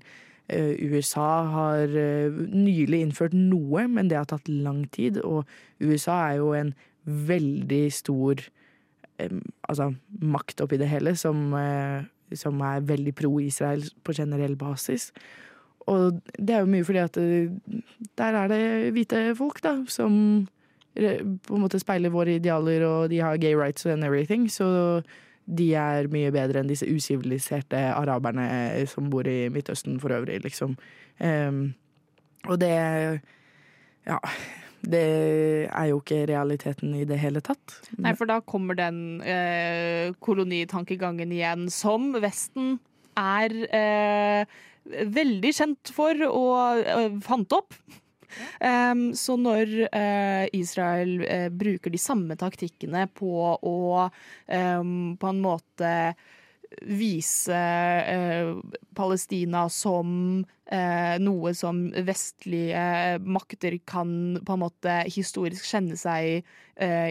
Uh, 0.51 0.73
USA 0.79 1.27
har 1.51 1.91
nylig 1.91 3.03
innført 3.05 3.35
noe, 3.37 3.85
men 3.87 4.09
det 4.09 4.17
har 4.19 4.29
tatt 4.31 4.49
lang 4.49 4.85
tid. 4.93 5.21
Og 5.23 5.45
USA 5.83 6.17
er 6.29 6.41
jo 6.41 6.55
en 6.57 6.73
veldig 7.05 7.85
stor 7.93 8.41
altså, 9.21 9.91
makt 10.21 10.63
oppi 10.63 10.79
det 10.81 10.89
hele, 10.89 11.13
som, 11.17 11.53
som 12.33 12.61
er 12.65 12.85
veldig 12.89 13.13
pro-Israel 13.17 13.83
på 14.05 14.15
generell 14.17 14.55
basis. 14.57 15.11
Og 15.89 16.21
det 16.37 16.55
er 16.55 16.63
jo 16.63 16.71
mye 16.71 16.85
fordi 16.85 17.01
at 17.03 17.19
der 18.17 18.37
er 18.39 18.49
det 18.49 18.63
hvite 18.95 19.23
folk, 19.37 19.61
da, 19.65 19.75
som 19.89 20.47
på 20.95 21.55
en 21.55 21.63
måte 21.63 21.79
speiler 21.79 22.11
våre 22.13 22.35
idealer, 22.35 22.83
og 22.85 23.09
de 23.09 23.21
har 23.23 23.37
gay 23.37 23.55
rights 23.55 23.85
and 23.85 24.03
everything. 24.03 24.49
Så 24.51 25.01
de 25.45 25.67
er 25.75 26.09
mye 26.11 26.31
bedre 26.33 26.61
enn 26.61 26.69
disse 26.69 26.87
usiviliserte 26.87 27.79
araberne 27.95 28.45
som 28.89 29.09
bor 29.11 29.27
i 29.27 29.49
Midtøsten 29.53 29.99
for 30.01 30.13
øvrig, 30.15 30.41
liksom. 30.45 30.77
Um, 31.19 31.73
og 32.47 32.59
det 32.61 33.21
Ja. 34.07 34.17
Det 34.81 35.69
er 35.69 35.85
jo 35.91 35.99
ikke 36.01 36.23
realiteten 36.25 36.95
i 36.97 37.03
det 37.05 37.19
hele 37.21 37.41
tatt. 37.45 37.75
Nei, 38.01 38.15
for 38.17 38.25
da 38.25 38.39
kommer 38.41 38.73
den 38.73 39.21
eh, 39.21 40.09
kolonitankegangen 40.25 41.29
igjen, 41.35 41.67
som 41.69 42.09
Vesten 42.17 42.79
er 43.13 43.53
eh, 43.77 44.57
veldig 44.89 45.51
kjent 45.53 45.93
for 45.93 46.25
og 46.25 46.81
eh, 46.81 47.13
fant 47.21 47.53
opp. 47.53 47.77
Um, 48.59 49.11
så 49.17 49.37
når 49.39 49.71
uh, 49.91 50.45
Israel 50.55 51.21
uh, 51.23 51.47
bruker 51.53 51.93
de 51.93 52.01
samme 52.01 52.37
taktikkene 52.39 53.07
på 53.17 53.31
å 53.55 53.77
um, 54.07 54.93
på 55.19 55.31
en 55.31 55.41
måte 55.43 55.93
vise 56.87 57.51
uh, 57.51 58.55
Palestina 58.95 59.67
som 59.71 60.41
noe 60.71 61.51
som 61.51 61.81
vestlige 62.07 63.19
makter 63.27 63.73
kan 63.83 64.37
på 64.47 64.53
en 64.55 64.61
måte 64.61 64.93
historisk 65.11 65.65
kjenne 65.67 65.97
seg 65.99 66.45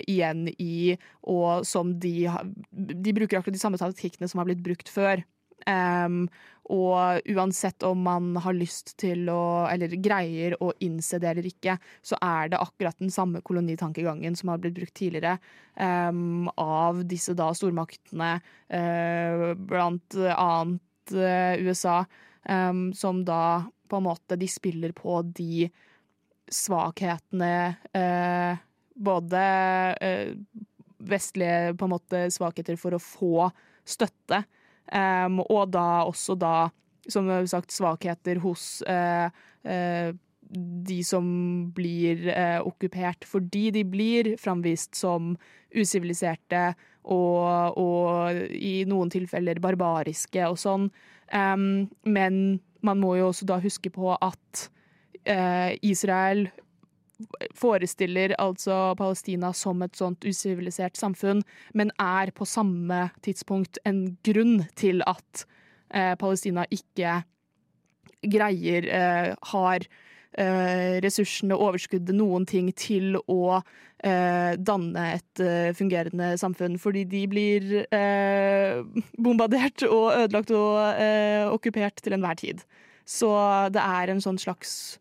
igjen 0.08 0.46
i, 0.54 0.94
og 1.28 1.66
som 1.68 1.90
de, 2.00 2.24
de 2.72 3.12
bruker 3.18 3.36
akkurat 3.36 3.52
de 3.52 3.60
samme 3.60 3.76
taktikkene 3.76 4.30
som 4.32 4.40
har 4.40 4.48
blitt 4.48 4.64
brukt 4.64 4.88
før. 4.88 5.20
Um, 5.66 6.24
og 6.70 7.26
uansett 7.26 7.82
om 7.82 8.02
man 8.06 8.28
har 8.44 8.54
lyst 8.54 8.92
til 9.00 9.26
å, 9.32 9.66
eller 9.70 9.96
greier 9.98 10.54
å 10.62 10.70
innse 10.86 11.18
det 11.18 11.32
eller 11.32 11.48
ikke, 11.48 11.74
så 12.02 12.18
er 12.22 12.52
det 12.52 12.60
akkurat 12.62 12.98
den 13.02 13.10
samme 13.10 13.42
kolonitankegangen 13.42 14.36
som 14.38 14.52
har 14.52 14.60
blitt 14.62 14.76
brukt 14.76 14.94
tidligere 15.00 15.36
um, 15.74 16.46
av 16.54 17.02
disse 17.10 17.34
da 17.38 17.50
stormaktene, 17.56 18.36
uh, 18.70 19.44
blant 19.58 20.18
annet 20.30 21.14
uh, 21.16 21.54
USA, 21.58 21.98
um, 22.46 22.90
som 22.94 23.24
da 23.26 23.66
på 23.90 23.98
en 23.98 24.06
måte 24.06 24.38
de 24.38 24.46
spiller 24.50 24.94
på 24.94 25.20
de 25.34 25.68
svakhetene 26.50 27.54
uh, 27.96 28.66
Både 29.00 29.40
vestlige 31.08 31.70
på 31.78 31.86
en 31.86 31.92
måte 31.94 32.18
svakheter 32.34 32.76
for 32.76 32.92
å 32.92 32.98
få 33.00 33.46
støtte 33.88 34.42
Um, 34.90 35.40
og 35.46 35.70
da 35.74 36.02
også 36.08 36.34
da, 36.38 36.70
som 37.10 37.28
sagt, 37.46 37.72
svakheter 37.74 38.40
hos 38.42 38.80
uh, 38.90 39.30
uh, 39.66 40.10
de 40.90 40.98
som 41.06 41.26
blir 41.74 42.26
uh, 42.32 42.58
okkupert, 42.66 43.26
fordi 43.28 43.68
de 43.74 43.84
blir 43.86 44.32
framvist 44.40 44.98
som 44.98 45.36
usiviliserte 45.70 46.72
og, 47.04 47.78
og, 47.78 48.40
i 48.50 48.82
noen 48.90 49.12
tilfeller 49.14 49.62
barbariske 49.62 50.42
og 50.48 50.58
sånn. 50.58 50.90
Um, 51.30 51.86
men 52.02 52.58
man 52.82 52.98
må 52.98 53.14
jo 53.20 53.30
også 53.30 53.46
da 53.46 53.60
huske 53.62 53.92
på 53.94 54.16
at 54.16 54.68
Israel 55.84 56.46
forestiller 57.56 58.34
altså 58.40 58.94
Palestina 58.98 59.52
som 59.56 59.82
et 59.84 59.96
sånt 59.98 60.24
usivilisert 60.24 60.98
samfunn, 60.98 61.42
men 61.74 61.92
er 62.00 62.32
på 62.36 62.48
samme 62.48 63.08
tidspunkt 63.24 63.80
en 63.88 64.04
grunn 64.26 64.64
til 64.80 65.04
at 65.08 65.44
eh, 65.94 66.14
Palestina 66.20 66.66
ikke 66.70 67.20
greier, 68.20 68.86
eh, 68.86 69.34
har 69.52 69.86
eh, 70.38 70.98
ressursene, 71.04 71.56
overskuddet, 71.56 72.14
noen 72.16 72.46
ting 72.48 72.70
til 72.76 73.16
å 73.24 73.60
eh, 73.60 74.56
danne 74.56 75.06
et 75.16 75.42
eh, 75.44 75.70
fungerende 75.76 76.34
samfunn. 76.40 76.78
Fordi 76.80 77.06
de 77.08 77.24
blir 77.30 77.70
eh, 77.86 78.82
bombardert 79.18 79.86
og 79.88 80.12
ødelagt 80.18 80.54
og 80.56 81.54
okkupert 81.56 82.02
til 82.04 82.16
enhver 82.16 82.40
tid. 82.40 82.64
Så 83.08 83.30
det 83.74 83.82
er 83.82 84.12
en 84.12 84.20
sånn 84.22 84.38
slags 84.38 85.00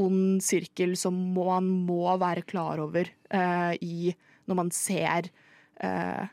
ond 0.00 0.42
sirkel 0.42 0.96
som 0.98 1.16
man 1.36 1.68
må 1.86 2.16
være 2.20 2.44
klar 2.48 2.82
over 2.82 3.10
uh, 3.34 3.74
i 3.80 4.14
når 4.44 4.58
man 4.58 4.70
ser 4.74 5.30
uh, 5.80 6.26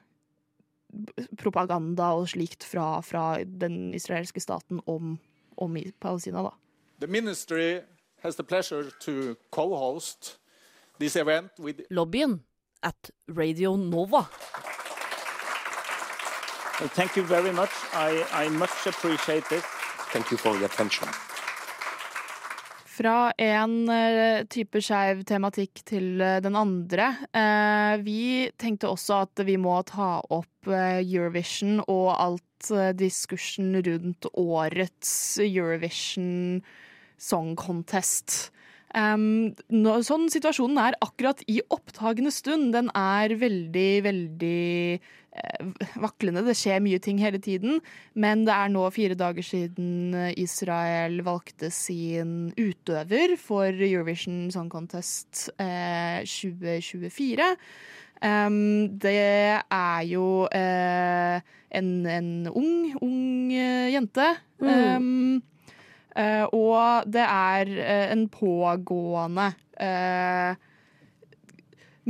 propaganda 1.39 2.11
og 2.19 2.29
slikt 2.33 2.65
fra, 2.67 2.99
fra 3.05 3.43
den 3.45 3.93
israelske 3.95 4.43
staten 4.43 4.81
om, 4.91 5.15
om 5.57 5.77
i 5.77 5.85
Palestina, 6.03 6.43
da. 6.43 6.51
The 6.99 7.07
ministry 7.07 7.81
has 8.21 8.35
the 8.35 8.43
pleasure 8.43 8.91
to 9.01 9.35
co-host 9.51 10.37
this 10.99 11.15
event 11.15 11.51
with 11.59 11.81
Lobbyen 11.89 12.41
at 12.83 13.09
Radio 13.27 13.75
Nova. 13.75 14.27
Thank 16.95 17.15
you 17.15 17.23
very 17.23 17.51
much. 17.51 17.71
I, 17.93 18.25
I 18.33 18.49
much 18.49 18.87
appreciate 18.87 19.51
it. 19.51 19.63
Thank 20.11 20.31
you 20.31 20.37
for 20.37 20.55
your 20.55 20.65
attention. 20.65 21.07
Fra 22.91 23.31
en 23.39 23.75
eh, 23.87 24.43
type 24.51 24.81
skeiv 24.83 25.21
tematikk 25.27 25.79
til 25.87 26.19
eh, 26.19 26.39
den 26.43 26.57
andre. 26.59 27.07
Eh, 27.31 27.93
vi 28.03 28.49
tenkte 28.59 28.91
også 28.91 29.21
at 29.27 29.43
vi 29.47 29.55
må 29.61 29.77
ta 29.87 30.17
opp 30.27 30.47
Eurovision 30.67 31.79
og 31.89 32.09
alt 32.13 32.67
diskursen 32.93 33.73
rundt 33.81 34.27
årets 34.37 35.39
Eurovision 35.41 36.59
Song 37.17 37.55
Contest. 37.57 38.51
Um, 38.91 39.53
no, 39.71 39.95
sånn 40.03 40.27
situasjonen 40.31 40.79
er 40.81 40.97
akkurat 41.03 41.41
i 41.51 41.61
opptagende 41.71 42.31
stund. 42.33 42.73
Den 42.75 42.89
er 42.97 43.31
veldig, 43.39 43.89
veldig 44.07 44.59
eh, 44.99 45.85
vaklende. 46.03 46.43
Det 46.47 46.57
skjer 46.59 46.83
mye 46.83 46.99
ting 47.03 47.21
hele 47.23 47.39
tiden. 47.43 47.79
Men 48.19 48.43
det 48.47 48.55
er 48.55 48.73
nå 48.73 48.83
fire 48.95 49.15
dager 49.19 49.47
siden 49.47 50.15
Israel 50.35 51.21
valgte 51.27 51.71
sin 51.71 52.51
utøver 52.59 53.37
for 53.39 53.71
Eurovision 53.71 54.49
Song 54.51 54.71
Contest 54.73 55.47
eh, 55.61 56.21
2024. 56.27 57.55
Um, 58.21 58.99
det 59.01 59.17
er 59.65 60.01
jo 60.05 60.45
eh, 60.53 61.41
en, 61.73 61.87
en 62.05 62.27
ung, 62.51 62.91
ung 63.01 63.49
jente. 63.49 64.27
jente. 64.27 64.27
Um, 64.61 65.39
eh, 65.39 65.47
og 66.51 67.07
det 67.11 67.23
er 67.23 67.71
eh, 67.79 68.11
en 68.11 68.25
pågående 68.29 69.53
eh, 69.79 70.55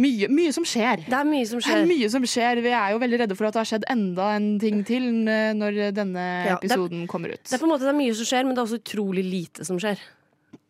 mye, 0.02 0.30
mye 0.32 0.54
som 0.56 0.66
skjer. 0.66 1.04
Det 1.10 1.14
er 1.18 1.28
mye 1.28 1.46
som 1.50 1.60
Det 1.60 1.68
er 1.68 1.82
skjer. 1.82 1.90
mye 1.92 2.10
som 2.14 2.24
skjer. 2.26 2.62
Vi 2.64 2.72
er 2.74 2.94
jo 2.96 3.02
veldig 3.04 3.20
redde 3.26 3.36
for 3.38 3.50
at 3.50 3.54
det 3.58 3.62
har 3.62 3.70
skjedd 3.74 3.86
enda 3.92 4.30
en 4.38 4.48
ting 4.62 4.82
til 4.88 5.10
eh, 5.28 5.52
når 5.58 5.82
denne 5.98 6.24
Ja, 6.48 6.56
det 6.56 6.72
er- 6.72 6.78
episoden 6.78 7.06
kommer 7.12 7.34
ut. 7.36 7.44
Det 7.44 7.54
er 7.54 7.62
på 7.62 7.68
en 7.68 7.74
måte 7.76 7.86
det 7.86 7.94
er 7.94 8.00
mye 8.00 8.16
som 8.16 8.26
skjer, 8.32 8.46
men 8.48 8.56
det 8.56 8.64
er 8.64 8.70
også 8.70 8.82
utrolig 8.82 9.26
lite 9.28 9.66
som 9.68 9.78
skjer. 9.80 10.00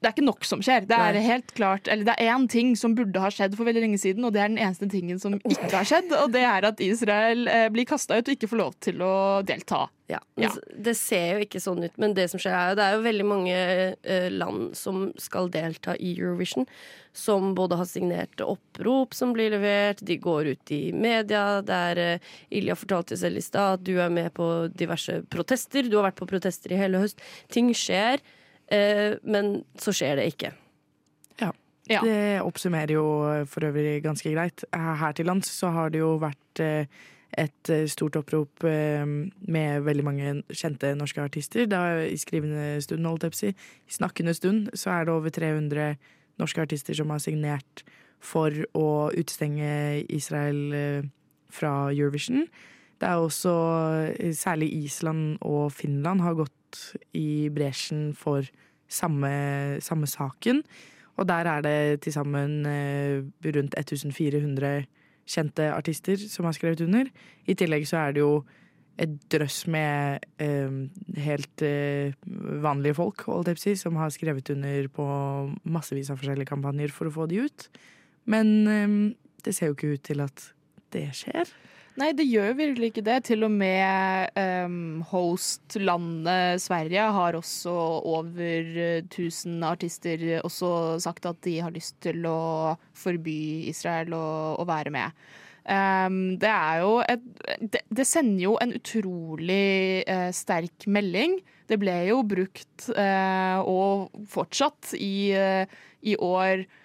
Det 0.01 0.09
er 0.09 0.15
ikke 0.15 0.25
nok 0.25 0.45
som 0.49 0.61
skjer. 0.65 0.87
Det 0.89 0.97
er 0.97 1.13
Nei. 1.13 1.21
helt 1.27 1.51
klart, 1.53 1.85
eller 1.91 2.07
det 2.07 2.15
er 2.17 2.31
én 2.33 2.47
ting 2.49 2.73
som 2.79 2.95
burde 2.97 3.21
ha 3.21 3.29
skjedd 3.29 3.53
for 3.53 3.69
veldig 3.69 3.83
lenge 3.83 3.99
siden, 4.01 4.25
og 4.25 4.33
det 4.33 4.41
er 4.41 4.49
den 4.49 4.57
eneste 4.57 4.89
tingen 4.89 5.21
som 5.21 5.35
ikke 5.37 5.69
har 5.75 5.85
skjedd, 5.85 6.09
og 6.17 6.33
det 6.33 6.41
er 6.41 6.65
at 6.71 6.81
Israel 6.81 7.45
eh, 7.51 7.67
blir 7.69 7.85
kasta 7.85 8.17
ut 8.17 8.25
og 8.25 8.33
ikke 8.33 8.49
får 8.49 8.61
lov 8.63 8.77
til 8.81 9.03
å 9.05 9.13
delta. 9.45 9.85
Ja, 10.09 10.19
Ja. 10.41 10.49
Det 10.75 10.95
ser 10.97 11.37
jo 11.37 11.45
ikke 11.45 11.61
sånn 11.61 11.85
ut, 11.85 11.93
men 12.01 12.15
det 12.17 12.25
som 12.31 12.41
skjer 12.41 12.55
er 12.57 12.71
jo 12.71 12.79
det 12.79 12.87
er 12.87 12.97
jo 12.97 13.05
veldig 13.05 13.27
mange 13.29 13.53
eh, 14.01 14.27
land 14.33 14.73
som 14.75 15.05
skal 15.21 15.47
delta 15.53 15.95
i 15.95 16.15
Eurovision, 16.17 16.65
som 17.13 17.53
både 17.55 17.77
har 17.79 17.87
signert 17.87 18.41
opprop 18.43 19.13
som 19.15 19.35
blir 19.37 19.53
levert, 19.53 20.01
de 20.01 20.17
går 20.17 20.51
ut 20.55 20.73
i 20.73 20.81
media. 20.95 21.61
Der 21.61 21.99
uh, 22.17 22.35
Ilja 22.49 22.75
fortalte 22.79 23.17
selv 23.19 23.37
i 23.37 23.45
stad 23.45 23.79
at 23.79 23.85
du 23.87 23.97
er 23.99 24.11
med 24.11 24.31
på 24.33 24.47
diverse 24.73 25.21
protester. 25.31 25.87
Du 25.87 25.99
har 25.99 26.09
vært 26.09 26.21
på 26.21 26.29
protester 26.29 26.71
i 26.71 26.79
hele 26.79 27.03
høst. 27.03 27.19
Ting 27.51 27.71
skjer, 27.75 28.23
eh, 28.23 28.40
men 28.71 29.53
så 29.79 29.91
skjer 29.95 30.15
det 30.21 30.29
ikke. 30.31 30.53
Ja. 31.91 32.01
Det 32.05 32.41
oppsummerer 32.45 32.93
jo 32.93 33.05
for 33.49 33.65
øvrig 33.67 34.03
ganske 34.03 34.31
greit. 34.31 34.63
Her 34.73 35.11
til 35.11 35.25
lands 35.25 35.49
så 35.51 35.71
har 35.75 35.89
det 35.89 35.99
jo 35.99 36.13
vært 36.21 36.61
eh, 36.63 36.85
et 37.37 37.71
eh, 37.71 37.87
stort 37.89 38.15
opprop 38.19 38.63
eh, 38.67 39.05
med 39.05 39.83
veldig 39.87 40.05
mange 40.05 40.33
kjente 40.53 40.93
norske 40.95 41.21
artister. 41.23 41.65
Da, 41.65 42.03
I 42.05 42.17
skrivende 42.17 42.81
stund, 42.83 43.07
holdt 43.07 43.27
jeg 43.27 43.33
på 43.33 43.39
å 43.39 43.41
si. 43.41 43.53
I 43.91 43.97
snakkende 43.97 44.35
stund 44.37 44.69
så 44.73 44.93
er 44.95 45.07
det 45.07 45.15
over 45.15 45.33
300 45.33 45.95
norske 46.41 46.63
artister 46.63 46.97
som 46.97 47.11
har 47.11 47.21
signert 47.23 47.83
for 48.21 48.53
å 48.77 49.09
utestenge 49.17 50.05
Israel 50.13 50.61
eh, 50.77 51.09
fra 51.51 51.91
Eurovision. 51.91 52.45
Det 53.01 53.09
er 53.09 53.19
også 53.19 53.53
eh, 54.13 54.35
særlig 54.37 54.71
Island 54.85 55.41
og 55.41 55.71
Finland 55.73 56.21
har 56.21 56.37
gått 56.39 56.55
i 57.17 57.49
bresjen 57.53 58.11
for 58.17 58.47
samme, 58.91 59.31
samme 59.83 60.09
saken. 60.09 60.63
Og 61.19 61.27
der 61.27 61.47
er 61.49 61.61
det 61.65 62.01
til 62.05 62.15
sammen 62.15 62.65
eh, 62.65 63.21
rundt 63.45 63.77
1400 63.77 64.87
kjente 65.31 65.67
artister 65.73 66.17
som 66.17 66.47
har 66.47 66.55
skrevet 66.57 66.81
under. 66.85 67.07
I 67.47 67.55
tillegg 67.57 67.85
så 67.87 68.01
er 68.01 68.15
det 68.15 68.23
jo 68.23 68.41
et 69.01 69.13
drøss 69.33 69.63
med 69.71 70.25
eh, 70.41 70.73
helt 71.23 71.63
eh, 71.65 72.13
vanlige 72.63 72.97
folk, 72.99 73.23
si, 73.57 73.75
som 73.79 73.97
har 73.97 74.11
skrevet 74.13 74.49
under 74.53 74.87
på 74.93 75.05
massevis 75.63 76.11
av 76.11 76.19
forskjellige 76.21 76.51
kampanjer 76.51 76.93
for 76.93 77.09
å 77.09 77.15
få 77.15 77.27
de 77.31 77.45
ut. 77.47 77.67
Men 78.29 78.53
eh, 78.67 78.97
det 79.45 79.55
ser 79.57 79.71
jo 79.71 79.77
ikke 79.77 79.95
ut 79.95 80.05
til 80.11 80.23
at 80.25 80.51
det 80.93 81.07
skjer. 81.17 81.49
Nei, 81.99 82.13
det 82.15 82.23
gjør 82.23 82.53
virkelig 82.55 82.91
ikke 82.91 83.03
det. 83.03 83.17
Til 83.27 83.43
og 83.43 83.51
med 83.51 84.31
um, 84.39 85.01
host-landet 85.09 86.61
Sverige 86.63 87.09
har 87.17 87.35
også 87.35 87.73
over 88.15 88.71
eh, 88.79 89.03
1000 89.03 89.59
artister 89.67 90.23
også 90.39 90.71
sagt 91.03 91.27
at 91.27 91.41
de 91.43 91.57
har 91.59 91.73
lyst 91.75 91.97
til 92.03 92.23
å 92.29 92.77
forby 92.95 93.67
Israel 93.71 94.15
å, 94.15 94.25
å 94.61 94.67
være 94.69 94.93
med. 94.95 95.23
Um, 95.61 96.39
det 96.41 96.49
er 96.49 96.79
jo 96.81 96.93
et 97.05 97.25
det, 97.61 97.83
det 97.93 98.05
sender 98.09 98.47
jo 98.47 98.55
en 98.63 98.71
utrolig 98.79 100.01
uh, 100.09 100.31
sterk 100.33 100.87
melding. 100.87 101.37
Det 101.69 101.77
ble 101.79 101.93
jo 102.09 102.21
brukt, 102.27 102.87
uh, 102.97 103.61
og 103.61 104.25
fortsatt 104.31 104.95
i, 104.97 105.31
uh, 105.37 105.63
i 106.01 106.17
år, 106.17 106.65
eh, 106.65 106.80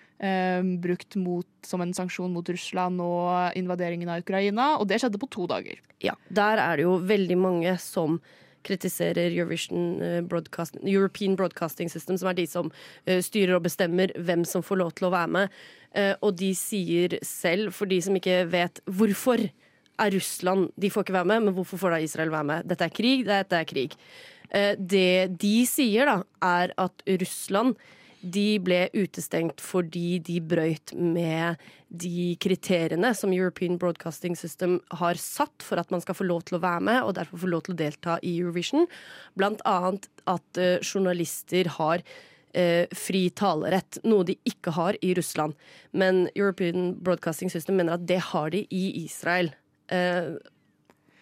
brukt 0.81 1.13
mot, 1.21 1.47
som 1.61 1.83
en 1.85 1.91
sanksjon 1.93 2.33
mot 2.33 2.49
Russland 2.49 3.03
og 3.05 3.59
invaderingen 3.59 4.09
av 4.09 4.23
Ukraina, 4.23 4.71
og 4.81 4.87
det 4.89 5.03
skjedde 5.03 5.21
på 5.21 5.29
to 5.29 5.45
dager. 5.51 5.83
Ja, 6.01 6.15
der 6.33 6.63
er 6.63 6.79
det 6.79 6.87
jo 6.87 6.95
veldig 7.05 7.37
mange 7.37 7.75
som 7.83 8.17
kritiserer 8.67 9.35
eh, 9.37 10.23
Broadcast, 10.23 10.77
European 10.83 11.37
Broadcasting 11.37 11.91
System, 11.91 12.19
som 12.19 12.31
er 12.31 12.39
de 12.39 12.47
som 12.51 12.71
eh, 13.07 13.23
styrer 13.25 13.57
og 13.57 13.67
bestemmer 13.67 14.13
hvem 14.17 14.45
som 14.49 14.65
får 14.67 14.81
lov 14.83 14.95
til 14.97 15.09
å 15.09 15.15
være 15.15 15.33
med. 15.39 15.59
Eh, 15.97 16.15
og 16.21 16.37
de 16.41 16.53
sier 16.59 17.19
selv, 17.27 17.73
for 17.77 17.91
de 17.91 18.01
som 18.03 18.17
ikke 18.19 18.45
vet 18.53 18.83
hvorfor 18.87 19.49
er 19.97 20.13
Russland 20.13 20.69
De 20.77 20.91
får 20.93 21.07
ikke 21.07 21.15
være 21.15 21.31
med, 21.31 21.45
men 21.47 21.55
hvorfor 21.57 21.81
får 21.81 21.95
da 21.95 22.01
Israel 22.05 22.33
være 22.35 22.49
med? 22.51 22.67
Dette 22.69 22.85
er 22.85 22.93
krig, 22.93 23.23
dette 23.25 23.57
er 23.57 23.69
krig. 23.69 23.95
Det 24.77 25.39
de 25.41 25.55
sier, 25.67 26.05
da, 26.05 26.19
er 26.45 26.75
at 26.79 27.01
Russland 27.23 27.81
de 28.33 28.59
ble 28.63 28.87
utestengt 28.97 29.63
fordi 29.63 30.19
de 30.25 30.41
brøyt 30.43 30.93
med 30.97 31.61
de 31.89 32.35
kriteriene 32.43 33.13
som 33.15 33.35
European 33.35 33.79
Broadcasting 33.79 34.37
System 34.39 34.79
har 35.01 35.19
satt 35.21 35.65
for 35.65 35.81
at 35.81 35.93
man 35.95 36.03
skal 36.03 36.19
få 36.19 36.27
lov 36.27 36.47
til 36.47 36.59
å 36.59 36.63
være 36.65 36.85
med, 36.89 37.03
og 37.05 37.17
derfor 37.19 37.45
få 37.45 37.51
lov 37.53 37.67
til 37.67 37.77
å 37.77 37.81
delta 37.81 38.17
i 38.23 38.37
Eurovision. 38.41 38.89
Blant 39.39 39.63
annet 39.69 40.09
at 40.31 40.61
eh, 40.61 40.83
journalister 40.83 41.71
har 41.79 42.03
eh, 42.57 42.91
fri 42.97 43.29
talerett, 43.31 44.01
noe 44.09 44.27
de 44.27 44.39
ikke 44.49 44.75
har 44.77 44.99
i 45.05 45.15
Russland. 45.19 45.55
Men 45.93 46.27
European 46.35 46.95
Broadcasting 46.99 47.53
System 47.53 47.79
mener 47.79 47.97
at 47.97 48.09
det 48.09 48.21
har 48.33 48.51
de 48.55 48.67
i 48.75 48.85
Israel. 49.05 49.53
Eh, 49.93 50.35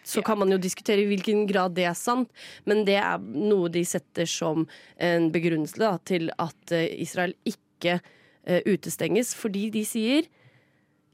så 0.05 0.21
kan 0.25 0.39
man 0.39 0.53
jo 0.53 0.59
diskutere 0.61 1.03
i 1.03 1.09
hvilken 1.09 1.45
grad 1.49 1.75
det 1.77 1.87
er 1.89 1.97
sant, 1.97 2.29
men 2.69 2.83
det 2.87 2.99
er 3.01 3.21
noe 3.21 3.71
de 3.73 3.83
setter 3.87 4.29
som 4.29 4.67
en 5.01 5.29
begrunnelse 5.33 5.81
da, 5.81 5.95
til 6.05 6.29
at 6.37 6.75
eh, 6.75 6.87
Israel 7.01 7.33
ikke 7.47 7.97
eh, 7.99 8.61
utestenges, 8.69 9.33
fordi 9.37 9.69
de 9.73 9.85
sier 9.87 10.29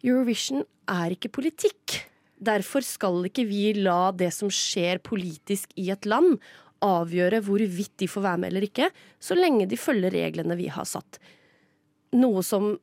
Eurovision 0.03 0.65
er 0.89 1.15
ikke 1.15 1.31
politikk. 1.31 2.01
Derfor 2.41 2.83
skal 2.85 3.21
ikke 3.29 3.45
vi 3.47 3.69
la 3.77 4.11
det 4.17 4.31
som 4.33 4.49
skjer 4.51 5.01
politisk 5.05 5.73
i 5.79 5.91
et 5.93 6.07
land, 6.09 6.39
avgjøre 6.81 7.43
hvorvidt 7.45 7.93
de 8.01 8.07
får 8.09 8.23
være 8.25 8.41
med 8.41 8.49
eller 8.51 8.65
ikke, 8.65 8.87
så 9.21 9.37
lenge 9.37 9.67
de 9.69 9.77
følger 9.77 10.13
reglene 10.15 10.57
vi 10.57 10.71
har 10.73 10.87
satt. 10.89 11.19
Noe 12.17 12.41
som 12.43 12.73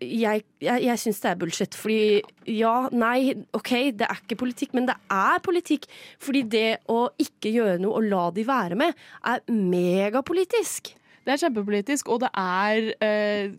jeg, 0.00 0.44
jeg, 0.60 0.82
jeg 0.84 1.00
syns 1.00 1.22
det 1.22 1.30
er 1.30 1.38
bullshit. 1.40 1.78
Fordi 1.78 2.20
ja, 2.52 2.74
nei, 2.92 3.32
OK, 3.56 3.72
det 3.96 4.08
er 4.08 4.20
ikke 4.20 4.40
politikk, 4.44 4.76
men 4.76 4.88
det 4.90 4.96
er 5.12 5.42
politikk. 5.44 5.88
Fordi 6.22 6.44
det 6.52 6.68
å 6.92 7.06
ikke 7.22 7.54
gjøre 7.54 7.80
noe 7.82 8.00
og 8.00 8.08
la 8.10 8.28
de 8.36 8.46
være 8.48 8.78
med, 8.78 8.96
er 9.26 9.42
megapolitisk. 9.50 10.92
Det 11.26 11.34
er 11.34 11.42
kjempepolitisk, 11.42 12.12
og 12.14 12.22
det 12.22 12.30
er 12.38 12.92
eh, 13.02 13.54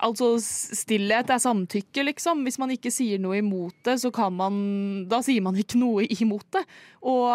Altså, 0.00 0.34
stillhet 0.40 1.28
er 1.30 1.40
samtykke, 1.42 2.04
liksom. 2.08 2.44
Hvis 2.46 2.58
man 2.60 2.70
ikke 2.72 2.92
sier 2.94 3.20
noe 3.20 3.40
imot 3.40 3.74
det, 3.86 3.98
så 4.02 4.10
kan 4.14 4.32
man 4.36 4.54
Da 5.10 5.20
sier 5.24 5.42
man 5.44 5.56
ikke 5.60 5.78
noe 5.84 6.06
imot 6.08 6.46
det. 6.56 6.64
Og 7.00 7.28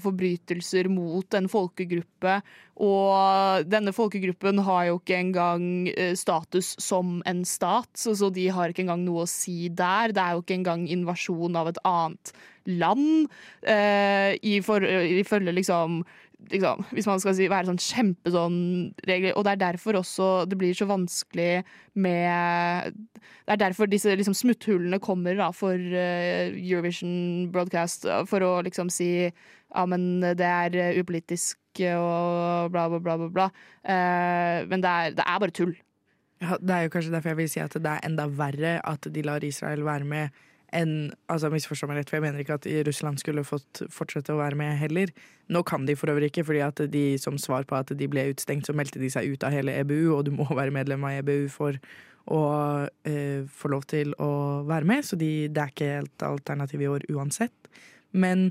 forbrytelser 0.04 0.88
mot 0.92 1.34
en 1.38 1.48
folkegruppe. 1.52 2.42
Og 2.78 3.66
denne 3.66 3.94
folkegruppen 3.96 4.60
har 4.68 4.86
jo 4.90 4.98
ikke 5.00 5.18
engang 5.18 5.90
eh, 5.94 6.16
status 6.20 6.76
som 6.84 7.24
en 7.26 7.46
stat, 7.48 7.90
så 7.98 8.30
de 8.34 8.48
har 8.54 8.70
ikke 8.70 8.84
engang 8.86 9.04
noe 9.08 9.24
å 9.26 9.32
si 9.32 9.70
der. 9.70 10.12
Det 10.14 10.22
er 10.22 10.32
jo 10.36 10.42
ikke 10.46 10.60
engang 10.60 10.88
invasjon 10.92 11.56
av 11.58 11.68
et 11.74 11.82
annet 11.88 12.34
land. 12.68 13.28
i 14.44 14.58
Ifølge 14.60 15.52
liksom 15.52 16.04
Liksom, 16.52 16.84
hvis 16.94 17.08
man 17.10 17.20
skal 17.20 17.34
si, 17.34 17.48
være 17.50 17.66
sånn 17.66 17.80
kjempesånn 17.82 18.58
regler. 19.10 19.34
Og 19.34 19.44
det 19.44 19.56
er 19.56 19.62
derfor 19.64 19.98
også 19.98 20.46
det 20.46 20.60
blir 20.60 20.76
så 20.78 20.86
vanskelig 20.88 21.64
med 21.98 22.94
Det 22.94 23.56
er 23.56 23.62
derfor 23.64 23.90
disse 23.90 24.14
liksom, 24.14 24.36
smutthullene 24.38 25.00
kommer 25.02 25.36
da, 25.40 25.50
for 25.56 25.74
uh, 25.74 26.54
Eurovision 26.54 27.50
Broadcast. 27.52 28.06
For 28.30 28.46
å 28.46 28.52
liksom 28.68 28.92
si 28.94 29.10
ja, 29.26 29.84
men 29.90 30.22
det 30.22 30.46
er 30.46 31.02
upolitisk 31.02 31.82
og 31.90 32.72
bla, 32.72 32.86
bla, 32.94 33.02
bla. 33.02 33.18
bla, 33.18 33.30
bla. 33.34 33.50
Uh, 33.82 34.62
men 34.70 34.86
det 34.86 34.94
er, 34.94 35.18
det 35.18 35.26
er, 35.26 35.42
bare 35.42 35.58
tull. 35.58 35.74
Ja, 36.38 36.62
det 36.62 36.76
er 36.76 36.86
jo 36.86 36.94
kanskje 36.94 37.16
derfor 37.18 37.34
jeg 37.34 37.42
vil 37.42 37.50
si 37.50 37.66
at 37.66 37.74
det 37.82 37.96
er 37.98 38.06
enda 38.06 38.30
verre 38.30 38.78
at 38.86 39.10
de 39.10 39.26
lar 39.26 39.44
Israel 39.44 39.84
være 39.90 40.06
med 40.06 40.44
enn 40.76 41.12
altså 41.32 41.50
Misforstå 41.52 41.88
meg 41.88 42.02
rett, 42.02 42.10
for 42.12 42.20
jeg 42.20 42.26
mener 42.26 42.44
ikke 42.44 42.58
at 42.58 42.68
Russland 42.88 43.22
skulle 43.22 43.46
fått 43.48 43.84
fortsette 43.94 44.34
å 44.34 44.40
være 44.42 44.58
med 44.60 44.76
heller. 44.82 45.14
Nå 45.54 45.64
kan 45.68 45.86
de 45.88 45.96
for 45.96 46.12
øvrig 46.12 46.32
ikke, 46.32 46.44
fordi 46.50 46.64
at 46.66 46.82
de 46.92 47.06
som 47.22 47.38
svar 47.40 47.68
på 47.68 47.78
at 47.78 47.94
de 47.96 48.10
ble 48.12 48.28
utstengt, 48.34 48.68
så 48.68 48.76
meldte 48.76 49.00
de 49.00 49.12
seg 49.14 49.32
ut 49.32 49.46
av 49.48 49.56
hele 49.56 49.78
EBU, 49.80 50.12
og 50.18 50.26
du 50.28 50.34
må 50.36 50.48
være 50.60 50.76
medlem 50.76 51.06
av 51.08 51.22
EBU 51.22 51.48
for 51.54 51.80
å 52.28 52.42
eh, 53.08 53.48
få 53.48 53.72
lov 53.72 53.88
til 53.88 54.12
å 54.20 54.32
være 54.68 54.90
med. 54.90 55.06
Så 55.08 55.20
de, 55.20 55.48
det 55.48 55.64
er 55.64 55.72
ikke 55.72 55.94
helt 56.02 56.28
alternativ 56.28 56.84
i 56.84 56.92
år 56.92 57.08
uansett. 57.16 57.72
Men 58.12 58.50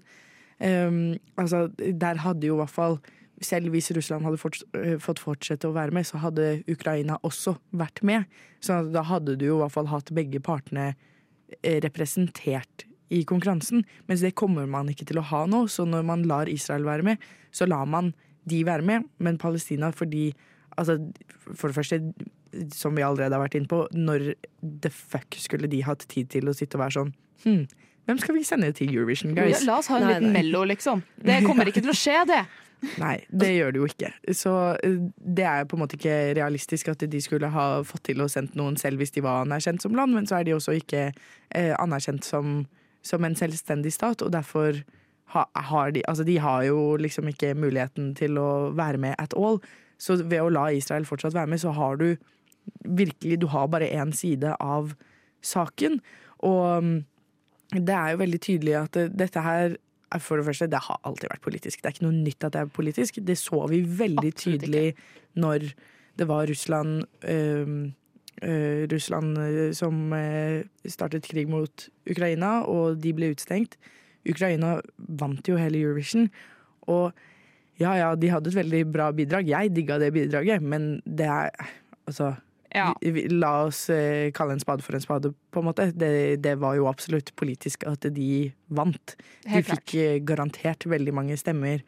eh, 0.57 0.89
altså, 1.37 1.67
der 1.77 2.25
hadde 2.25 2.49
jo 2.49 2.57
i 2.57 2.63
hvert 2.65 2.77
fall 2.77 2.99
selv 3.45 3.75
hvis 3.75 3.91
Russland 3.93 4.25
hadde 4.25 4.41
fått, 4.41 4.63
eh, 4.81 4.97
fått 5.03 5.21
fortsette 5.21 5.69
å 5.69 5.75
være 5.77 5.93
med, 5.93 6.07
så 6.09 6.21
hadde 6.23 6.63
Ukraina 6.73 7.19
også 7.27 7.57
vært 7.77 8.03
med. 8.07 8.25
Så 8.65 8.81
da 8.93 9.05
hadde 9.05 9.37
du 9.37 9.47
jo 9.51 9.59
i 9.59 9.63
hvert 9.65 9.75
fall 9.75 9.91
hatt 9.93 10.13
begge 10.17 10.41
partene 10.41 10.95
representert 11.87 12.87
i 13.09 13.23
konkurransen. 13.25 13.85
Mens 14.11 14.25
det 14.25 14.35
kommer 14.39 14.67
man 14.71 14.91
ikke 14.91 15.07
til 15.09 15.21
å 15.21 15.27
ha 15.31 15.45
nå. 15.51 15.67
Så 15.71 15.87
når 15.89 16.07
man 16.09 16.25
lar 16.27 16.51
Israel 16.51 16.87
være 16.89 17.07
med, 17.07 17.27
så 17.55 17.69
lar 17.71 17.87
man 17.91 18.13
de 18.51 18.63
være 18.67 18.87
med. 18.87 19.07
Men 19.23 19.39
Palestina 19.39 19.93
fordi 19.95 20.31
altså, 20.77 20.99
For 21.55 21.71
det 21.71 21.77
første, 21.77 22.01
som 22.75 22.97
vi 22.97 23.05
allerede 23.07 23.35
har 23.35 23.45
vært 23.45 23.59
inne 23.59 23.71
på, 23.71 23.87
når 23.95 24.33
the 24.63 24.91
fuck 24.91 25.39
skulle 25.39 25.71
de 25.71 25.83
hatt 25.87 26.07
tid 26.11 26.31
til 26.33 26.49
å 26.49 26.55
sitte 26.57 26.79
og 26.79 26.87
være 26.87 26.97
sånn 26.99 27.13
hm, 27.45 27.67
hvem 28.07 28.21
skal 28.23 28.37
vi 28.37 28.45
sende 28.47 28.69
til 28.77 28.93
Eurovision, 28.95 29.35
guys? 29.35 29.65
La 29.67 29.81
oss 29.81 29.89
ha 29.91 29.99
en 29.99 30.05
nei, 30.07 30.13
liten 30.15 30.29
nei. 30.31 30.43
Mello, 30.45 30.61
liksom. 30.71 31.03
Det 31.27 31.41
kommer 31.43 31.67
ikke 31.67 31.83
til 31.83 31.91
å 31.91 31.97
skje, 31.97 32.21
det. 32.31 32.39
Nei, 33.01 33.17
det 33.29 33.49
gjør 33.55 33.73
det 33.73 33.81
jo 33.81 33.89
ikke. 33.89 34.11
Så 34.37 34.53
eh, 34.85 34.99
det 35.17 35.47
er 35.49 35.65
på 35.69 35.77
en 35.77 35.83
måte 35.85 35.97
ikke 35.99 36.35
realistisk 36.37 36.91
at 36.93 37.05
de 37.13 37.21
skulle 37.25 37.51
ha 37.53 37.67
fått 37.87 38.07
til 38.11 38.21
å 38.23 38.29
sendt 38.31 38.57
noen 38.59 38.77
selv 38.81 39.01
hvis 39.01 39.15
de 39.15 39.25
var 39.25 39.45
anerkjent 39.45 39.85
som 39.85 39.97
land, 39.97 40.15
men 40.15 40.29
så 40.29 40.41
er 40.41 40.47
de 40.49 40.55
også 40.57 40.77
ikke 40.81 41.09
eh, 41.09 41.73
anerkjent 41.81 42.27
som, 42.27 42.61
som, 43.07 43.25
en 43.25 43.39
selvstendig 43.39 43.95
stat, 43.97 44.23
og 44.23 44.33
derfor 44.35 44.83
ha, 45.35 45.47
har 45.71 45.97
de 45.97 46.05
Altså, 46.07 46.25
de 46.25 46.39
har 46.39 46.63
jo 46.69 46.97
liksom 47.01 47.29
ikke 47.33 47.55
muligheten 47.59 48.15
til 48.19 48.39
å 48.39 48.71
være 48.77 49.01
med 49.03 49.17
at 49.19 49.35
all. 49.37 49.61
Så 49.99 50.21
ved 50.23 50.43
å 50.43 50.53
la 50.53 50.69
Israel 50.77 51.09
fortsatt 51.09 51.35
være 51.35 51.51
med, 51.51 51.61
så 51.61 51.73
har 51.73 51.97
du 51.97 52.15
virkelig 52.85 53.41
Du 53.41 53.47
har 53.47 53.67
bare 53.71 53.89
én 53.91 54.13
side 54.13 54.55
av 54.61 54.95
saken. 55.43 56.01
Og 56.39 56.83
mm, 56.85 57.05
det 57.73 57.95
er 57.95 58.11
jo 58.13 58.23
veldig 58.23 58.41
tydelig 58.41 58.75
at 58.79 58.99
dette 59.19 59.43
her 59.43 59.77
for 60.23 60.39
det 60.39 60.47
første, 60.47 60.69
det 60.71 60.81
har 60.87 61.01
alltid 61.05 61.29
vært 61.33 61.45
politisk. 61.45 61.83
Det 61.83 61.89
er 61.89 61.95
ikke 61.97 62.07
noe 62.07 62.17
nytt 62.17 62.47
at 62.47 62.55
det 62.55 62.63
er 62.63 62.73
politisk. 62.73 63.21
Det 63.27 63.39
så 63.39 63.63
vi 63.71 63.83
veldig 63.83 64.33
tydelig 64.39 64.87
når 65.35 65.71
det 66.17 66.29
var 66.29 66.47
Russland 66.49 67.05
øh, 67.29 67.91
øh, 68.43 68.83
Russland 68.93 69.39
øh, 69.39 69.75
som 69.75 70.13
øh, 70.13 70.65
startet 70.87 71.27
krig 71.27 71.49
mot 71.51 71.89
Ukraina, 72.11 72.61
og 72.65 73.03
de 73.03 73.13
ble 73.13 73.33
utstengt. 73.35 73.77
Ukraina 74.27 74.79
vant 74.97 75.49
jo 75.49 75.59
hele 75.61 75.81
Eurovision. 75.83 76.31
Og 76.83 77.13
ja, 77.81 77.93
ja, 77.99 78.15
de 78.15 78.31
hadde 78.31 78.49
et 78.49 78.61
veldig 78.63 78.85
bra 78.93 79.11
bidrag. 79.13 79.49
Jeg 79.49 79.75
digga 79.77 79.99
det 79.99 80.13
bidraget, 80.13 80.63
men 80.63 81.03
det 81.05 81.27
er 81.27 81.51
Altså 82.07 82.37
ja. 82.77 82.91
La 83.33 83.53
oss 83.67 83.87
eh, 83.93 84.29
kalle 84.37 84.57
en 84.57 84.63
spade 84.63 84.85
for 84.85 84.97
en 84.97 85.05
spade, 85.05 85.33
på 85.51 85.63
en 85.63 85.71
måte. 85.71 85.91
Det, 85.97 86.39
det 86.45 86.57
var 86.61 86.77
jo 86.79 86.91
absolutt 86.91 87.33
politisk 87.41 87.87
at 87.89 88.05
de 88.15 88.51
vant. 88.69 89.17
de 89.47 89.63
fikk 89.65 89.97
garantert 90.29 90.87
veldig 90.87 91.17
mange 91.17 91.41
stemmer 91.41 91.83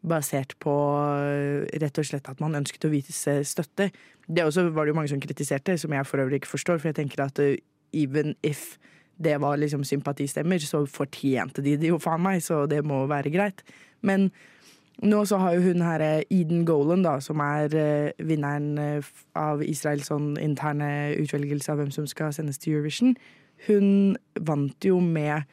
basert 0.00 0.56
på 0.62 0.72
eh, 1.20 1.66
rett 1.80 2.00
og 2.00 2.06
slett 2.06 2.28
at 2.30 2.40
man 2.40 2.56
ønsket 2.58 2.86
å 2.88 2.92
vise 2.92 3.40
støtte. 3.46 3.90
Det 4.26 4.46
også 4.46 4.68
var 4.72 4.86
det 4.86 4.94
jo 4.94 4.98
mange 5.00 5.12
som 5.12 5.20
kritiserte, 5.22 5.76
som 5.80 5.92
jeg 5.92 6.08
for 6.08 6.22
øvrig 6.22 6.40
ikke 6.40 6.54
forstår. 6.54 6.80
For 6.80 6.90
jeg 6.90 7.00
tenker 7.02 7.24
at 7.26 7.40
eh, 7.42 7.58
even 7.92 8.34
if 8.46 8.78
det 9.20 9.36
var 9.42 9.60
liksom 9.60 9.84
sympatistemmer, 9.84 10.62
så 10.64 10.86
fortjente 10.88 11.64
de 11.64 11.76
det 11.76 11.90
jo 11.90 12.00
faen 12.00 12.22
meg, 12.24 12.40
så 12.44 12.64
det 12.70 12.80
må 12.86 13.02
være 13.10 13.32
greit. 13.34 13.60
Men 14.00 14.30
nå 15.02 15.24
så 15.24 15.38
har 15.40 15.54
jo 15.56 15.62
hun 15.64 15.82
her 15.84 16.02
eh, 16.04 16.22
Eden 16.30 16.66
Golan, 16.68 17.02
da, 17.02 17.16
som 17.24 17.40
er 17.40 17.72
uh, 17.72 18.26
vinneren 18.26 18.76
uh, 18.78 19.06
av 19.38 19.62
Israels 19.64 20.10
sånn 20.10 20.34
interne 20.40 21.14
utvelgelse 21.16 21.72
av 21.72 21.80
hvem 21.80 21.92
som 21.94 22.08
skal 22.10 22.34
sendes 22.36 22.60
til 22.60 22.76
Eurovision. 22.76 23.14
Hun 23.68 24.18
vant 24.36 24.84
jo 24.84 25.00
med 25.00 25.46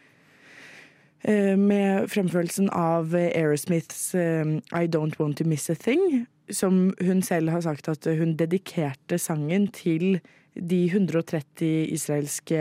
uh, 1.27 1.55
med 1.55 2.09
fremførelsen 2.11 2.69
av 2.75 3.15
Aerosmiths 3.15 4.13
I 4.15 4.85
Don't 4.91 5.15
Want 5.19 5.39
To 5.39 5.47
Miss 5.47 5.69
A 5.71 5.77
Thing, 5.79 6.27
som 6.51 6.91
hun 6.99 7.23
selv 7.23 7.55
har 7.55 7.63
sagt 7.63 7.87
at 7.87 8.07
hun 8.07 8.35
dedikerte 8.39 9.19
sangen 9.19 9.71
til 9.71 10.19
de 10.55 10.85
130 10.85 11.93
israelske 11.93 12.57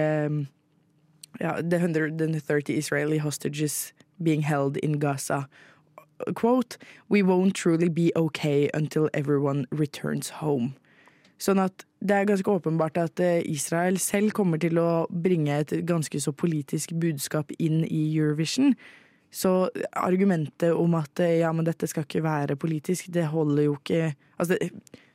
ja, 1.40 1.53
the 1.62 1.77
130 1.77 2.77
Israeli 2.77 3.18
hostages 3.18 3.94
being 4.22 4.42
held 4.42 4.77
in 4.77 5.01
Gaza 5.01 5.46
quote, 6.35 6.76
We 7.09 7.22
won't 7.22 7.55
truly 7.55 7.88
be 7.88 8.12
okay 8.16 8.68
until 8.74 9.09
everyone 9.14 9.66
returns 9.70 10.31
home. 10.40 10.74
Sånn 11.38 11.61
at 11.61 11.85
det 12.00 12.16
er 12.16 12.29
ganske 12.29 12.48
åpenbart 12.48 12.96
at 13.00 13.20
eh, 13.20 13.42
Israel 13.44 13.98
selv 14.00 14.33
kommer 14.37 14.61
til 14.61 14.79
å 14.81 15.07
bringe 15.11 15.59
et 15.61 15.74
ganske 15.85 16.20
så 16.20 16.33
politisk 16.33 16.94
budskap 16.96 17.52
inn 17.59 17.83
i 17.85 18.07
Eurovision. 18.16 18.72
Så 19.29 19.68
argumentet 19.92 20.72
om 20.72 20.96
at 20.96 21.20
eh, 21.20 21.42
ja, 21.42 21.52
men 21.52 21.68
dette 21.68 21.88
skal 21.90 22.07
ikke 22.07 22.24
være 22.24 22.57
politisk, 22.57 23.11
det 23.12 23.29
holder 23.33 23.68
jo 23.68 23.76
ikke 23.81 24.14
Altså, 24.37 24.59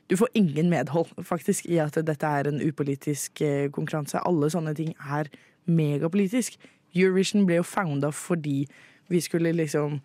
du 0.10 0.16
får 0.18 0.32
ingen 0.34 0.70
medhold, 0.70 1.12
faktisk, 1.24 1.68
i 1.70 1.76
at 1.78 1.94
dette 1.94 2.26
er 2.26 2.48
en 2.50 2.58
upolitisk 2.58 3.42
eh, 3.46 3.68
konkurranse. 3.70 4.18
Alle 4.26 4.50
sånne 4.50 4.74
ting 4.74 4.96
er 4.98 5.30
megapolitisk. 5.70 6.58
Eurovision 6.96 7.46
ble 7.46 7.60
jo 7.60 7.68
founda 7.68 8.10
fordi 8.10 8.66
vi 9.14 9.22
skulle 9.22 9.54
liksom 9.54 10.00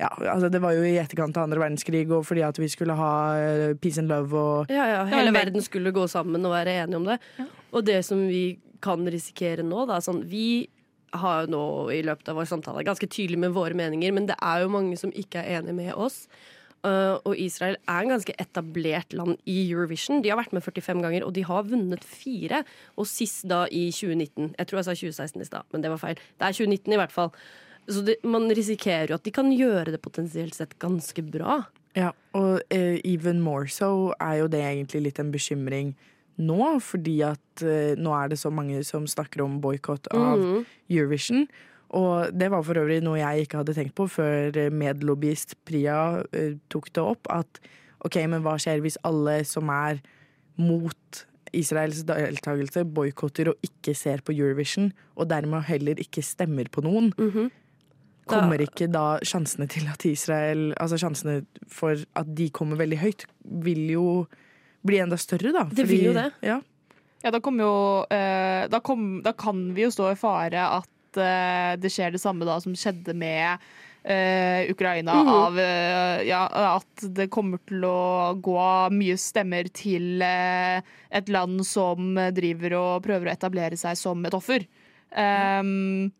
ja, 0.00 0.08
altså 0.32 0.48
Det 0.48 0.60
var 0.62 0.74
jo 0.76 0.84
i 0.86 0.96
etterkant 1.00 1.36
av 1.36 1.46
andre 1.46 1.60
verdenskrig, 1.62 2.04
og 2.10 2.24
fordi 2.26 2.44
at 2.46 2.58
vi 2.58 2.68
skulle 2.72 2.96
ha 2.98 3.12
uh, 3.38 3.64
peace 3.80 4.00
and 4.00 4.10
love 4.10 4.36
og 4.36 4.72
Ja, 4.72 4.86
ja, 4.88 5.02
hele 5.12 5.34
verden 5.34 5.64
skulle 5.64 5.94
gå 5.94 6.06
sammen 6.10 6.44
og 6.48 6.54
være 6.56 6.78
enige 6.82 7.00
om 7.00 7.08
det. 7.10 7.18
Ja. 7.38 7.48
Og 7.72 7.86
det 7.86 8.00
som 8.08 8.24
vi 8.28 8.58
kan 8.82 9.04
risikere 9.06 9.62
nå, 9.66 9.84
da 9.86 10.00
sånn 10.02 10.24
Vi 10.28 10.68
har 11.12 11.44
jo 11.44 11.52
nå 11.52 11.64
i 11.92 12.00
løpet 12.06 12.30
av 12.32 12.38
vår 12.40 12.48
samtale 12.48 12.86
ganske 12.88 13.06
tydelig 13.06 13.38
med 13.38 13.52
våre 13.52 13.76
meninger, 13.76 14.14
men 14.16 14.26
det 14.30 14.38
er 14.40 14.64
jo 14.64 14.72
mange 14.72 14.96
som 14.96 15.12
ikke 15.12 15.42
er 15.42 15.60
enig 15.60 15.74
med 15.76 15.92
oss. 15.92 16.24
Uh, 16.82 17.20
og 17.28 17.38
Israel 17.38 17.76
er 17.86 18.00
en 18.00 18.10
ganske 18.10 18.34
etablert 18.42 19.12
land 19.14 19.36
i 19.46 19.58
Eurovision. 19.68 20.22
De 20.24 20.32
har 20.32 20.40
vært 20.40 20.54
med 20.56 20.64
45 20.64 21.04
ganger, 21.04 21.26
og 21.26 21.34
de 21.36 21.44
har 21.46 21.68
vunnet 21.68 22.02
fire. 22.02 22.64
Og 22.96 23.06
sist 23.06 23.44
da 23.50 23.66
i 23.70 23.84
2019. 23.94 24.54
Jeg 24.56 24.66
tror 24.66 24.80
jeg 24.80 24.88
sa 24.88 24.96
2016 24.96 25.44
i 25.44 25.50
stad, 25.50 25.68
men 25.70 25.84
det 25.84 25.92
var 25.92 26.02
feil. 26.02 26.24
Det 26.40 26.48
er 26.48 26.58
2019 26.58 26.96
i 26.96 26.98
hvert 26.98 27.14
fall. 27.14 27.30
Så 27.90 28.04
det, 28.06 28.20
man 28.22 28.46
risikerer 28.54 29.10
jo 29.10 29.18
at 29.18 29.24
de 29.26 29.32
kan 29.34 29.50
gjøre 29.50 29.94
det 29.94 30.02
potensielt 30.04 30.54
sett 30.54 30.76
ganske 30.82 31.24
bra. 31.26 31.62
Ja, 31.98 32.12
og 32.38 32.62
uh, 32.72 32.96
even 33.04 33.42
more 33.44 33.68
so 33.68 34.12
er 34.20 34.40
jo 34.40 34.48
det 34.52 34.62
egentlig 34.64 35.02
litt 35.08 35.20
en 35.20 35.32
bekymring 35.34 35.92
nå, 36.40 36.78
fordi 36.80 37.18
at 37.26 37.64
uh, 37.66 37.92
nå 37.98 38.14
er 38.16 38.32
det 38.32 38.40
så 38.40 38.52
mange 38.54 38.80
som 38.88 39.08
snakker 39.10 39.44
om 39.44 39.58
boikott 39.64 40.08
av 40.14 40.40
mm. 40.40 40.62
Eurovision. 40.92 41.46
Og 41.92 42.32
det 42.32 42.48
var 42.54 42.64
for 42.64 42.80
øvrig 42.80 43.02
noe 43.04 43.20
jeg 43.20 43.44
ikke 43.44 43.60
hadde 43.60 43.74
tenkt 43.76 43.96
på 43.98 44.06
før 44.08 44.56
medlobbyist 44.72 45.58
Priya 45.68 46.22
uh, 46.22 46.54
tok 46.72 46.88
det 46.94 47.04
opp. 47.04 47.28
At 47.34 47.60
OK, 48.06 48.22
men 48.30 48.46
hva 48.46 48.56
skjer 48.62 48.80
hvis 48.84 49.00
alle 49.06 49.42
som 49.48 49.68
er 49.74 50.00
mot 50.60 51.26
Israels 51.52 52.00
deltakelse, 52.08 52.86
boikotter 52.88 53.50
og 53.52 53.66
ikke 53.66 53.92
ser 53.96 54.22
på 54.24 54.32
Eurovision, 54.32 54.88
og 55.20 55.28
dermed 55.28 55.66
heller 55.68 56.00
ikke 56.00 56.24
stemmer 56.24 56.70
på 56.72 56.80
noen? 56.80 57.12
Mm 57.18 57.30
-hmm. 57.30 57.50
Kommer 58.28 58.62
ikke 58.62 58.88
da 58.92 59.18
sjansene 59.26 59.66
til 59.70 59.88
at 59.90 60.04
Israel 60.08 60.70
Altså 60.80 60.98
sjansene 61.00 61.40
for 61.70 61.98
at 62.18 62.34
de 62.36 62.48
kommer 62.54 62.78
veldig 62.80 62.98
høyt, 63.02 63.24
vil 63.64 63.86
jo 63.90 64.06
bli 64.86 64.98
enda 65.02 65.18
større, 65.20 65.52
da. 65.54 65.64
Det 65.70 65.86
vil 65.88 66.08
jo 66.10 66.14
det. 66.16 66.28
Ja. 66.42 66.60
Ja, 67.22 67.30
da 67.30 67.38
kommer 67.42 67.64
jo 67.64 67.76
eh, 68.10 68.66
da, 68.70 68.80
kom, 68.82 69.20
da 69.22 69.34
kan 69.38 69.68
vi 69.76 69.84
jo 69.84 69.92
stå 69.94 70.10
i 70.10 70.18
fare 70.18 70.66
at 70.80 71.22
eh, 71.22 71.72
det 71.78 71.92
skjer 71.94 72.16
det 72.16 72.22
samme 72.22 72.48
da 72.48 72.58
som 72.62 72.76
skjedde 72.78 73.16
med 73.16 73.72
Uh, 74.02 74.66
Ukraina. 74.66 75.14
Mhm. 75.14 75.28
Av 75.30 75.58
uh, 75.58 76.22
ja, 76.26 76.40
at 76.74 77.04
det 77.14 77.28
kommer 77.30 77.60
til 77.70 77.84
å 77.86 78.34
gå 78.34 78.64
mye 78.90 79.14
stemmer 79.14 79.68
til 79.70 80.18
uh, 80.18 80.82
et 81.06 81.30
land 81.30 81.62
som 81.62 82.18
driver 82.34 82.74
og 82.80 83.04
prøver 83.04 83.30
å 83.30 83.34
etablere 83.36 83.78
seg 83.78 83.94
som 84.00 84.26
et 84.26 84.34
offer. 84.34 84.66
Um, 85.14 86.10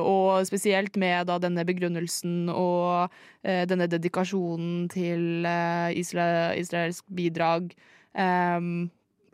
og 0.00 0.46
spesielt 0.48 0.96
med 0.96 1.28
da 1.28 1.36
denne 1.42 1.64
begrunnelsen 1.68 2.48
og 2.48 3.12
eh, 3.44 3.66
denne 3.68 3.88
dedikasjonen 3.90 4.88
til 4.92 5.44
eh, 5.44 5.92
isra 6.00 6.26
israelsk 6.56 7.04
bidrag. 7.12 7.72
Um, 8.16 8.90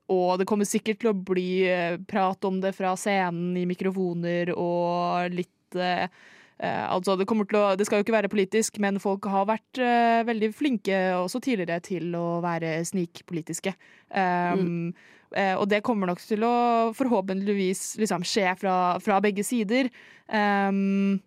og 0.09 0.39
det 0.41 0.49
kommer 0.49 0.69
sikkert 0.69 1.03
til 1.03 1.13
å 1.13 1.21
bli 1.31 1.69
eh, 1.69 2.01
prat 2.09 2.45
om 2.49 2.63
det 2.63 2.73
fra 2.77 2.95
scenen 2.97 3.57
i 3.61 3.67
mikrofoner 3.69 4.55
og 4.55 5.35
litt 5.35 5.77
eh, 5.77 6.09
eh, 6.09 6.85
altså 6.89 7.19
det, 7.21 7.29
å, 7.29 7.65
det 7.77 7.87
skal 7.87 8.01
jo 8.01 8.07
ikke 8.07 8.17
være 8.17 8.33
politisk, 8.33 8.81
men 8.81 9.01
folk 9.03 9.29
har 9.29 9.47
vært 9.51 9.83
eh, 9.85 10.25
veldig 10.29 10.51
flinke 10.57 11.03
også 11.19 11.43
tidligere 11.45 11.83
til 11.85 12.17
å 12.17 12.41
være 12.45 12.79
snikpolitiske. 12.89 13.77
Um, 14.09 14.89
eh, 14.97 15.15
og 15.31 15.67
det 15.69 15.83
kommer 15.85 16.09
nok 16.09 16.23
til 16.25 16.45
å 16.47 16.55
forhåpentligvis 16.97 17.99
liksom, 18.01 18.23
skje 18.25 18.55
fra, 18.57 18.77
fra 19.05 19.19
begge 19.25 19.45
sider. 19.45 19.91
Um, 20.29 21.19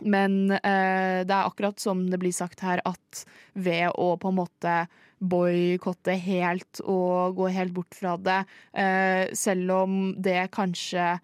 men 0.00 0.50
eh, 0.50 1.22
det 1.26 1.34
er 1.34 1.44
akkurat 1.44 1.80
som 1.80 2.06
det 2.10 2.18
blir 2.20 2.34
sagt 2.34 2.62
her, 2.64 2.80
at 2.88 3.24
ved 3.52 3.90
å 3.94 4.14
på 4.20 4.30
en 4.30 4.38
måte 4.40 4.76
boikotte 5.20 6.14
helt 6.16 6.80
og 6.88 7.36
gå 7.36 7.50
helt 7.52 7.74
bort 7.76 7.96
fra 7.96 8.16
det, 8.16 8.40
eh, 8.72 9.28
selv 9.36 9.74
om 9.82 9.98
det 10.16 10.48
kanskje 10.56 11.18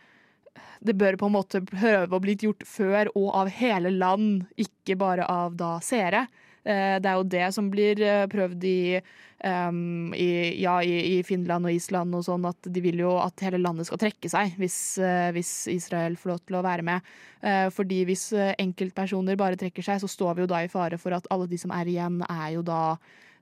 det 0.86 0.94
bør 1.00 1.16
på 1.16 1.28
en 1.30 1.36
måte 1.38 1.62
prøve 1.64 2.12
å 2.12 2.22
bli 2.22 2.36
gjort 2.38 2.66
før 2.68 3.10
og 3.16 3.30
av 3.40 3.52
hele 3.56 3.90
land, 3.94 4.44
ikke 4.60 4.98
bare 5.00 5.24
av 5.24 5.56
da 5.56 5.76
seere. 5.84 6.26
Eh, 6.66 6.96
Det 7.00 7.06
er 7.06 7.14
jo 7.20 7.28
det 7.30 7.46
som 7.54 7.70
blir 7.70 8.00
eh, 8.02 8.26
prøvd 8.26 8.64
i, 8.66 9.00
um, 9.46 10.12
i, 10.14 10.28
ja, 10.60 10.80
i, 10.82 10.96
i 11.16 11.22
Finland 11.22 11.68
og 11.68 11.72
Island 11.72 12.14
og 12.18 12.24
sånn, 12.26 12.44
at 12.50 12.66
de 12.66 12.80
vil 12.82 12.98
jo 13.04 13.12
at 13.22 13.38
hele 13.46 13.60
landet 13.62 13.86
skal 13.86 14.00
trekke 14.02 14.28
seg 14.32 14.56
hvis, 14.58 14.98
eh, 14.98 15.30
hvis 15.36 15.52
Israel 15.70 16.16
får 16.18 16.32
lov 16.32 16.40
til 16.46 16.58
å 16.58 16.64
være 16.66 16.82
med. 16.82 17.00
Eh, 17.42 17.68
Fordi 17.70 18.02
hvis 18.08 18.32
enkeltpersoner 18.58 19.38
bare 19.38 19.56
trekker 19.60 19.84
seg, 19.86 20.00
så 20.02 20.10
står 20.10 20.34
vi 20.34 20.42
jo 20.46 20.50
da 20.50 20.64
i 20.64 20.72
fare 20.72 20.98
for 20.98 21.14
at 21.14 21.26
alle 21.30 21.46
de 21.46 21.58
som 21.62 21.70
er 21.70 21.86
igjen, 21.86 22.18
er 22.28 22.56
jo 22.56 22.62
da 22.66 22.96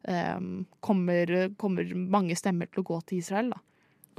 um, 0.04 0.66
kommer, 0.84 1.30
kommer 1.56 1.88
mange 1.96 2.36
stemmer 2.36 2.68
til 2.68 2.82
å 2.84 2.88
gå 2.92 2.98
til 3.08 3.22
Israel, 3.24 3.54
da. 3.54 3.60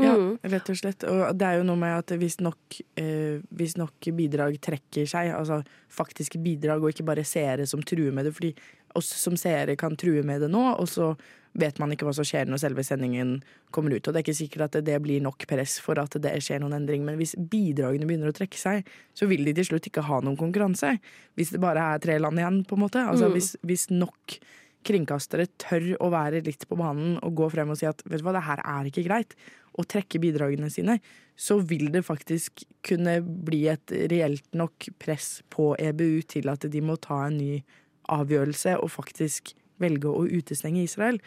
Ja, 0.01 0.11
Mm. 0.11 0.39
rett 0.43 0.69
og 0.69 0.75
slett. 0.75 1.03
Og 1.07 1.37
det 1.37 1.45
er 1.47 1.53
jo 1.61 1.63
noe 1.63 1.79
med 1.79 1.93
at 1.95 2.11
hvis 2.19 2.41
nok, 2.43 2.81
eh, 2.99 3.39
hvis 3.55 3.77
nok 3.79 3.93
bidrag 4.17 4.57
trekker 4.59 5.05
seg, 5.07 5.29
altså 5.31 5.61
faktiske 5.87 6.35
bidrag, 6.43 6.83
og 6.83 6.89
ikke 6.91 7.05
bare 7.07 7.23
seere 7.23 7.65
som 7.65 7.79
truer 7.79 8.11
med 8.11 8.25
det, 8.27 8.33
fordi 8.35 8.51
oss 8.95 9.11
som 9.19 9.37
seere 9.39 9.75
kan 9.79 9.95
true 9.99 10.23
med 10.25 10.41
det 10.45 10.49
nå, 10.53 10.63
og 10.79 10.87
så 10.89 11.13
vet 11.55 11.77
man 11.79 11.93
ikke 11.95 12.03
hva 12.07 12.13
som 12.15 12.25
skjer 12.27 12.49
når 12.51 12.59
selve 12.59 12.83
sendingen 12.83 13.37
kommer 13.75 13.95
ut. 13.95 14.03
Og 14.03 14.11
det 14.11 14.19
er 14.19 14.25
ikke 14.25 14.37
sikkert 14.41 14.65
at 14.67 14.85
det 14.87 14.97
blir 15.03 15.23
nok 15.23 15.45
press 15.47 15.77
for 15.83 15.99
at 16.01 16.17
det 16.19 16.33
skjer 16.43 16.59
noen 16.63 16.75
endring, 16.81 17.05
men 17.07 17.15
hvis 17.19 17.35
bidragene 17.39 18.07
begynner 18.09 18.33
å 18.33 18.35
trekke 18.35 18.59
seg, 18.59 18.89
så 19.15 19.29
vil 19.31 19.45
de 19.47 19.53
til 19.55 19.69
slutt 19.69 19.87
ikke 19.87 20.03
ha 20.09 20.19
noen 20.23 20.39
konkurranse. 20.39 20.97
Hvis 21.39 21.53
det 21.55 21.63
bare 21.63 21.93
er 21.93 22.03
tre 22.03 22.19
land 22.19 22.41
igjen, 22.41 22.63
på 22.67 22.75
en 22.75 22.83
måte. 22.83 23.03
Altså 23.07 23.29
Mm. 23.29 23.37
hvis, 23.37 23.55
hvis 23.63 23.87
nok 23.91 24.37
kringkastere 24.85 25.47
tør 25.57 25.95
å 26.03 26.11
være 26.13 26.43
litt 26.45 26.67
på 26.69 26.77
banen 26.77 27.15
og 27.25 27.35
gå 27.39 27.47
frem 27.49 27.71
og 27.73 27.79
si 27.79 27.87
at 27.89 28.03
vet 28.05 28.21
du 28.21 28.27
hva, 28.27 28.35
det 28.35 28.45
her 28.45 28.61
er 28.61 28.89
ikke 28.91 29.05
greit, 29.07 29.33
og 29.75 29.87
trekke 29.91 30.21
bidragene 30.23 30.69
sine, 30.71 30.99
så 31.35 31.57
vil 31.59 31.89
det 31.91 32.05
faktisk 32.05 32.63
kunne 32.85 33.17
bli 33.23 33.65
et 33.67 33.91
reelt 34.11 34.45
nok 34.55 34.87
press 35.01 35.41
på 35.51 35.73
EBU 35.79 36.21
til 36.31 36.51
at 36.51 36.67
de 36.71 36.83
må 36.85 36.95
ta 37.01 37.25
en 37.25 37.37
ny 37.39 37.63
avgjørelse 38.11 38.77
og 38.79 38.91
faktisk 38.93 39.53
velge 39.81 40.09
å 40.09 40.25
utestenge 40.27 40.83
Israel. 40.83 41.19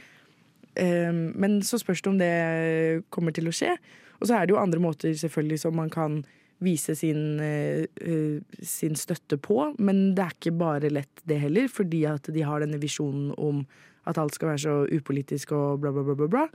Eh, 0.74 1.12
Men 1.12 1.60
så 1.62 1.78
spørs 1.78 2.02
det 2.02 2.10
om 2.10 2.18
det 2.18 3.04
kommer 3.10 3.32
til 3.32 3.48
å 3.48 3.54
skje. 3.54 3.76
Og 4.20 4.28
så 4.28 4.34
er 4.34 4.46
det 4.46 4.54
jo 4.54 4.60
andre 4.62 4.80
måter 4.80 5.14
selvfølgelig 5.14 5.60
som 5.60 5.76
man 5.76 5.90
kan 5.90 6.24
vise 6.60 6.94
sin, 6.94 7.40
eh, 7.40 7.86
eh, 8.00 8.40
sin 8.62 8.94
støtte 8.94 9.38
på, 9.38 9.74
men 9.78 10.14
det 10.14 10.24
er 10.24 10.34
ikke 10.34 10.58
bare 10.58 10.90
lett 10.90 11.22
det 11.24 11.38
heller, 11.38 11.68
fordi 11.68 12.04
at 12.04 12.22
de 12.34 12.42
har 12.42 12.60
denne 12.60 12.80
visjonen 12.80 13.32
om 13.38 13.66
at 14.06 14.18
alt 14.18 14.34
skal 14.34 14.48
være 14.48 14.64
så 14.64 14.74
upolitisk 14.90 15.52
og 15.52 15.80
bla, 15.80 15.92
bla, 15.92 16.02
bla, 16.02 16.14
bla. 16.14 16.26
bla. 16.26 16.48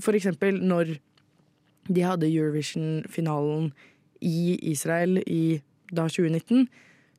For 0.00 0.12
eksempel 0.16 0.62
når 0.62 0.98
de 1.90 2.00
hadde 2.00 2.30
Eurovision-finalen 2.30 3.72
i 4.22 4.56
Israel 4.70 5.18
i 5.26 5.60
da 5.92 6.06
2019, 6.08 6.68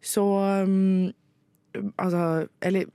så 0.02 0.24
um, 0.64 1.12
Altså, 1.98 2.48
eller 2.62 2.86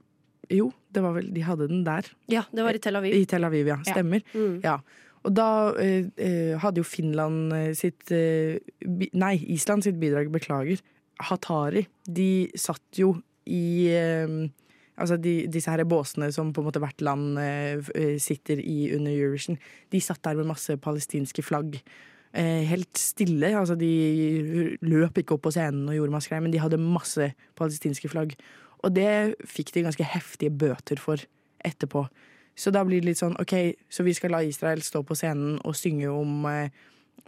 jo, 0.49 0.71
det 0.93 1.03
var 1.05 1.13
vel 1.13 1.29
De 1.33 1.43
hadde 1.45 1.67
den 1.69 1.83
der. 1.85 2.07
Ja, 2.31 2.43
det 2.51 2.65
var 2.65 2.73
i 2.73 2.81
Tel 2.81 2.97
Aviv. 2.97 3.13
I 3.13 3.27
Tel 3.29 3.45
Aviv, 3.45 3.67
ja. 3.69 3.77
Stemmer. 3.85 4.23
Mm. 4.33 4.59
Ja. 4.63 4.79
Og 5.27 5.35
da 5.35 5.47
eh, 5.81 6.07
eh, 6.17 6.55
hadde 6.61 6.79
jo 6.81 6.87
Finland 6.87 7.53
eh, 7.55 7.71
sitt 7.77 8.11
eh, 8.15 8.59
Nei, 9.13 9.35
Island 9.51 9.83
sitt 9.85 9.99
bidrag, 9.99 10.31
beklager. 10.33 10.81
Hatari. 11.29 11.85
De 12.07 12.47
satt 12.57 13.01
jo 13.01 13.17
i 13.49 13.89
eh, 13.93 14.39
Altså 14.99 15.15
de, 15.15 15.45
disse 15.47 15.71
her 15.71 15.79
båsene 15.87 16.27
som 16.35 16.49
på 16.51 16.59
en 16.59 16.65
måte 16.67 16.79
hvert 16.83 16.99
land 16.99 17.37
eh, 17.39 18.17
sitter 18.19 18.59
i 18.59 18.89
under 18.97 19.13
Eurovision. 19.13 19.55
De 19.93 20.01
satt 20.03 20.19
der 20.25 20.35
med 20.35 20.49
masse 20.49 20.75
palestinske 20.75 21.39
flagg. 21.45 21.77
Helt 22.35 22.99
stille. 22.99 23.47
Altså 23.55 23.77
de 23.79 23.87
løp 24.83 25.21
ikke 25.21 25.37
opp 25.37 25.45
på 25.47 25.53
scenen 25.55 25.87
og 25.87 25.95
gjorde 25.95 26.13
masse 26.13 26.29
greier, 26.29 26.43
men 26.43 26.51
de 26.51 26.59
hadde 26.59 26.81
masse 26.83 27.29
palestinske 27.57 28.11
flagg. 28.11 28.35
Og 28.83 28.93
det 28.95 29.35
fikk 29.47 29.73
de 29.75 29.85
ganske 29.87 30.05
heftige 30.05 30.53
bøter 30.55 31.01
for 31.01 31.21
etterpå. 31.65 32.05
Så 32.59 32.71
da 32.75 32.83
blir 32.87 33.01
det 33.01 33.11
litt 33.11 33.21
sånn 33.21 33.37
OK, 33.39 33.55
så 33.91 34.03
vi 34.03 34.13
skal 34.15 34.33
la 34.35 34.43
Israel 34.43 34.81
stå 34.83 35.01
på 35.07 35.15
scenen 35.15 35.59
og 35.67 35.77
synge 35.79 36.11
om 36.11 36.47
eh, 36.49 36.71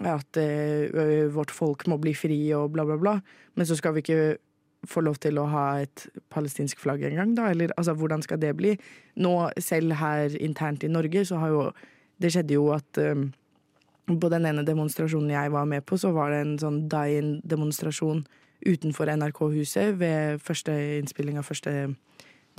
at 0.08 0.39
eh, 0.39 1.28
vårt 1.32 1.54
folk 1.56 1.86
må 1.91 1.97
bli 2.02 2.14
fri 2.18 2.39
og 2.58 2.74
bla, 2.76 2.86
bla, 2.88 2.97
bla. 2.99 3.18
Men 3.56 3.68
så 3.68 3.78
skal 3.80 3.95
vi 3.95 4.04
ikke 4.04 4.24
få 4.89 5.04
lov 5.06 5.20
til 5.22 5.38
å 5.38 5.45
ha 5.52 5.66
et 5.84 6.08
palestinsk 6.34 6.80
flagg 6.82 7.04
engang, 7.06 7.36
da? 7.38 7.52
Eller 7.54 7.74
altså, 7.78 7.93
hvordan 7.95 8.24
skal 8.26 8.41
det 8.41 8.56
bli? 8.58 8.74
Nå, 9.22 9.36
selv 9.62 9.95
her 10.02 10.36
internt 10.41 10.84
i 10.84 10.91
Norge, 10.91 11.26
så 11.28 11.41
har 11.43 11.56
jo 11.56 11.72
Det 12.22 12.30
skjedde 12.30 12.54
jo 12.54 12.68
at 12.70 12.97
eh, 13.02 13.18
på 14.06 14.30
den 14.30 14.45
ene 14.45 14.62
demonstrasjonen 14.62 15.32
jeg 15.32 15.52
var 15.52 15.66
med 15.66 15.82
på, 15.89 15.97
så 15.97 16.12
var 16.14 16.30
det 16.30 16.41
en 16.43 16.60
sånn 16.62 16.84
die-in-demonstrasjon 16.91 18.20
utenfor 18.68 19.09
NRK-huset 19.12 19.99
ved 19.99 20.41
første 20.43 20.74
innspilling 20.99 21.39
av 21.39 21.47
første 21.47 21.95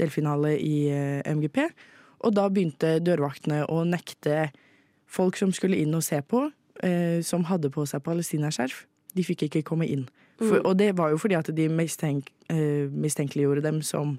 delfinale 0.01 0.57
i 0.59 0.89
eh, 0.91 1.35
MGP. 1.35 1.67
Og 2.23 2.35
da 2.37 2.49
begynte 2.49 2.99
dørvaktene 3.03 3.65
å 3.71 3.83
nekte 3.89 4.51
folk 5.11 5.37
som 5.37 5.53
skulle 5.55 5.81
inn 5.83 5.95
og 5.95 6.05
se 6.07 6.21
på, 6.23 6.47
eh, 6.83 7.21
som 7.27 7.47
hadde 7.51 7.71
på 7.73 7.85
seg 7.89 8.05
palestinaskjerf. 8.07 8.85
De 9.13 9.25
fikk 9.27 9.49
ikke 9.49 9.67
komme 9.67 9.89
inn. 9.89 10.09
For, 10.39 10.59
Mm. 10.59 10.67
Og 10.67 10.79
det 10.79 10.97
var 10.99 11.11
jo 11.11 11.19
fordi 11.19 11.39
at 11.39 11.55
de 11.55 11.69
mistenk, 11.69 12.31
eh, 12.49 12.89
mistenkeliggjorde 12.89 13.63
dem 13.63 13.83
som 13.83 14.19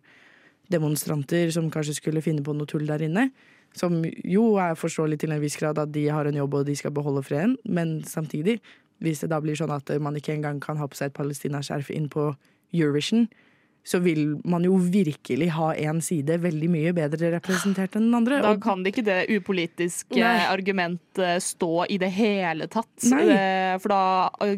demonstranter 0.72 1.52
som 1.52 1.72
kanskje 1.72 1.96
skulle 1.96 2.22
finne 2.22 2.44
på 2.44 2.56
noe 2.56 2.66
tull 2.66 2.86
der 2.86 3.00
inne. 3.00 3.32
Som 3.74 4.04
jo 4.06 4.56
er 4.56 4.76
forståelig 4.76 5.20
til 5.20 5.32
en 5.32 5.42
viss 5.42 5.58
grad 5.58 5.80
at 5.80 5.92
de 5.92 6.08
har 6.08 6.26
en 6.26 6.36
jobb 6.36 6.54
og 6.54 6.66
de 6.66 6.76
skal 6.76 6.92
beholde 6.92 7.24
freden, 7.24 7.58
men 7.66 8.04
samtidig, 8.04 8.62
hvis 9.04 9.24
det 9.24 9.32
da 9.34 9.40
blir 9.44 9.58
sånn 9.58 9.74
at 9.74 9.90
man 10.02 10.16
ikke 10.20 10.36
engang 10.36 10.62
kan 10.64 10.78
ha 10.78 10.88
på 10.88 11.00
seg 11.00 11.12
et 11.12 11.18
palestinaskjerf 11.18 11.90
inn 11.94 12.10
på 12.12 12.32
Eurovision, 12.74 13.28
så 13.84 14.00
vil 14.00 14.38
man 14.48 14.64
jo 14.64 14.78
virkelig 14.80 15.50
ha 15.58 15.74
én 15.76 16.00
side 16.04 16.38
veldig 16.40 16.70
mye 16.72 16.94
bedre 16.96 17.34
representert 17.36 17.98
enn 18.00 18.08
den 18.08 18.16
andre. 18.22 18.40
Da 18.46 18.54
kan 18.64 18.84
det 18.84 18.94
ikke 18.94 19.06
det 19.10 19.18
upolitiske 19.34 20.22
Nei. 20.22 20.46
argumentet 20.48 21.44
stå 21.44 21.84
i 21.92 22.00
det 22.00 22.12
hele 22.16 22.70
tatt. 22.72 22.94
Nei. 23.12 23.26
Eh, 23.36 23.76
For 23.84 23.92
da 23.92 24.04
eh, 24.48 24.56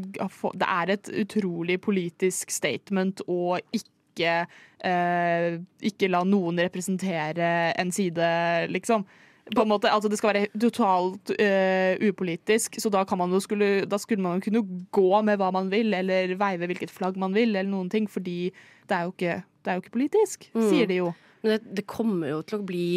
Det 0.62 0.70
er 0.70 0.94
et 0.94 1.12
utrolig 1.26 1.80
politisk 1.82 2.54
statement 2.54 3.26
å 3.26 3.58
ikke 3.74 4.46
eh, 4.86 5.58
ikke 5.90 6.12
la 6.14 6.22
noen 6.28 6.62
representere 6.62 7.74
en 7.74 7.92
side, 7.92 8.30
liksom. 8.70 9.08
På 9.54 9.62
en 9.62 9.70
måte, 9.70 9.92
altså 9.94 10.10
Det 10.10 10.18
skal 10.18 10.32
være 10.34 10.48
totalt 10.58 11.30
uh, 11.38 12.08
upolitisk, 12.10 12.80
så 12.82 12.90
da, 12.90 13.04
kan 13.06 13.20
man 13.22 13.30
jo 13.36 13.40
skulle, 13.44 13.86
da 13.86 14.00
skulle 14.02 14.24
man 14.24 14.40
jo 14.40 14.46
kunne 14.48 14.64
gå 14.92 15.22
med 15.28 15.38
hva 15.38 15.52
man 15.54 15.70
vil, 15.70 15.94
eller 15.94 16.34
veive 16.40 16.66
hvilket 16.72 16.90
flagg 16.94 17.18
man 17.22 17.36
vil, 17.36 17.52
eller 17.54 17.70
noen 17.70 17.92
ting, 17.94 18.08
fordi 18.10 18.50
det 18.90 18.96
er 18.98 19.04
jo 19.06 19.14
ikke, 19.14 19.36
det 19.62 19.72
er 19.72 19.78
jo 19.78 19.84
ikke 19.84 19.94
politisk, 20.00 20.50
Mm. 20.56 20.70
sier 20.72 20.90
de 20.90 20.98
jo. 21.04 21.12
Men 21.44 21.52
det, 21.60 21.76
det 21.78 21.86
kommer 21.86 22.28
jo 22.34 22.42
til 22.42 22.58
å 22.58 22.66
bli 22.66 22.88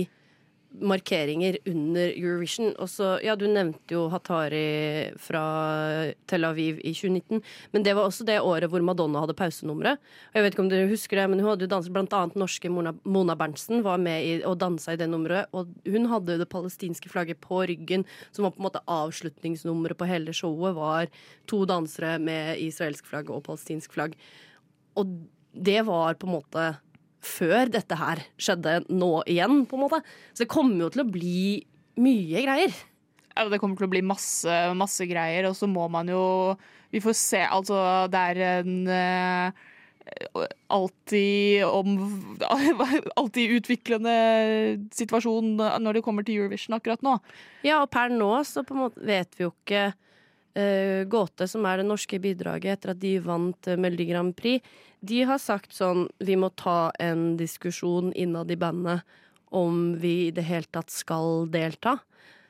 markeringer 0.70 1.56
under 1.66 2.10
Eurovision. 2.12 2.74
Også, 2.78 3.18
ja, 3.24 3.34
Du 3.36 3.46
nevnte 3.48 3.94
jo 3.94 4.06
Hatari 4.12 5.10
fra 5.20 5.42
Tel 6.28 6.44
Aviv 6.44 6.78
i 6.84 6.92
2019. 6.94 7.42
Men 7.72 7.82
det 7.82 7.94
var 7.96 8.06
også 8.06 8.26
det 8.28 8.40
året 8.40 8.68
hvor 8.70 8.84
Madonna 8.84 9.22
hadde 9.22 9.36
pausenummeret. 9.38 9.98
Jeg 10.34 10.44
vet 10.44 10.54
ikke 10.54 10.64
om 10.64 10.70
dere 10.70 10.90
husker 10.90 11.16
det, 11.16 11.28
men 11.30 11.40
Hun 11.40 11.50
hadde 11.50 11.66
jo 11.66 11.72
danset 11.72 11.92
blant 11.92 12.12
annet 12.12 12.36
norske 12.36 12.70
Mona, 12.70 12.94
Mona 13.04 13.34
Berntsen 13.34 13.82
var 13.82 13.98
med 13.98 14.24
i, 14.24 14.34
og 14.44 14.58
dansa 14.58 14.92
i 14.92 15.00
det 15.00 15.08
nummeret. 15.08 15.48
Og 15.52 15.72
hun 15.86 16.06
hadde 16.06 16.38
det 16.38 16.48
palestinske 16.48 17.08
flagget 17.08 17.40
på 17.40 17.64
ryggen, 17.66 18.04
som 18.32 18.44
var 18.44 18.52
på 18.52 18.62
en 18.62 18.68
måte 18.68 18.84
avslutningsnummeret 18.86 19.98
på 19.98 20.08
hele 20.08 20.32
showet. 20.32 20.76
Var 20.76 21.08
to 21.46 21.64
dansere 21.64 22.18
med 22.18 22.60
israelsk 22.60 23.06
flagg 23.06 23.30
og 23.30 23.44
palestinsk 23.48 23.92
flagg. 23.92 24.14
Og 24.98 25.06
det 25.54 25.80
var 25.86 26.14
på 26.14 26.28
en 26.28 26.36
måte 26.38 26.68
før 27.24 27.70
dette 27.72 27.98
her 27.98 28.22
skjedde 28.40 28.80
nå 28.90 29.10
igjen, 29.30 29.64
på 29.68 29.78
en 29.78 29.84
måte. 29.86 30.02
Så 30.32 30.44
det 30.44 30.52
kommer 30.52 30.86
jo 30.86 30.92
til 30.94 31.04
å 31.04 31.10
bli 31.10 31.40
mye 31.98 32.44
greier. 32.44 32.74
Ja, 33.34 33.46
det 33.46 33.60
kommer 33.62 33.78
til 33.78 33.86
å 33.86 33.92
bli 33.92 34.02
masse, 34.06 34.54
masse 34.78 35.06
greier, 35.10 35.48
og 35.50 35.56
så 35.58 35.68
må 35.70 35.86
man 35.92 36.10
jo 36.10 36.56
Vi 36.90 37.02
får 37.04 37.14
se, 37.14 37.42
altså 37.44 38.08
Det 38.10 38.22
er 38.32 38.38
en 38.46 38.88
uh, 38.88 39.66
alltid 40.72 41.64
om 41.68 41.98
Alltid 43.20 43.58
utviklende 43.60 44.16
situasjon 44.96 45.54
når 45.58 45.98
det 45.98 46.04
kommer 46.06 46.26
til 46.26 46.40
Eurovision 46.40 46.78
akkurat 46.78 47.04
nå. 47.04 47.18
Ja, 47.66 47.82
og 47.82 47.92
per 47.94 48.10
nå 48.10 48.32
så 48.48 48.64
på 48.66 48.74
en 48.74 48.86
måte 48.86 49.04
vet 49.06 49.38
vi 49.38 49.46
jo 49.46 49.52
ikke 49.52 49.90
Gåte, 51.08 51.46
som 51.46 51.66
er 51.68 51.78
det 51.78 51.86
norske 51.86 52.18
bidraget 52.22 52.78
etter 52.78 52.94
at 52.94 53.00
de 53.02 53.12
vant 53.22 53.68
uh, 53.70 53.76
Melodi 53.78 54.08
Grand 54.08 54.34
Prix, 54.34 54.64
de 55.00 55.20
har 55.28 55.38
sagt 55.38 55.76
sånn 55.76 56.08
Vi 56.18 56.34
må 56.34 56.50
ta 56.58 56.90
en 56.98 57.36
diskusjon 57.38 58.10
innad 58.18 58.50
i 58.50 58.58
bandet 58.58 59.06
om 59.54 59.94
vi 60.00 60.26
i 60.26 60.32
det 60.34 60.44
hele 60.48 60.68
tatt 60.74 60.90
skal 60.92 61.46
delta. 61.52 61.98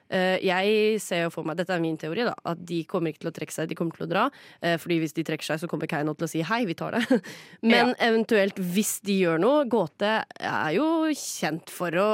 Uh, 0.09 0.37
jeg 0.45 1.01
ser 1.05 1.27
jo 1.27 1.33
for 1.35 1.49
meg, 1.49 1.59
Dette 1.59 1.75
er 1.75 1.83
min 1.83 1.99
teori, 2.01 2.25
da, 2.29 2.35
at 2.49 2.61
de 2.69 2.81
kommer 2.89 3.13
ikke 3.13 3.27
til 3.27 3.33
å 3.33 3.35
trekke 3.37 3.55
seg, 3.55 3.69
de 3.71 3.77
kommer 3.79 3.97
til 3.97 4.07
å 4.07 4.11
dra. 4.11 4.27
Uh, 4.65 4.77
fordi 4.81 5.01
hvis 5.03 5.17
de 5.17 5.25
trekker 5.29 5.51
seg, 5.51 5.63
så 5.63 5.71
kommer 5.71 5.91
Keiino 5.91 6.15
til 6.19 6.29
å 6.29 6.31
si 6.31 6.45
hei, 6.47 6.63
vi 6.69 6.77
tar 6.79 6.97
det. 6.97 7.21
Men 7.73 7.93
ja. 7.93 7.99
eventuelt 8.11 8.61
hvis 8.61 8.99
de 9.07 9.19
gjør 9.25 9.43
noe 9.43 9.67
Gåte 9.69 10.15
er 10.25 10.71
jo 10.77 10.87
kjent 11.17 11.73
for 11.73 11.95
å 12.01 12.09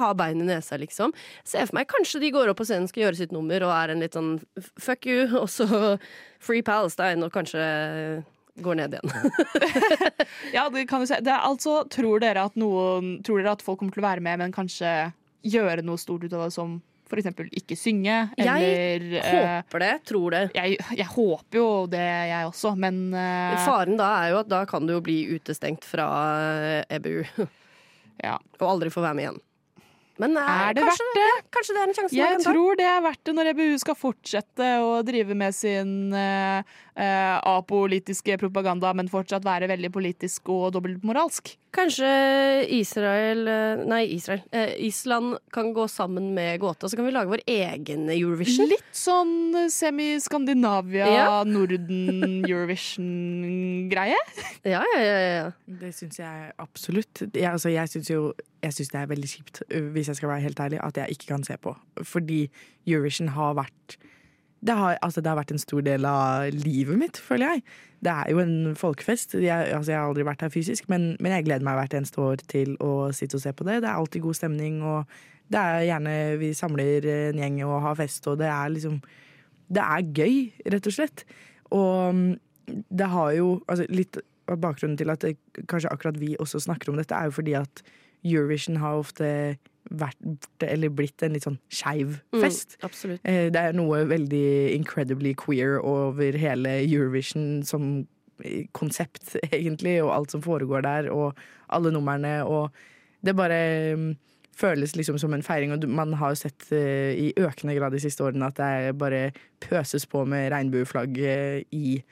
ha 0.00 0.12
bein 0.16 0.40
i 0.44 0.48
nesa, 0.48 0.78
liksom. 0.80 1.12
Ser 1.46 1.68
for 1.68 1.80
meg 1.80 1.90
kanskje 1.90 2.22
de 2.22 2.32
går 2.34 2.52
opp 2.52 2.60
på 2.60 2.68
scenen, 2.68 2.88
skal 2.90 3.06
gjøre 3.06 3.20
sitt 3.20 3.34
nummer 3.34 3.66
og 3.66 3.74
er 3.74 3.92
en 3.92 4.04
litt 4.04 4.16
sånn 4.16 4.38
fuck 4.80 5.08
you, 5.08 5.26
og 5.42 5.50
så 5.52 5.96
Free 6.42 6.64
Palestine, 6.64 7.24
og 7.24 7.34
kanskje 7.34 7.62
går 8.64 8.78
ned 8.80 8.96
igjen. 8.96 9.12
ja, 10.56 10.66
det 10.72 10.86
kan 10.88 11.02
du 11.02 11.08
si. 11.08 11.18
Det 11.24 11.32
er 11.32 11.44
altså, 11.44 11.82
tror 11.92 12.22
dere 12.22 12.46
at 12.48 12.56
noen 12.56 13.18
Tror 13.26 13.42
dere 13.42 13.56
at 13.56 13.64
folk 13.64 13.80
kommer 13.82 13.94
til 13.94 14.04
å 14.04 14.08
være 14.08 14.24
med, 14.24 14.40
men 14.40 14.54
kanskje 14.54 14.92
gjøre 15.46 15.84
noe 15.86 16.00
stort 16.00 16.24
ut 16.24 16.32
av 16.32 16.46
det 16.46 16.54
som 16.56 16.78
eksempel 17.14 17.46
ikke 17.54 17.76
synge, 17.78 18.16
eller 18.34 18.58
Jeg 18.58 19.22
håper 19.22 19.84
det, 19.84 19.92
tror 20.10 20.34
det. 20.34 20.42
Jeg, 20.56 20.78
jeg, 20.98 21.06
håper 21.12 21.60
jo 21.60 21.68
det, 21.92 22.06
jeg 22.32 22.50
også, 22.50 22.74
men 22.82 22.98
uh, 23.14 23.54
Faren 23.62 23.94
da 24.00 24.10
er 24.24 24.34
jo 24.34 24.40
at 24.42 24.50
da 24.50 24.64
kan 24.66 24.88
du 24.88 24.96
jo 24.96 25.02
bli 25.06 25.20
utestengt 25.36 25.86
fra 25.86 26.08
EBU. 26.90 27.22
ja. 28.26 28.34
Og 28.58 28.66
aldri 28.74 28.90
få 28.90 29.06
være 29.06 29.18
med 29.18 29.28
igjen. 29.28 29.42
Men 30.22 30.36
er, 30.40 30.70
er 30.70 30.76
det 30.76 30.84
kanskje, 30.86 31.06
verdt 31.06 31.18
det? 31.18 31.24
Ja, 31.28 31.40
kanskje 31.52 31.74
det 31.74 31.80
er 31.80 31.86
en 31.86 31.96
sjanse 31.96 32.16
Jeg 32.16 32.40
tror 32.46 32.78
det 32.80 32.86
er 32.88 33.02
verdt 33.04 33.22
det 33.28 33.34
når 33.36 33.50
EBU 33.52 33.74
skal 33.82 33.98
fortsette 34.00 34.70
å 34.80 34.92
drive 35.04 35.36
med 35.36 35.56
sin 35.56 35.92
uh, 36.16 36.76
uh, 36.96 37.36
apolitiske 37.56 38.38
propaganda, 38.40 38.92
men 38.96 39.10
fortsatt 39.12 39.44
være 39.46 39.68
veldig 39.70 39.90
politisk 39.94 40.48
og 40.52 40.72
dobbeltmoralsk. 40.76 41.44
Kanskje 41.76 42.08
Israel 42.72 43.42
Nei, 43.84 44.06
Israel. 44.14 44.40
Eh, 44.48 44.72
Island 44.86 45.36
kan 45.52 45.74
gå 45.76 45.88
sammen 45.92 46.34
med 46.34 46.60
gåta, 46.60 46.88
så 46.88 46.96
kan 46.96 47.04
vi 47.04 47.10
lage 47.12 47.28
vår 47.28 47.40
egen 47.46 48.10
Eurovision. 48.12 48.68
Litt 48.70 48.96
sånn 48.96 49.68
semi-Skandinavia, 49.72 51.06
ja. 51.12 51.44
Norden-Eurovision-greie. 51.44 54.16
ja, 54.74 54.80
ja, 54.80 55.00
ja, 55.02 55.18
ja. 55.20 55.52
Det 55.84 55.92
syns 55.96 56.18
jeg 56.22 56.52
absolutt. 56.62 57.22
Jeg, 57.28 57.52
altså, 57.52 57.68
jeg 57.74 57.88
syns 57.92 58.10
jo 58.10 58.32
jeg 58.64 58.72
synes 58.74 58.90
det 58.90 59.00
er 59.00 59.10
veldig 59.10 59.30
kjipt, 59.30 59.56
hvis 59.94 60.08
jeg 60.10 60.16
skal 60.18 60.30
være 60.32 60.46
helt 60.48 60.60
ærlig, 60.60 60.78
at 60.82 60.96
jeg 60.98 61.06
ikke 61.14 61.28
kan 61.34 61.42
se 61.46 61.54
på. 61.60 61.70
Fordi 62.02 62.40
Eurovision 62.88 63.28
har 63.36 63.52
vært 63.60 63.88
det 64.64 64.74
har, 64.76 64.96
altså, 65.04 65.20
det 65.20 65.30
har 65.30 65.38
vært 65.38 65.52
en 65.52 65.60
stor 65.60 65.82
del 65.84 66.06
av 66.08 66.48
livet 66.54 66.98
mitt, 66.98 67.18
føler 67.20 67.56
jeg. 67.56 67.62
Det 68.04 68.12
er 68.12 68.30
jo 68.32 68.40
en 68.40 68.76
folkefest. 68.78 69.36
Jeg, 69.40 69.72
altså, 69.74 69.92
jeg 69.92 70.00
har 70.00 70.08
aldri 70.08 70.26
vært 70.26 70.44
her 70.46 70.52
fysisk, 70.52 70.88
men, 70.92 71.14
men, 71.20 71.34
jeg 71.36 71.46
gleder 71.48 71.66
meg 71.66 71.78
hvert 71.78 71.96
eneste 71.98 72.22
år 72.22 72.42
til 72.48 72.76
å 72.82 73.10
sitte 73.16 73.38
og 73.38 73.44
se 73.44 73.52
på 73.56 73.66
det. 73.68 73.80
Det 73.84 73.90
er 73.90 74.00
alltid 74.00 74.24
god 74.24 74.38
stemning, 74.38 74.80
og 74.86 75.18
det 75.52 75.60
er 75.60 75.86
gjerne 75.90 76.14
vi 76.40 76.50
samler 76.56 77.06
en 77.12 77.42
gjeng 77.42 77.60
og 77.68 77.84
har 77.84 77.98
fest, 78.00 78.26
og 78.32 78.40
det 78.40 78.48
er 78.50 78.72
liksom 78.74 79.00
Det 79.66 79.82
er 79.82 80.10
gøy, 80.14 80.34
rett 80.72 80.86
og 80.86 80.94
slett. 80.94 81.24
Og 81.74 82.14
mm, 82.14 82.34
det 82.90 83.06
har 83.10 83.32
jo 83.34 83.62
altså, 83.66 83.86
Litt 83.90 84.18
av 84.46 84.60
bakgrunnen 84.62 84.98
til 84.98 85.10
at 85.10 85.24
det, 85.24 85.36
kanskje 85.66 85.90
akkurat 85.90 86.20
vi 86.20 86.36
også 86.38 86.60
snakker 86.62 86.92
om 86.92 87.00
dette, 87.00 87.14
er 87.14 87.26
jo 87.26 87.34
fordi 87.34 87.56
at 87.58 87.82
Eurovision 88.24 88.76
har 88.78 89.00
ofte 89.00 89.56
vært 89.90 90.62
eller 90.66 90.90
blitt 90.90 91.22
en 91.22 91.32
litt 91.36 91.44
sånn 91.46 91.58
skeiv 91.70 92.20
Mm, 92.34 92.40
fest. 92.42 92.76
Eh, 93.24 93.50
Det 93.50 93.56
er 93.56 93.72
noe 93.72 94.04
veldig 94.04 94.74
incredibly 94.74 95.34
queer 95.34 95.78
over 95.80 96.32
hele 96.32 96.80
Eurovision 96.82 97.62
som 97.64 98.06
konsept, 98.76 99.36
egentlig, 99.52 100.02
og 100.02 100.12
alt 100.14 100.30
som 100.30 100.42
foregår 100.42 100.82
der, 100.82 101.10
og 101.10 101.36
alle 101.72 101.92
numrene, 101.92 102.44
og 102.44 102.70
det 103.24 103.36
bare 103.36 103.96
mm, 103.96 104.16
føles 104.56 104.96
liksom 104.96 105.18
som 105.18 105.34
en 105.34 105.42
feiring, 105.42 105.72
og 105.72 105.88
man 105.88 106.12
har 106.20 106.34
jo 106.34 106.40
sett 106.46 106.70
eh, 106.72 107.12
i 107.16 107.32
økende 107.36 107.76
grad 107.78 107.92
de 107.92 108.00
siste 108.00 108.24
årene 108.24 108.46
at 108.48 108.56
det 108.60 108.98
bare 108.98 109.30
pøses 109.60 110.06
på 110.06 110.24
med 110.24 110.50
regnbueflagg 110.52 111.18
eh, 111.18 111.62
i, 111.72 112.02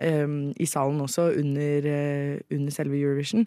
eh, 0.00 0.28
i 0.56 0.66
salen 0.66 1.00
også, 1.00 1.30
under, 1.40 1.88
eh, 1.88 2.38
under 2.50 2.72
selve 2.72 3.00
Eurovision. 3.00 3.46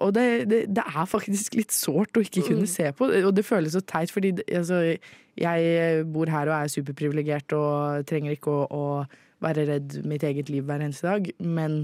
Og 0.00 0.12
det, 0.16 0.26
det, 0.50 0.60
det 0.76 0.84
er 0.84 1.08
faktisk 1.08 1.56
litt 1.58 1.74
sårt 1.76 2.16
å 2.16 2.24
ikke 2.24 2.44
kunne 2.46 2.68
se 2.70 2.90
på, 2.96 3.08
og 3.20 3.32
det 3.36 3.46
føles 3.46 3.74
så 3.76 3.82
teit, 3.84 4.12
fordi 4.12 4.32
altså, 4.48 4.82
jeg 5.40 6.04
bor 6.12 6.30
her 6.32 6.50
og 6.50 6.56
er 6.56 6.72
superprivilegert 6.72 7.52
og 7.56 8.06
trenger 8.08 8.36
ikke 8.36 8.54
å, 8.54 8.68
å 8.70 9.44
være 9.44 9.66
redd 9.68 10.00
mitt 10.08 10.24
eget 10.26 10.52
liv 10.52 10.64
hver 10.68 10.84
eneste 10.84 11.08
dag, 11.08 11.34
men 11.40 11.82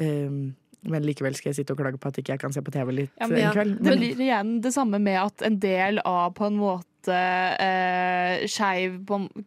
um 0.00 0.52
men 0.90 1.04
likevel 1.06 1.36
skal 1.38 1.52
jeg 1.52 1.60
sitte 1.60 1.76
og 1.76 1.82
klage 1.82 1.98
på 2.00 2.10
at 2.10 2.18
ikke 2.18 2.34
jeg 2.34 2.42
kan 2.42 2.54
se 2.54 2.62
på 2.64 2.72
TV 2.74 2.90
litt 2.96 3.12
Ja, 3.20 3.28
men, 3.30 3.38
en 3.38 3.54
kveld. 3.54 3.74
Det 3.86 3.96
blir 4.00 4.22
igjen 4.26 4.56
det 4.64 4.72
samme 4.74 4.98
med 5.02 5.18
at 5.20 5.44
en 5.46 5.58
del 5.62 6.00
av 6.08 6.32
på 6.34 6.48
en 6.48 6.58
måte 6.58 7.18
eh, 7.62 8.42
skeiv 8.50 8.98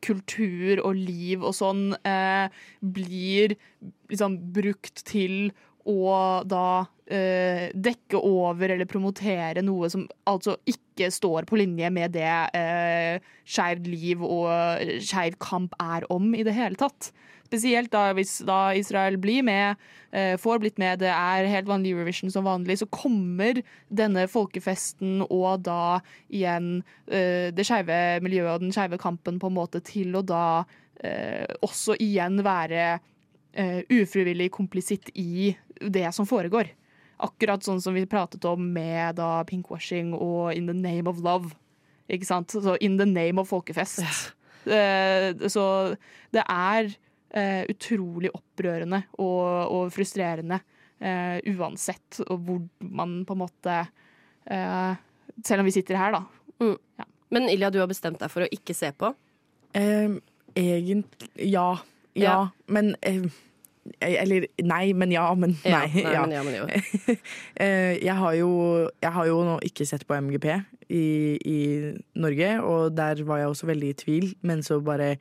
kultur 0.06 0.80
og 0.86 0.96
liv 0.96 1.44
og 1.44 1.56
sånn 1.58 1.90
eh, 2.08 2.48
blir 2.80 3.58
liksom 4.12 4.40
brukt 4.56 5.04
til 5.08 5.52
å 5.86 6.16
da 6.50 6.86
eh, 7.06 7.70
dekke 7.74 8.18
over 8.18 8.74
eller 8.74 8.90
promotere 8.90 9.64
noe 9.66 9.90
som 9.94 10.08
altså 10.30 10.58
ikke 10.70 11.12
står 11.14 11.46
på 11.50 11.60
linje 11.62 11.92
med 11.94 12.16
det 12.16 12.34
eh, 12.58 13.22
skeivt 13.46 13.88
liv 13.90 14.24
og 14.26 15.00
skeiv 15.06 15.38
kamp 15.44 15.76
er 15.82 16.08
om 16.14 16.34
i 16.34 16.46
det 16.46 16.56
hele 16.58 16.80
tatt. 16.80 17.12
Spesielt 17.46 17.92
da 17.94 18.10
hvis 18.18 18.40
da 18.48 18.74
Israel 18.74 19.20
blir 19.22 19.46
med, 19.46 19.78
eh, 20.12 20.34
får 20.42 20.60
blitt 20.64 20.80
med, 20.82 21.00
det 21.00 21.12
er 21.14 21.50
helt 21.52 21.70
vanlig 21.70 21.94
Eurovision 21.94 22.32
som 22.34 22.48
vanlig, 22.48 22.80
så 22.82 22.90
kommer 22.90 23.62
denne 23.94 24.26
folkefesten 24.32 25.22
og 25.30 25.62
da 25.68 26.00
igjen 26.34 26.82
eh, 27.08 27.54
det 27.54 27.68
skeive 27.68 28.20
miljøet 28.26 28.56
og 28.56 28.66
den 28.66 28.74
skeive 28.74 28.98
kampen 28.98 29.38
på 29.40 29.52
en 29.52 29.60
måte 29.60 29.84
til 29.86 30.18
å 30.18 30.26
da 30.26 30.66
eh, 31.04 31.46
også 31.62 32.00
igjen 32.02 32.42
være 32.46 32.98
eh, 33.56 33.82
ufrivillig 33.89 34.51
komplisitt 34.53 35.10
i 35.16 35.56
det 35.82 36.08
som 36.16 36.28
foregår. 36.28 36.70
Akkurat 37.26 37.64
sånn 37.64 37.82
som 37.82 37.95
vi 37.95 38.06
pratet 38.10 38.43
om 38.47 38.68
med 38.76 39.18
da 39.20 39.39
pinkwashing 39.47 40.14
og 40.14 40.53
In 40.56 40.68
the 40.68 40.76
name 40.76 41.10
of 41.10 41.24
love. 41.24 41.56
Ikke 42.12 42.28
sant? 42.28 42.51
Så 42.51 42.78
In 42.84 42.99
the 42.99 43.08
name 43.08 43.41
of 43.41 43.51
folkefest. 43.51 44.03
Eh, 44.66 45.30
så 45.45 45.64
det 46.34 46.41
er 46.41 46.88
uh, 46.89 47.64
utrolig 47.70 48.32
opprørende 48.34 49.03
og, 49.22 49.43
og 49.70 49.91
frustrerende 49.93 50.58
eh, 50.99 51.38
uansett 51.53 52.22
hvor 52.26 52.62
man 52.80 53.20
på 53.28 53.36
en 53.36 53.41
måte 53.41 53.80
eh, 54.45 54.93
Selv 55.43 55.60
om 55.62 55.68
vi 55.68 55.74
sitter 55.76 55.97
her, 55.99 56.16
da. 56.16 56.22
Mm. 56.64 56.78
Men 57.36 57.49
Ilja, 57.51 57.70
du 57.70 57.82
har 57.82 57.89
bestemt 57.91 58.22
deg 58.22 58.32
for 58.32 58.45
å 58.45 58.51
ikke 58.56 58.76
se 58.78 58.93
på? 58.95 59.10
Um, 59.76 60.22
Egentlig 60.56 61.49
ja. 61.51 61.74
Ja, 62.16 62.24
Ja. 62.24 62.49
men 62.68 62.95
eh, 63.01 63.22
Eller 64.01 64.47
nei, 64.63 64.93
men 64.93 65.11
ja, 65.11 65.28
men 65.38 65.57
Ja, 65.63 65.84
nei. 65.86 66.03
nei, 66.03 66.13
ja. 66.13 66.22
men 66.26 66.32
ja, 66.34 66.43
men 66.43 66.55
jo. 66.55 66.66
Eh, 67.61 67.99
jeg, 68.01 68.16
har 68.18 68.34
jo, 68.34 68.49
jeg 69.03 69.11
har 69.13 69.28
jo 69.30 69.43
nå 69.45 69.59
ikke 69.68 69.86
sett 69.86 70.07
på 70.07 70.16
MGP 70.18 70.47
i, 70.89 71.03
i 71.45 71.59
Norge, 72.18 72.49
og 72.66 72.95
der 72.97 73.22
var 73.28 73.38
jeg 73.43 73.47
også 73.51 73.68
veldig 73.70 73.89
i 73.93 73.97
tvil, 74.01 74.28
men 74.41 74.63
så 74.66 74.80
bare 74.84 75.16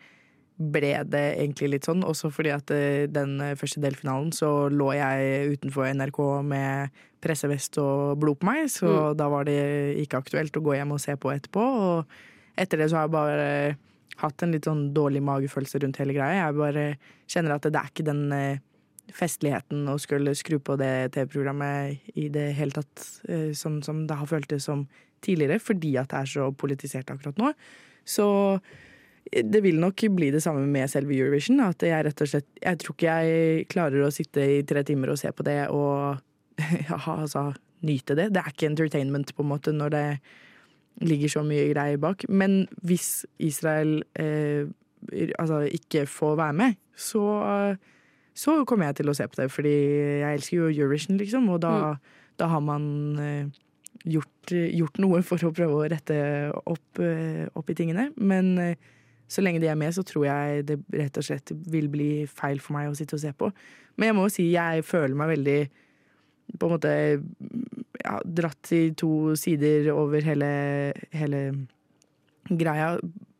ble 0.56 0.94
det 1.10 1.24
egentlig 1.42 1.68
litt 1.74 1.84
sånn. 1.88 2.04
Også 2.06 2.30
fordi 2.32 2.52
at 2.54 2.70
eh, 2.70 3.04
den 3.10 3.36
første 3.58 3.80
delfinalen 3.84 4.32
så 4.32 4.68
lå 4.72 4.92
jeg 4.96 5.56
utenfor 5.58 5.88
NRK 5.98 6.20
med 6.46 6.90
pressevest 7.24 7.76
og 7.80 8.18
blod 8.20 8.38
på 8.40 8.46
meg, 8.48 8.68
så 8.72 8.86
Mm. 8.86 9.16
da 9.16 9.28
var 9.32 9.44
det 9.48 9.58
ikke 10.04 10.20
aktuelt 10.24 10.56
å 10.56 10.62
gå 10.64 10.76
hjem 10.76 10.92
og 10.92 11.00
se 11.00 11.16
på 11.16 11.32
etterpå. 11.32 11.60
Og 11.60 12.06
etter 12.56 12.78
det 12.80 12.90
så 12.92 12.96
har 13.00 13.08
jeg 13.08 13.16
bare 13.16 13.76
hatt 14.22 14.44
en 14.44 14.54
litt 14.54 14.68
sånn 14.68 14.86
dårlig 14.96 15.22
magefølelse 15.26 15.80
rundt 15.82 15.98
hele 16.02 16.16
greia. 16.16 16.46
Jeg 16.46 16.58
bare 16.58 16.86
kjenner 17.30 17.56
at 17.56 17.66
det 17.66 17.80
er 17.80 17.90
ikke 17.90 18.06
den 18.06 18.22
eh, 18.34 18.62
festligheten 19.14 19.88
å 19.90 19.98
skulle 20.00 20.36
skru 20.38 20.58
på 20.62 20.78
det 20.80 20.92
TV-programmet 21.16 22.14
i 22.20 22.28
det 22.32 22.50
hele 22.58 22.78
tatt, 22.78 23.08
eh, 23.28 23.50
sånn 23.56 23.82
som 23.84 24.04
det 24.08 24.18
har 24.20 24.30
føltes 24.30 24.66
som 24.70 24.86
tidligere, 25.24 25.60
fordi 25.62 25.94
at 26.00 26.12
det 26.12 26.22
er 26.22 26.32
så 26.34 26.48
politisert 26.52 27.12
akkurat 27.12 27.38
nå. 27.40 27.52
Så 28.04 28.26
det 29.24 29.62
vil 29.64 29.80
nok 29.80 30.04
bli 30.12 30.28
det 30.34 30.42
samme 30.44 30.66
med 30.68 30.90
selve 30.92 31.16
Eurovision. 31.16 31.62
At 31.64 31.82
jeg 31.82 32.04
rett 32.04 32.20
og 32.20 32.28
slett 32.28 32.48
Jeg 32.60 32.78
tror 32.80 32.94
ikke 32.94 33.14
jeg 33.24 33.68
klarer 33.72 34.04
å 34.04 34.12
sitte 34.12 34.44
i 34.58 34.62
tre 34.68 34.84
timer 34.84 35.14
og 35.14 35.18
se 35.20 35.32
på 35.32 35.46
det 35.46 35.68
og 35.72 36.20
ja, 36.90 36.98
altså, 37.16 37.52
nyte 37.82 38.16
det. 38.18 38.30
Det 38.34 38.42
er 38.42 38.52
ikke 38.52 38.68
entertainment, 38.70 39.34
på 39.34 39.42
en 39.42 39.50
måte, 39.50 39.72
når 39.72 39.94
det 39.94 40.06
ligger 41.02 41.32
så 41.32 41.42
mye 41.46 41.72
greier 41.72 41.98
bak. 42.00 42.26
Men 42.28 42.64
hvis 42.86 43.24
Israel 43.42 44.02
eh, 44.20 44.68
altså 45.38 45.64
ikke 45.66 46.06
får 46.06 46.36
være 46.36 46.52
med, 46.52 46.78
så, 46.96 47.24
så 48.34 48.64
kommer 48.64 48.90
jeg 48.90 49.00
til 49.02 49.10
å 49.10 49.16
se 49.16 49.26
på 49.28 49.42
det. 49.42 49.50
Fordi 49.52 49.74
jeg 50.22 50.38
elsker 50.38 50.56
jo 50.56 50.70
Eurovision, 50.70 51.18
liksom, 51.20 51.48
og 51.52 51.62
da, 51.64 51.74
da 52.40 52.48
har 52.52 52.62
man 52.64 52.86
eh, 53.20 53.62
gjort, 54.04 54.52
gjort 54.52 55.00
noe 55.02 55.22
for 55.26 55.42
å 55.48 55.52
prøve 55.54 55.78
å 55.78 55.86
rette 55.90 56.18
opp, 56.64 57.00
eh, 57.02 57.46
opp 57.54 57.70
i 57.70 57.78
tingene. 57.78 58.10
Men 58.16 58.54
eh, 58.62 58.90
så 59.30 59.44
lenge 59.44 59.62
de 59.62 59.70
er 59.70 59.78
med, 59.78 59.94
så 59.96 60.04
tror 60.06 60.28
jeg 60.28 60.66
det 60.68 60.78
rett 60.92 61.18
og 61.18 61.26
slett 61.26 61.54
vil 61.72 61.88
bli 61.92 62.10
feil 62.30 62.60
for 62.62 62.76
meg 62.76 62.90
å 62.90 62.98
sitte 62.98 63.16
og 63.18 63.24
se 63.24 63.32
på. 63.36 63.50
Men 63.96 64.10
jeg 64.10 64.16
må 64.16 64.28
jo 64.28 64.34
si 64.34 64.50
jeg 64.52 64.84
føler 64.86 65.16
meg 65.18 65.34
veldig 65.34 65.58
på 66.60 66.68
en 66.68 66.74
måte 66.74 66.94
ja, 68.04 68.18
dratt 68.24 68.72
i 68.76 68.88
to 68.98 69.34
sider 69.40 69.90
over 69.94 70.24
hele, 70.24 70.50
hele 71.14 71.44
greia. 72.50 72.94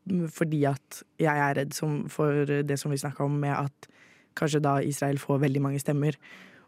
Fordi 0.05 0.65
at 0.69 1.03
jeg 1.21 1.45
er 1.47 1.55
redd 1.61 1.77
som, 1.77 2.03
for 2.13 2.45
det 2.45 2.77
som 2.81 2.93
vi 2.93 3.01
snakka 3.01 3.25
om, 3.25 3.39
med 3.41 3.55
at 3.57 3.89
kanskje 4.37 4.63
da 4.65 4.79
Israel 4.85 5.21
får 5.21 5.45
veldig 5.47 5.63
mange 5.65 5.81
stemmer. 5.81 6.19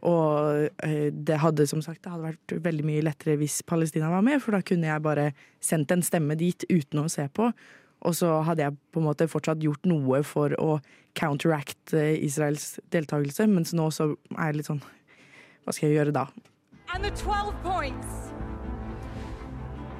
Og 0.06 0.68
eh, 0.84 1.08
det 1.10 1.40
hadde 1.42 1.66
som 1.68 1.82
sagt 1.84 2.04
det 2.04 2.12
hadde 2.12 2.30
vært 2.30 2.54
veldig 2.64 2.84
mye 2.86 3.04
lettere 3.04 3.38
hvis 3.40 3.62
Palestina 3.66 4.10
var 4.12 4.24
med, 4.24 4.40
for 4.44 4.56
da 4.56 4.62
kunne 4.64 4.88
jeg 4.88 5.04
bare 5.04 5.30
sendt 5.64 5.92
en 5.92 6.04
stemme 6.04 6.36
dit 6.38 6.66
uten 6.70 7.02
å 7.02 7.10
se 7.12 7.26
på. 7.32 7.50
Og 8.06 8.14
så 8.14 8.28
hadde 8.46 8.62
jeg 8.62 8.76
på 8.92 9.00
en 9.00 9.08
måte 9.08 9.28
fortsatt 9.30 9.64
gjort 9.64 9.88
noe 9.88 10.20
for 10.26 10.52
å 10.60 10.76
counteract 11.16 11.96
eh, 11.96 12.14
Israels 12.26 12.76
deltakelse, 12.92 13.48
mens 13.50 13.72
nå 13.76 13.88
så 13.94 14.12
er 14.36 14.52
jeg 14.52 14.60
litt 14.60 14.70
sånn 14.70 14.84
Hva 15.64 15.74
skal 15.74 15.88
jeg 15.88 15.98
gjøre 15.98 16.14
da? 16.14 16.28
And 16.94 17.04
the 17.04 17.10
12 17.10 17.54
points. 17.62 18.06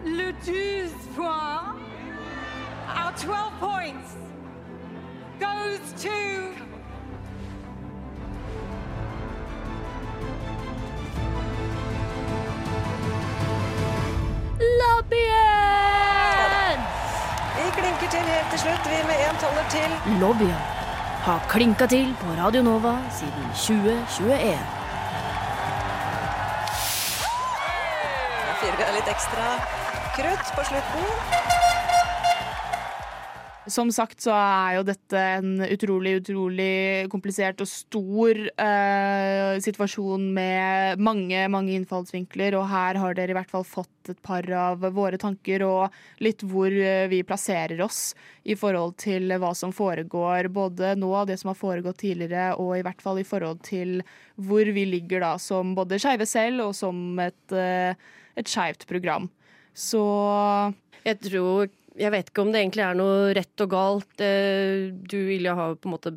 Le 0.05 0.33
12 0.45 1.17
points. 1.17 1.83
Our 2.89 3.13
12 3.13 3.53
points 3.61 4.15
goes 5.41 6.03
to. 6.03 6.57
Lobbyen! 14.81 16.79
Vi 17.57 17.71
klinker 17.73 18.09
til 18.11 18.21
helt 18.21 18.51
til 18.51 18.59
slutt, 18.59 18.85
vi 18.87 18.99
med 19.11 19.19
en 19.27 19.37
taller 19.43 19.67
til. 19.71 20.19
Lobbyen 20.21 20.65
har 21.27 21.47
klinka 21.49 21.87
til 21.87 22.17
på 22.21 22.27
Radio 22.43 22.63
Nova 22.63 22.99
siden 23.11 23.47
2021. 23.55 24.76
litt 29.07 29.15
ekstra 29.15 29.59
krutt 30.17 30.49
på 30.57 30.65
slutten. 30.67 31.05
Som 33.67 33.91
sagt 33.91 34.23
så 34.23 34.31
er 34.31 34.77
jo 34.77 34.83
dette 34.87 35.19
en 35.19 35.63
utrolig, 35.67 36.13
utrolig 36.21 37.07
komplisert 37.11 37.59
og 37.65 37.67
stor 37.67 38.39
eh, 38.39 39.57
situasjon 39.63 40.29
med 40.35 41.03
mange, 41.03 41.41
mange 41.51 41.75
innfallsvinkler, 41.75 42.55
og 42.55 42.69
her 42.71 42.99
har 43.03 43.17
dere 43.19 43.35
i 43.35 43.37
hvert 43.39 43.51
fall 43.51 43.67
fått 43.67 44.13
et 44.13 44.21
par 44.23 44.47
av 44.55 44.87
våre 44.95 45.19
tanker 45.19 45.65
og 45.67 45.97
litt 46.23 46.45
hvor 46.47 46.71
eh, 46.71 47.09
vi 47.11 47.25
plasserer 47.27 47.83
oss 47.83 48.13
i 48.47 48.55
forhold 48.55 48.95
til 49.03 49.35
hva 49.35 49.51
som 49.59 49.75
foregår 49.75 50.47
både 50.55 50.95
nå, 50.99 51.11
det 51.27 51.41
som 51.43 51.51
har 51.51 51.59
foregått 51.59 52.05
tidligere, 52.05 52.53
og 52.63 52.77
i 52.79 52.85
hvert 52.87 53.03
fall 53.03 53.19
i 53.19 53.27
forhold 53.27 53.67
til 53.67 53.99
hvor 54.39 54.71
vi 54.79 54.87
ligger 54.95 55.27
da 55.27 55.33
som 55.43 55.75
både 55.75 55.99
skeive 55.99 56.29
selv 56.31 56.69
og 56.69 56.79
som 56.79 57.19
et, 57.19 57.43
eh, 57.51 57.99
et 58.37 58.51
skeivt 58.51 58.87
program. 58.91 59.31
Så 59.77 60.03
Jeg 61.07 61.21
tror 61.23 61.69
jeg 61.97 62.13
vet 62.13 62.29
ikke 62.29 62.43
om 62.45 62.51
det 62.53 62.61
egentlig 62.61 62.83
er 62.85 62.97
noe 62.99 63.35
rett 63.37 63.63
og 63.65 63.71
galt. 63.73 64.21
Eh, 64.21 64.93
Du, 64.93 65.17
Ilja, 65.17 65.55
har 65.57 65.77
på 65.81 65.89
en 65.89 65.95
måte 65.95 66.13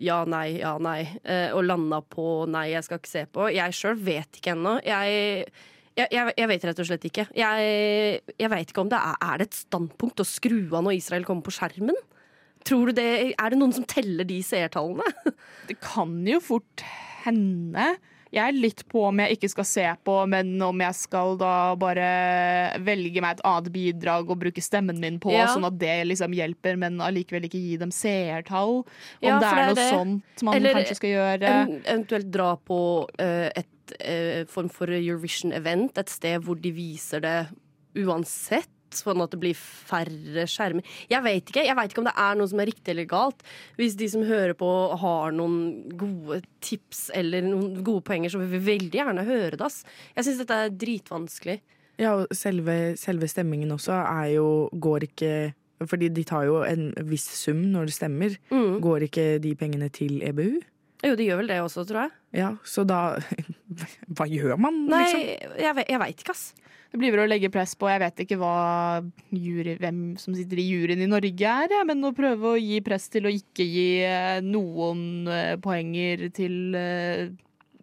ja, 0.00 0.22
nei, 0.24 0.58
ja, 0.62 0.76
nei, 0.80 1.02
eh, 1.24 1.50
og 1.52 1.66
landa 1.68 2.00
på 2.00 2.46
nei, 2.48 2.70
jeg 2.72 2.86
skal 2.86 3.00
ikke 3.02 3.12
se 3.12 3.24
på. 3.32 3.48
Jeg 3.52 3.76
sjøl 3.76 3.98
vet 4.00 4.40
ikke 4.40 4.54
ennå. 4.54 4.78
Jeg, 4.86 5.44
jeg, 5.98 6.08
jeg, 6.14 6.34
jeg 6.38 6.50
vet 6.52 6.64
rett 6.70 6.80
og 6.80 6.88
slett 6.88 7.08
ikke. 7.10 7.26
Jeg, 7.36 8.22
jeg 8.40 8.52
vet 8.54 8.72
ikke 8.72 8.86
om 8.86 8.92
det 8.92 9.00
er, 9.00 9.18
er 9.28 9.42
det 9.42 9.50
et 9.50 9.60
standpunkt 9.60 10.24
å 10.24 10.28
skru 10.28 10.62
av 10.70 10.86
når 10.86 10.96
Israel 10.96 11.28
kommer 11.28 11.44
på 11.44 11.56
skjermen. 11.58 11.98
Tror 12.68 12.88
du 12.90 12.96
det, 12.96 13.08
Er 13.38 13.52
det 13.52 13.60
noen 13.60 13.72
som 13.76 13.84
teller 13.88 14.26
de 14.28 14.40
seertallene? 14.44 15.04
Det 15.68 15.76
kan 15.84 16.16
jo 16.26 16.40
fort 16.40 16.84
hende. 17.24 17.98
Jeg 18.34 18.44
er 18.44 18.56
litt 18.56 18.82
på 18.92 19.06
om 19.08 19.20
jeg 19.22 19.36
ikke 19.38 19.48
skal 19.52 19.66
se 19.68 19.84
på, 20.04 20.14
men 20.28 20.50
om 20.62 20.82
jeg 20.84 20.96
skal 20.98 21.36
da 21.40 21.52
bare 21.80 22.08
velge 22.84 23.22
meg 23.24 23.38
et 23.38 23.44
annet 23.48 23.70
bidrag 23.72 24.28
og 24.30 24.40
bruke 24.42 24.60
stemmen 24.64 25.00
min 25.00 25.18
på, 25.22 25.32
Ja. 25.32 25.46
sånn 25.54 25.64
at 25.66 25.78
det 25.80 26.06
liksom 26.10 26.34
hjelper, 26.36 26.76
men 26.76 26.98
allikevel 27.00 27.48
ikke 27.48 27.62
gi 27.62 27.76
dem 27.80 27.90
seertall. 27.90 28.84
Om 28.84 29.28
Ja, 29.28 29.38
det 29.38 29.48
er 29.48 29.66
noe 29.66 29.74
det. 29.74 29.90
sånt 29.90 30.42
man 30.42 30.54
Eller 30.54 30.74
kanskje 30.74 30.96
skal 31.00 31.10
gjøre. 31.10 31.42
En, 31.48 31.82
eventuelt 31.84 32.30
dra 32.30 32.56
på 32.56 32.80
uh, 33.20 33.48
et 33.56 33.94
uh, 34.04 34.44
form 34.46 34.68
for 34.68 34.86
Eurovision-event, 34.86 35.96
et 35.98 36.08
sted 36.12 36.42
hvor 36.42 36.60
de 36.60 36.70
viser 36.72 37.20
det 37.24 37.48
uansett. 37.96 38.68
Sånn 38.94 39.22
at 39.24 39.32
det 39.34 39.40
blir 39.42 39.58
færre 39.58 40.46
skjermer. 40.48 40.86
Jeg 41.10 41.24
vet 41.24 41.50
ikke 41.50 41.66
jeg 41.66 41.76
vet 41.76 41.92
ikke 41.92 42.02
om 42.02 42.08
det 42.08 42.16
er 42.24 42.38
noe 42.38 42.50
som 42.50 42.62
er 42.62 42.70
riktig 42.70 42.94
eller 42.94 43.08
galt. 43.10 43.42
Hvis 43.78 43.96
de 44.00 44.08
som 44.12 44.24
hører 44.26 44.54
på 44.58 44.70
har 45.02 45.34
noen 45.36 45.58
gode 45.98 46.42
tips 46.64 47.08
eller 47.16 47.44
noen 47.46 47.82
gode 47.84 48.06
poenger, 48.08 48.32
så 48.32 48.40
vil 48.42 48.54
vi 48.56 48.64
veldig 48.72 49.00
gjerne 49.00 49.26
høre 49.28 49.56
det. 49.56 49.64
ass. 49.64 49.82
Jeg 50.16 50.28
syns 50.28 50.42
dette 50.44 50.62
er 50.64 50.74
dritvanskelig. 50.84 51.60
Ja, 51.98 52.14
og 52.14 52.34
selve, 52.36 52.94
selve 52.98 53.26
stemmingen 53.26 53.72
også 53.74 53.96
er 54.04 54.28
jo 54.36 54.68
Går 54.70 55.08
ikke 55.08 55.52
Fordi 55.90 56.08
de 56.14 56.22
tar 56.26 56.44
jo 56.46 56.60
en 56.62 56.92
viss 57.06 57.26
sum 57.38 57.60
når 57.72 57.90
det 57.90 57.94
stemmer. 57.94 58.34
Mm. 58.50 58.80
Går 58.82 59.06
ikke 59.08 59.26
de 59.42 59.54
pengene 59.58 59.88
til 59.94 60.22
EBU? 60.26 60.58
Jo, 61.04 61.14
de 61.14 61.26
gjør 61.28 61.42
vel 61.42 61.50
det 61.52 61.60
også, 61.62 61.84
tror 61.86 62.06
jeg. 62.06 62.14
Ja, 62.40 62.48
så 62.66 62.82
da 62.88 63.02
Hva 64.16 64.26
gjør 64.28 64.56
man, 64.60 64.82
Nei, 64.90 65.04
liksom? 65.04 65.60
jeg, 65.62 65.76
vet- 65.78 65.92
jeg 65.92 66.02
veit 66.02 66.24
ikke, 66.24 66.34
ass. 66.34 66.48
Det 66.88 66.96
blir 67.00 67.12
vel 67.12 67.26
å 67.26 67.28
legge 67.28 67.50
press 67.52 67.74
på 67.76 67.88
Jeg 67.90 68.00
vet 68.00 68.22
ikke 68.24 68.38
hva 68.40 68.52
jury, 69.28 69.74
hvem 69.80 69.98
som 70.20 70.32
sitter 70.36 70.60
i 70.62 70.64
juryen 70.70 71.02
i 71.04 71.08
Norge 71.10 71.50
er, 71.52 71.74
ja, 71.76 71.82
men 71.86 72.00
å 72.08 72.14
prøve 72.16 72.54
å 72.54 72.60
gi 72.60 72.78
press 72.84 73.10
til 73.12 73.28
å 73.28 73.32
ikke 73.32 73.66
gi 73.68 73.88
eh, 74.08 74.38
noen 74.44 75.28
eh, 75.28 75.52
poenger 75.60 76.24
til, 76.34 76.56
eh, 76.80 77.28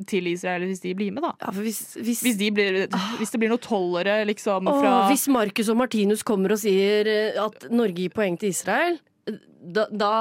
til 0.10 0.32
Israel 0.34 0.66
hvis 0.66 0.82
de 0.84 0.96
blir 0.98 1.14
med, 1.14 1.22
da. 1.28 1.54
hvis, 1.54 1.84
hvis, 2.02 2.24
de 2.42 2.50
blir, 2.58 2.80
hvis 3.22 3.36
det 3.36 3.44
blir 3.44 3.54
noen 3.54 3.62
tollere, 3.64 4.18
liksom, 4.28 4.72
Å, 4.74 4.78
fra 4.82 4.96
hvis 5.12 5.28
Marcus 5.32 5.70
og 5.70 5.78
Martinus 5.86 6.26
kommer 6.26 6.58
og 6.58 6.64
sier 6.66 7.12
at 7.46 7.70
Norge 7.70 8.08
gir 8.08 8.16
poeng 8.18 8.42
til 8.42 8.52
Israel, 8.58 8.98
da, 9.66 9.86
da 9.90 10.12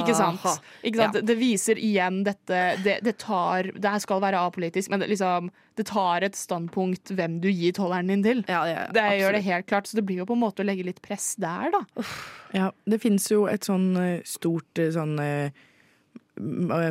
Ikke 0.00 0.14
sant? 0.16 0.44
Ikke 0.86 1.00
sant? 1.00 1.18
Ja. 1.20 1.24
Det 1.26 1.36
viser 1.38 1.80
igjen 1.80 2.22
dette 2.26 2.60
Det, 2.84 2.98
det 3.04 3.16
tar 3.22 3.70
Det 3.74 3.92
her 3.94 4.02
skal 4.02 4.20
være 4.24 4.40
apolitisk, 4.48 4.90
men 4.92 5.02
det, 5.02 5.08
liksom, 5.12 5.50
det 5.78 5.86
tar 5.90 6.26
et 6.26 6.36
standpunkt 6.38 7.12
hvem 7.16 7.38
du 7.42 7.48
gir 7.50 7.76
tolleren 7.76 8.12
din 8.12 8.24
til. 8.24 8.42
det 8.46 9.06
gjør 9.20 9.38
det 9.38 9.44
helt 9.46 9.66
klart, 9.68 9.88
så 9.88 9.98
det 9.98 10.06
blir 10.08 10.22
jo 10.22 10.28
på 10.28 10.36
en 10.36 10.44
måte 10.44 10.64
å 10.64 10.68
legge 10.68 10.86
litt 10.86 11.02
press 11.04 11.34
der, 11.40 11.72
da. 11.74 11.82
Ja, 12.56 12.70
det 12.88 13.00
finnes 13.02 13.26
jo 13.30 13.44
et 13.50 13.66
sånn 13.66 13.90
eh, 14.00 14.22
stort 14.28 14.80
eh, 14.80 14.92
sånn 14.94 15.18
eh, 15.20 15.64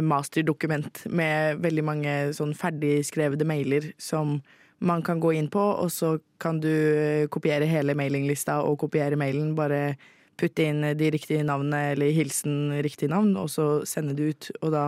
masterdokument 0.05 1.05
med 1.13 1.61
veldig 1.63 1.85
mange 1.85 2.13
sånn 2.37 2.53
ferdigskrevede 2.57 3.47
mailer 3.47 3.91
som 4.01 4.39
man 4.85 5.03
kan 5.05 5.19
gå 5.23 5.31
inn 5.37 5.47
på, 5.49 5.61
og 5.61 5.91
så 5.93 6.15
kan 6.41 6.59
du 6.59 7.27
kopiere 7.31 7.67
hele 7.69 7.95
mailinglista 7.97 8.59
og 8.65 8.79
kopiere 8.83 9.17
mailen. 9.19 9.53
Bare 9.57 9.95
putte 10.39 10.65
inn 10.67 10.83
de 10.97 11.11
riktige 11.13 11.45
navnene 11.47 11.93
eller 11.93 12.15
hilsen 12.15 12.73
riktig 12.85 13.09
navn, 13.11 13.35
og 13.39 13.49
så 13.53 13.67
sende 13.87 14.15
det 14.17 14.31
ut. 14.31 14.49
Og 14.61 14.73
da 14.75 14.85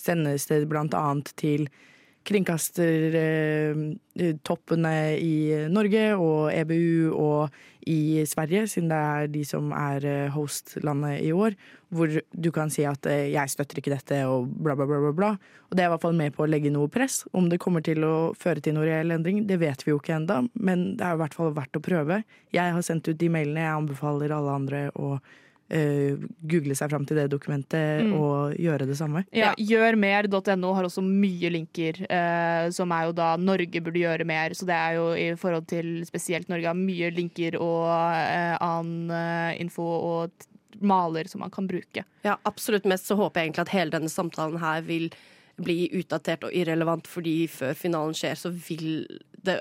sendes 0.00 0.48
det 0.50 0.64
blant 0.70 0.94
annet 0.98 1.32
til 1.40 1.68
kringkastertoppene 2.28 4.94
i 5.18 5.66
Norge 5.72 6.16
og 6.16 6.52
EBU 6.54 7.12
og 7.16 7.50
i 7.90 8.24
Sverige, 8.30 8.66
siden 8.70 8.90
det 8.92 8.98
er 8.98 9.26
de 9.32 9.44
som 9.46 9.72
er 9.74 10.30
hostlandet 10.30 10.52
host-landet 10.52 11.22
i 11.22 11.32
år, 11.32 11.56
hvor 11.92 12.10
du 12.32 12.50
kan 12.52 12.70
si 12.70 12.84
at 12.84 13.06
eh, 13.06 13.32
'jeg 13.32 13.50
støtter 13.50 13.78
ikke 13.78 13.94
dette' 13.94 14.26
og 14.26 14.48
bla, 14.48 14.74
bla, 14.74 14.86
bla. 14.86 15.00
bla, 15.00 15.12
bla. 15.12 15.30
Og 15.70 15.76
det 15.76 15.82
er 15.82 15.86
i 15.86 15.94
hvert 15.94 16.02
fall 16.02 16.14
med 16.14 16.34
på 16.34 16.44
å 16.44 16.50
legge 16.50 16.70
noe 16.70 16.88
press. 16.88 17.24
Om 17.32 17.48
det 17.48 17.60
kommer 17.60 17.82
til 17.82 18.04
å 18.04 18.34
føre 18.34 18.60
til 18.60 18.74
noe 18.74 18.84
reell 18.84 19.10
endring, 19.10 19.46
det 19.46 19.60
vet 19.60 19.84
vi 19.84 19.90
jo 19.90 19.98
ikke 19.98 20.16
ennå, 20.16 20.48
men 20.54 20.96
det 20.96 21.04
er 21.04 21.14
i 21.14 21.22
hvert 21.22 21.34
fall 21.34 21.52
verdt 21.52 21.76
å 21.76 21.80
prøve. 21.80 22.24
Jeg 22.52 22.72
har 22.72 22.82
sendt 22.82 23.08
ut 23.08 23.18
de 23.18 23.28
mailene, 23.28 23.60
jeg 23.60 23.76
anbefaler 23.76 24.30
alle 24.30 24.50
andre 24.50 24.90
å 24.94 25.20
eh, 25.72 26.20
google 26.44 26.76
seg 26.78 26.92
fram 26.92 27.06
til 27.08 27.16
det 27.18 27.30
dokumentet 27.32 28.04
Mm. 28.06 28.12
og 28.18 28.54
gjøre 28.60 28.86
det 28.88 28.96
samme. 28.98 29.24
Ja, 29.32 29.54
Gjørmer.no 29.58 30.72
har 30.76 30.84
også 30.84 31.02
mye 31.04 31.50
linker, 31.52 32.02
uh, 32.06 32.70
som 32.70 32.92
er 32.92 33.08
jo 33.08 33.12
da 33.16 33.32
Norge 33.40 33.80
burde 33.82 34.00
gjøre 34.02 34.26
mer. 34.28 34.54
Så 34.56 34.68
det 34.68 34.76
er 34.76 34.96
jo 34.98 35.10
i 35.16 35.28
forhold 35.38 35.66
til 35.70 36.04
spesielt 36.08 36.48
Norge 36.52 36.68
har 36.68 36.78
mye 36.78 37.10
linker 37.14 37.56
og 37.60 37.88
uh, 37.88 38.56
annen 38.60 39.12
info 39.60 39.82
og 39.82 40.48
maler 40.80 41.28
som 41.28 41.40
man 41.44 41.52
kan 41.52 41.68
bruke. 41.68 42.04
Ja, 42.24 42.36
absolutt 42.48 42.86
mest 42.88 43.06
så 43.06 43.16
håper 43.18 43.40
jeg 43.40 43.50
egentlig 43.50 43.66
at 43.66 43.76
hele 43.76 43.94
denne 43.94 44.10
samtalen 44.10 44.58
her 44.62 44.82
vil 44.86 45.10
bli 45.62 45.90
utdatert 45.94 46.46
og 46.48 46.54
irrelevant, 46.56 47.06
fordi 47.06 47.46
før 47.52 47.74
finalen 47.76 48.16
skjer, 48.16 48.38
så 48.40 48.50
vil 48.50 49.04
det 49.46 49.58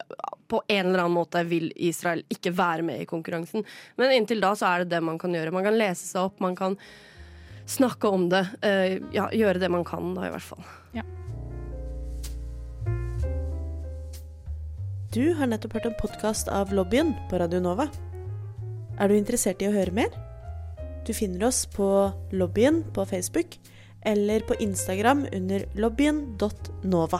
På 0.52 0.62
en 0.68 0.86
eller 0.86 1.06
annen 1.06 1.16
måte 1.16 1.44
vil 1.48 1.72
Israel 1.76 2.26
ikke 2.30 2.52
være 2.56 2.84
med 2.84 3.02
i 3.02 3.08
konkurransen. 3.10 3.64
Men 3.96 4.12
inntil 4.16 4.44
da 4.44 4.52
så 4.58 4.68
er 4.68 4.84
det 4.84 4.96
det 4.96 5.02
man 5.06 5.20
kan 5.22 5.34
gjøre. 5.34 5.54
Man 5.56 5.64
kan 5.64 5.78
lese 5.80 6.04
seg 6.10 6.28
opp, 6.28 6.42
man 6.44 6.58
kan 6.60 6.76
snakke 7.66 8.12
om 8.12 8.30
det. 8.30 8.46
eh, 8.62 9.00
ja, 9.16 9.30
gjøre 9.32 9.62
det 9.64 9.72
man 9.72 9.86
kan, 9.88 10.14
da, 10.18 10.28
i 10.28 10.34
hvert 10.34 10.44
fall. 10.44 10.64
Du 15.12 15.34
har 15.36 15.50
nettopp 15.52 15.74
hørt 15.76 15.86
en 15.90 15.96
podkast 16.00 16.48
av 16.48 16.70
Lobbyen 16.72 17.10
på 17.28 17.36
Radio 17.42 17.60
Nova. 17.60 17.90
Er 18.96 19.12
du 19.12 19.18
interessert 19.18 19.60
i 19.60 19.68
å 19.68 19.74
høre 19.74 19.92
mer? 19.92 20.14
Du 21.04 21.12
finner 21.12 21.50
oss 21.50 21.66
på 21.68 21.88
Lobbyen 22.32 22.80
på 22.96 23.04
Facebook 23.10 23.58
eller 24.08 24.46
på 24.48 24.56
Instagram 24.64 25.26
under 25.36 25.66
lobbyen.nova. 25.76 27.20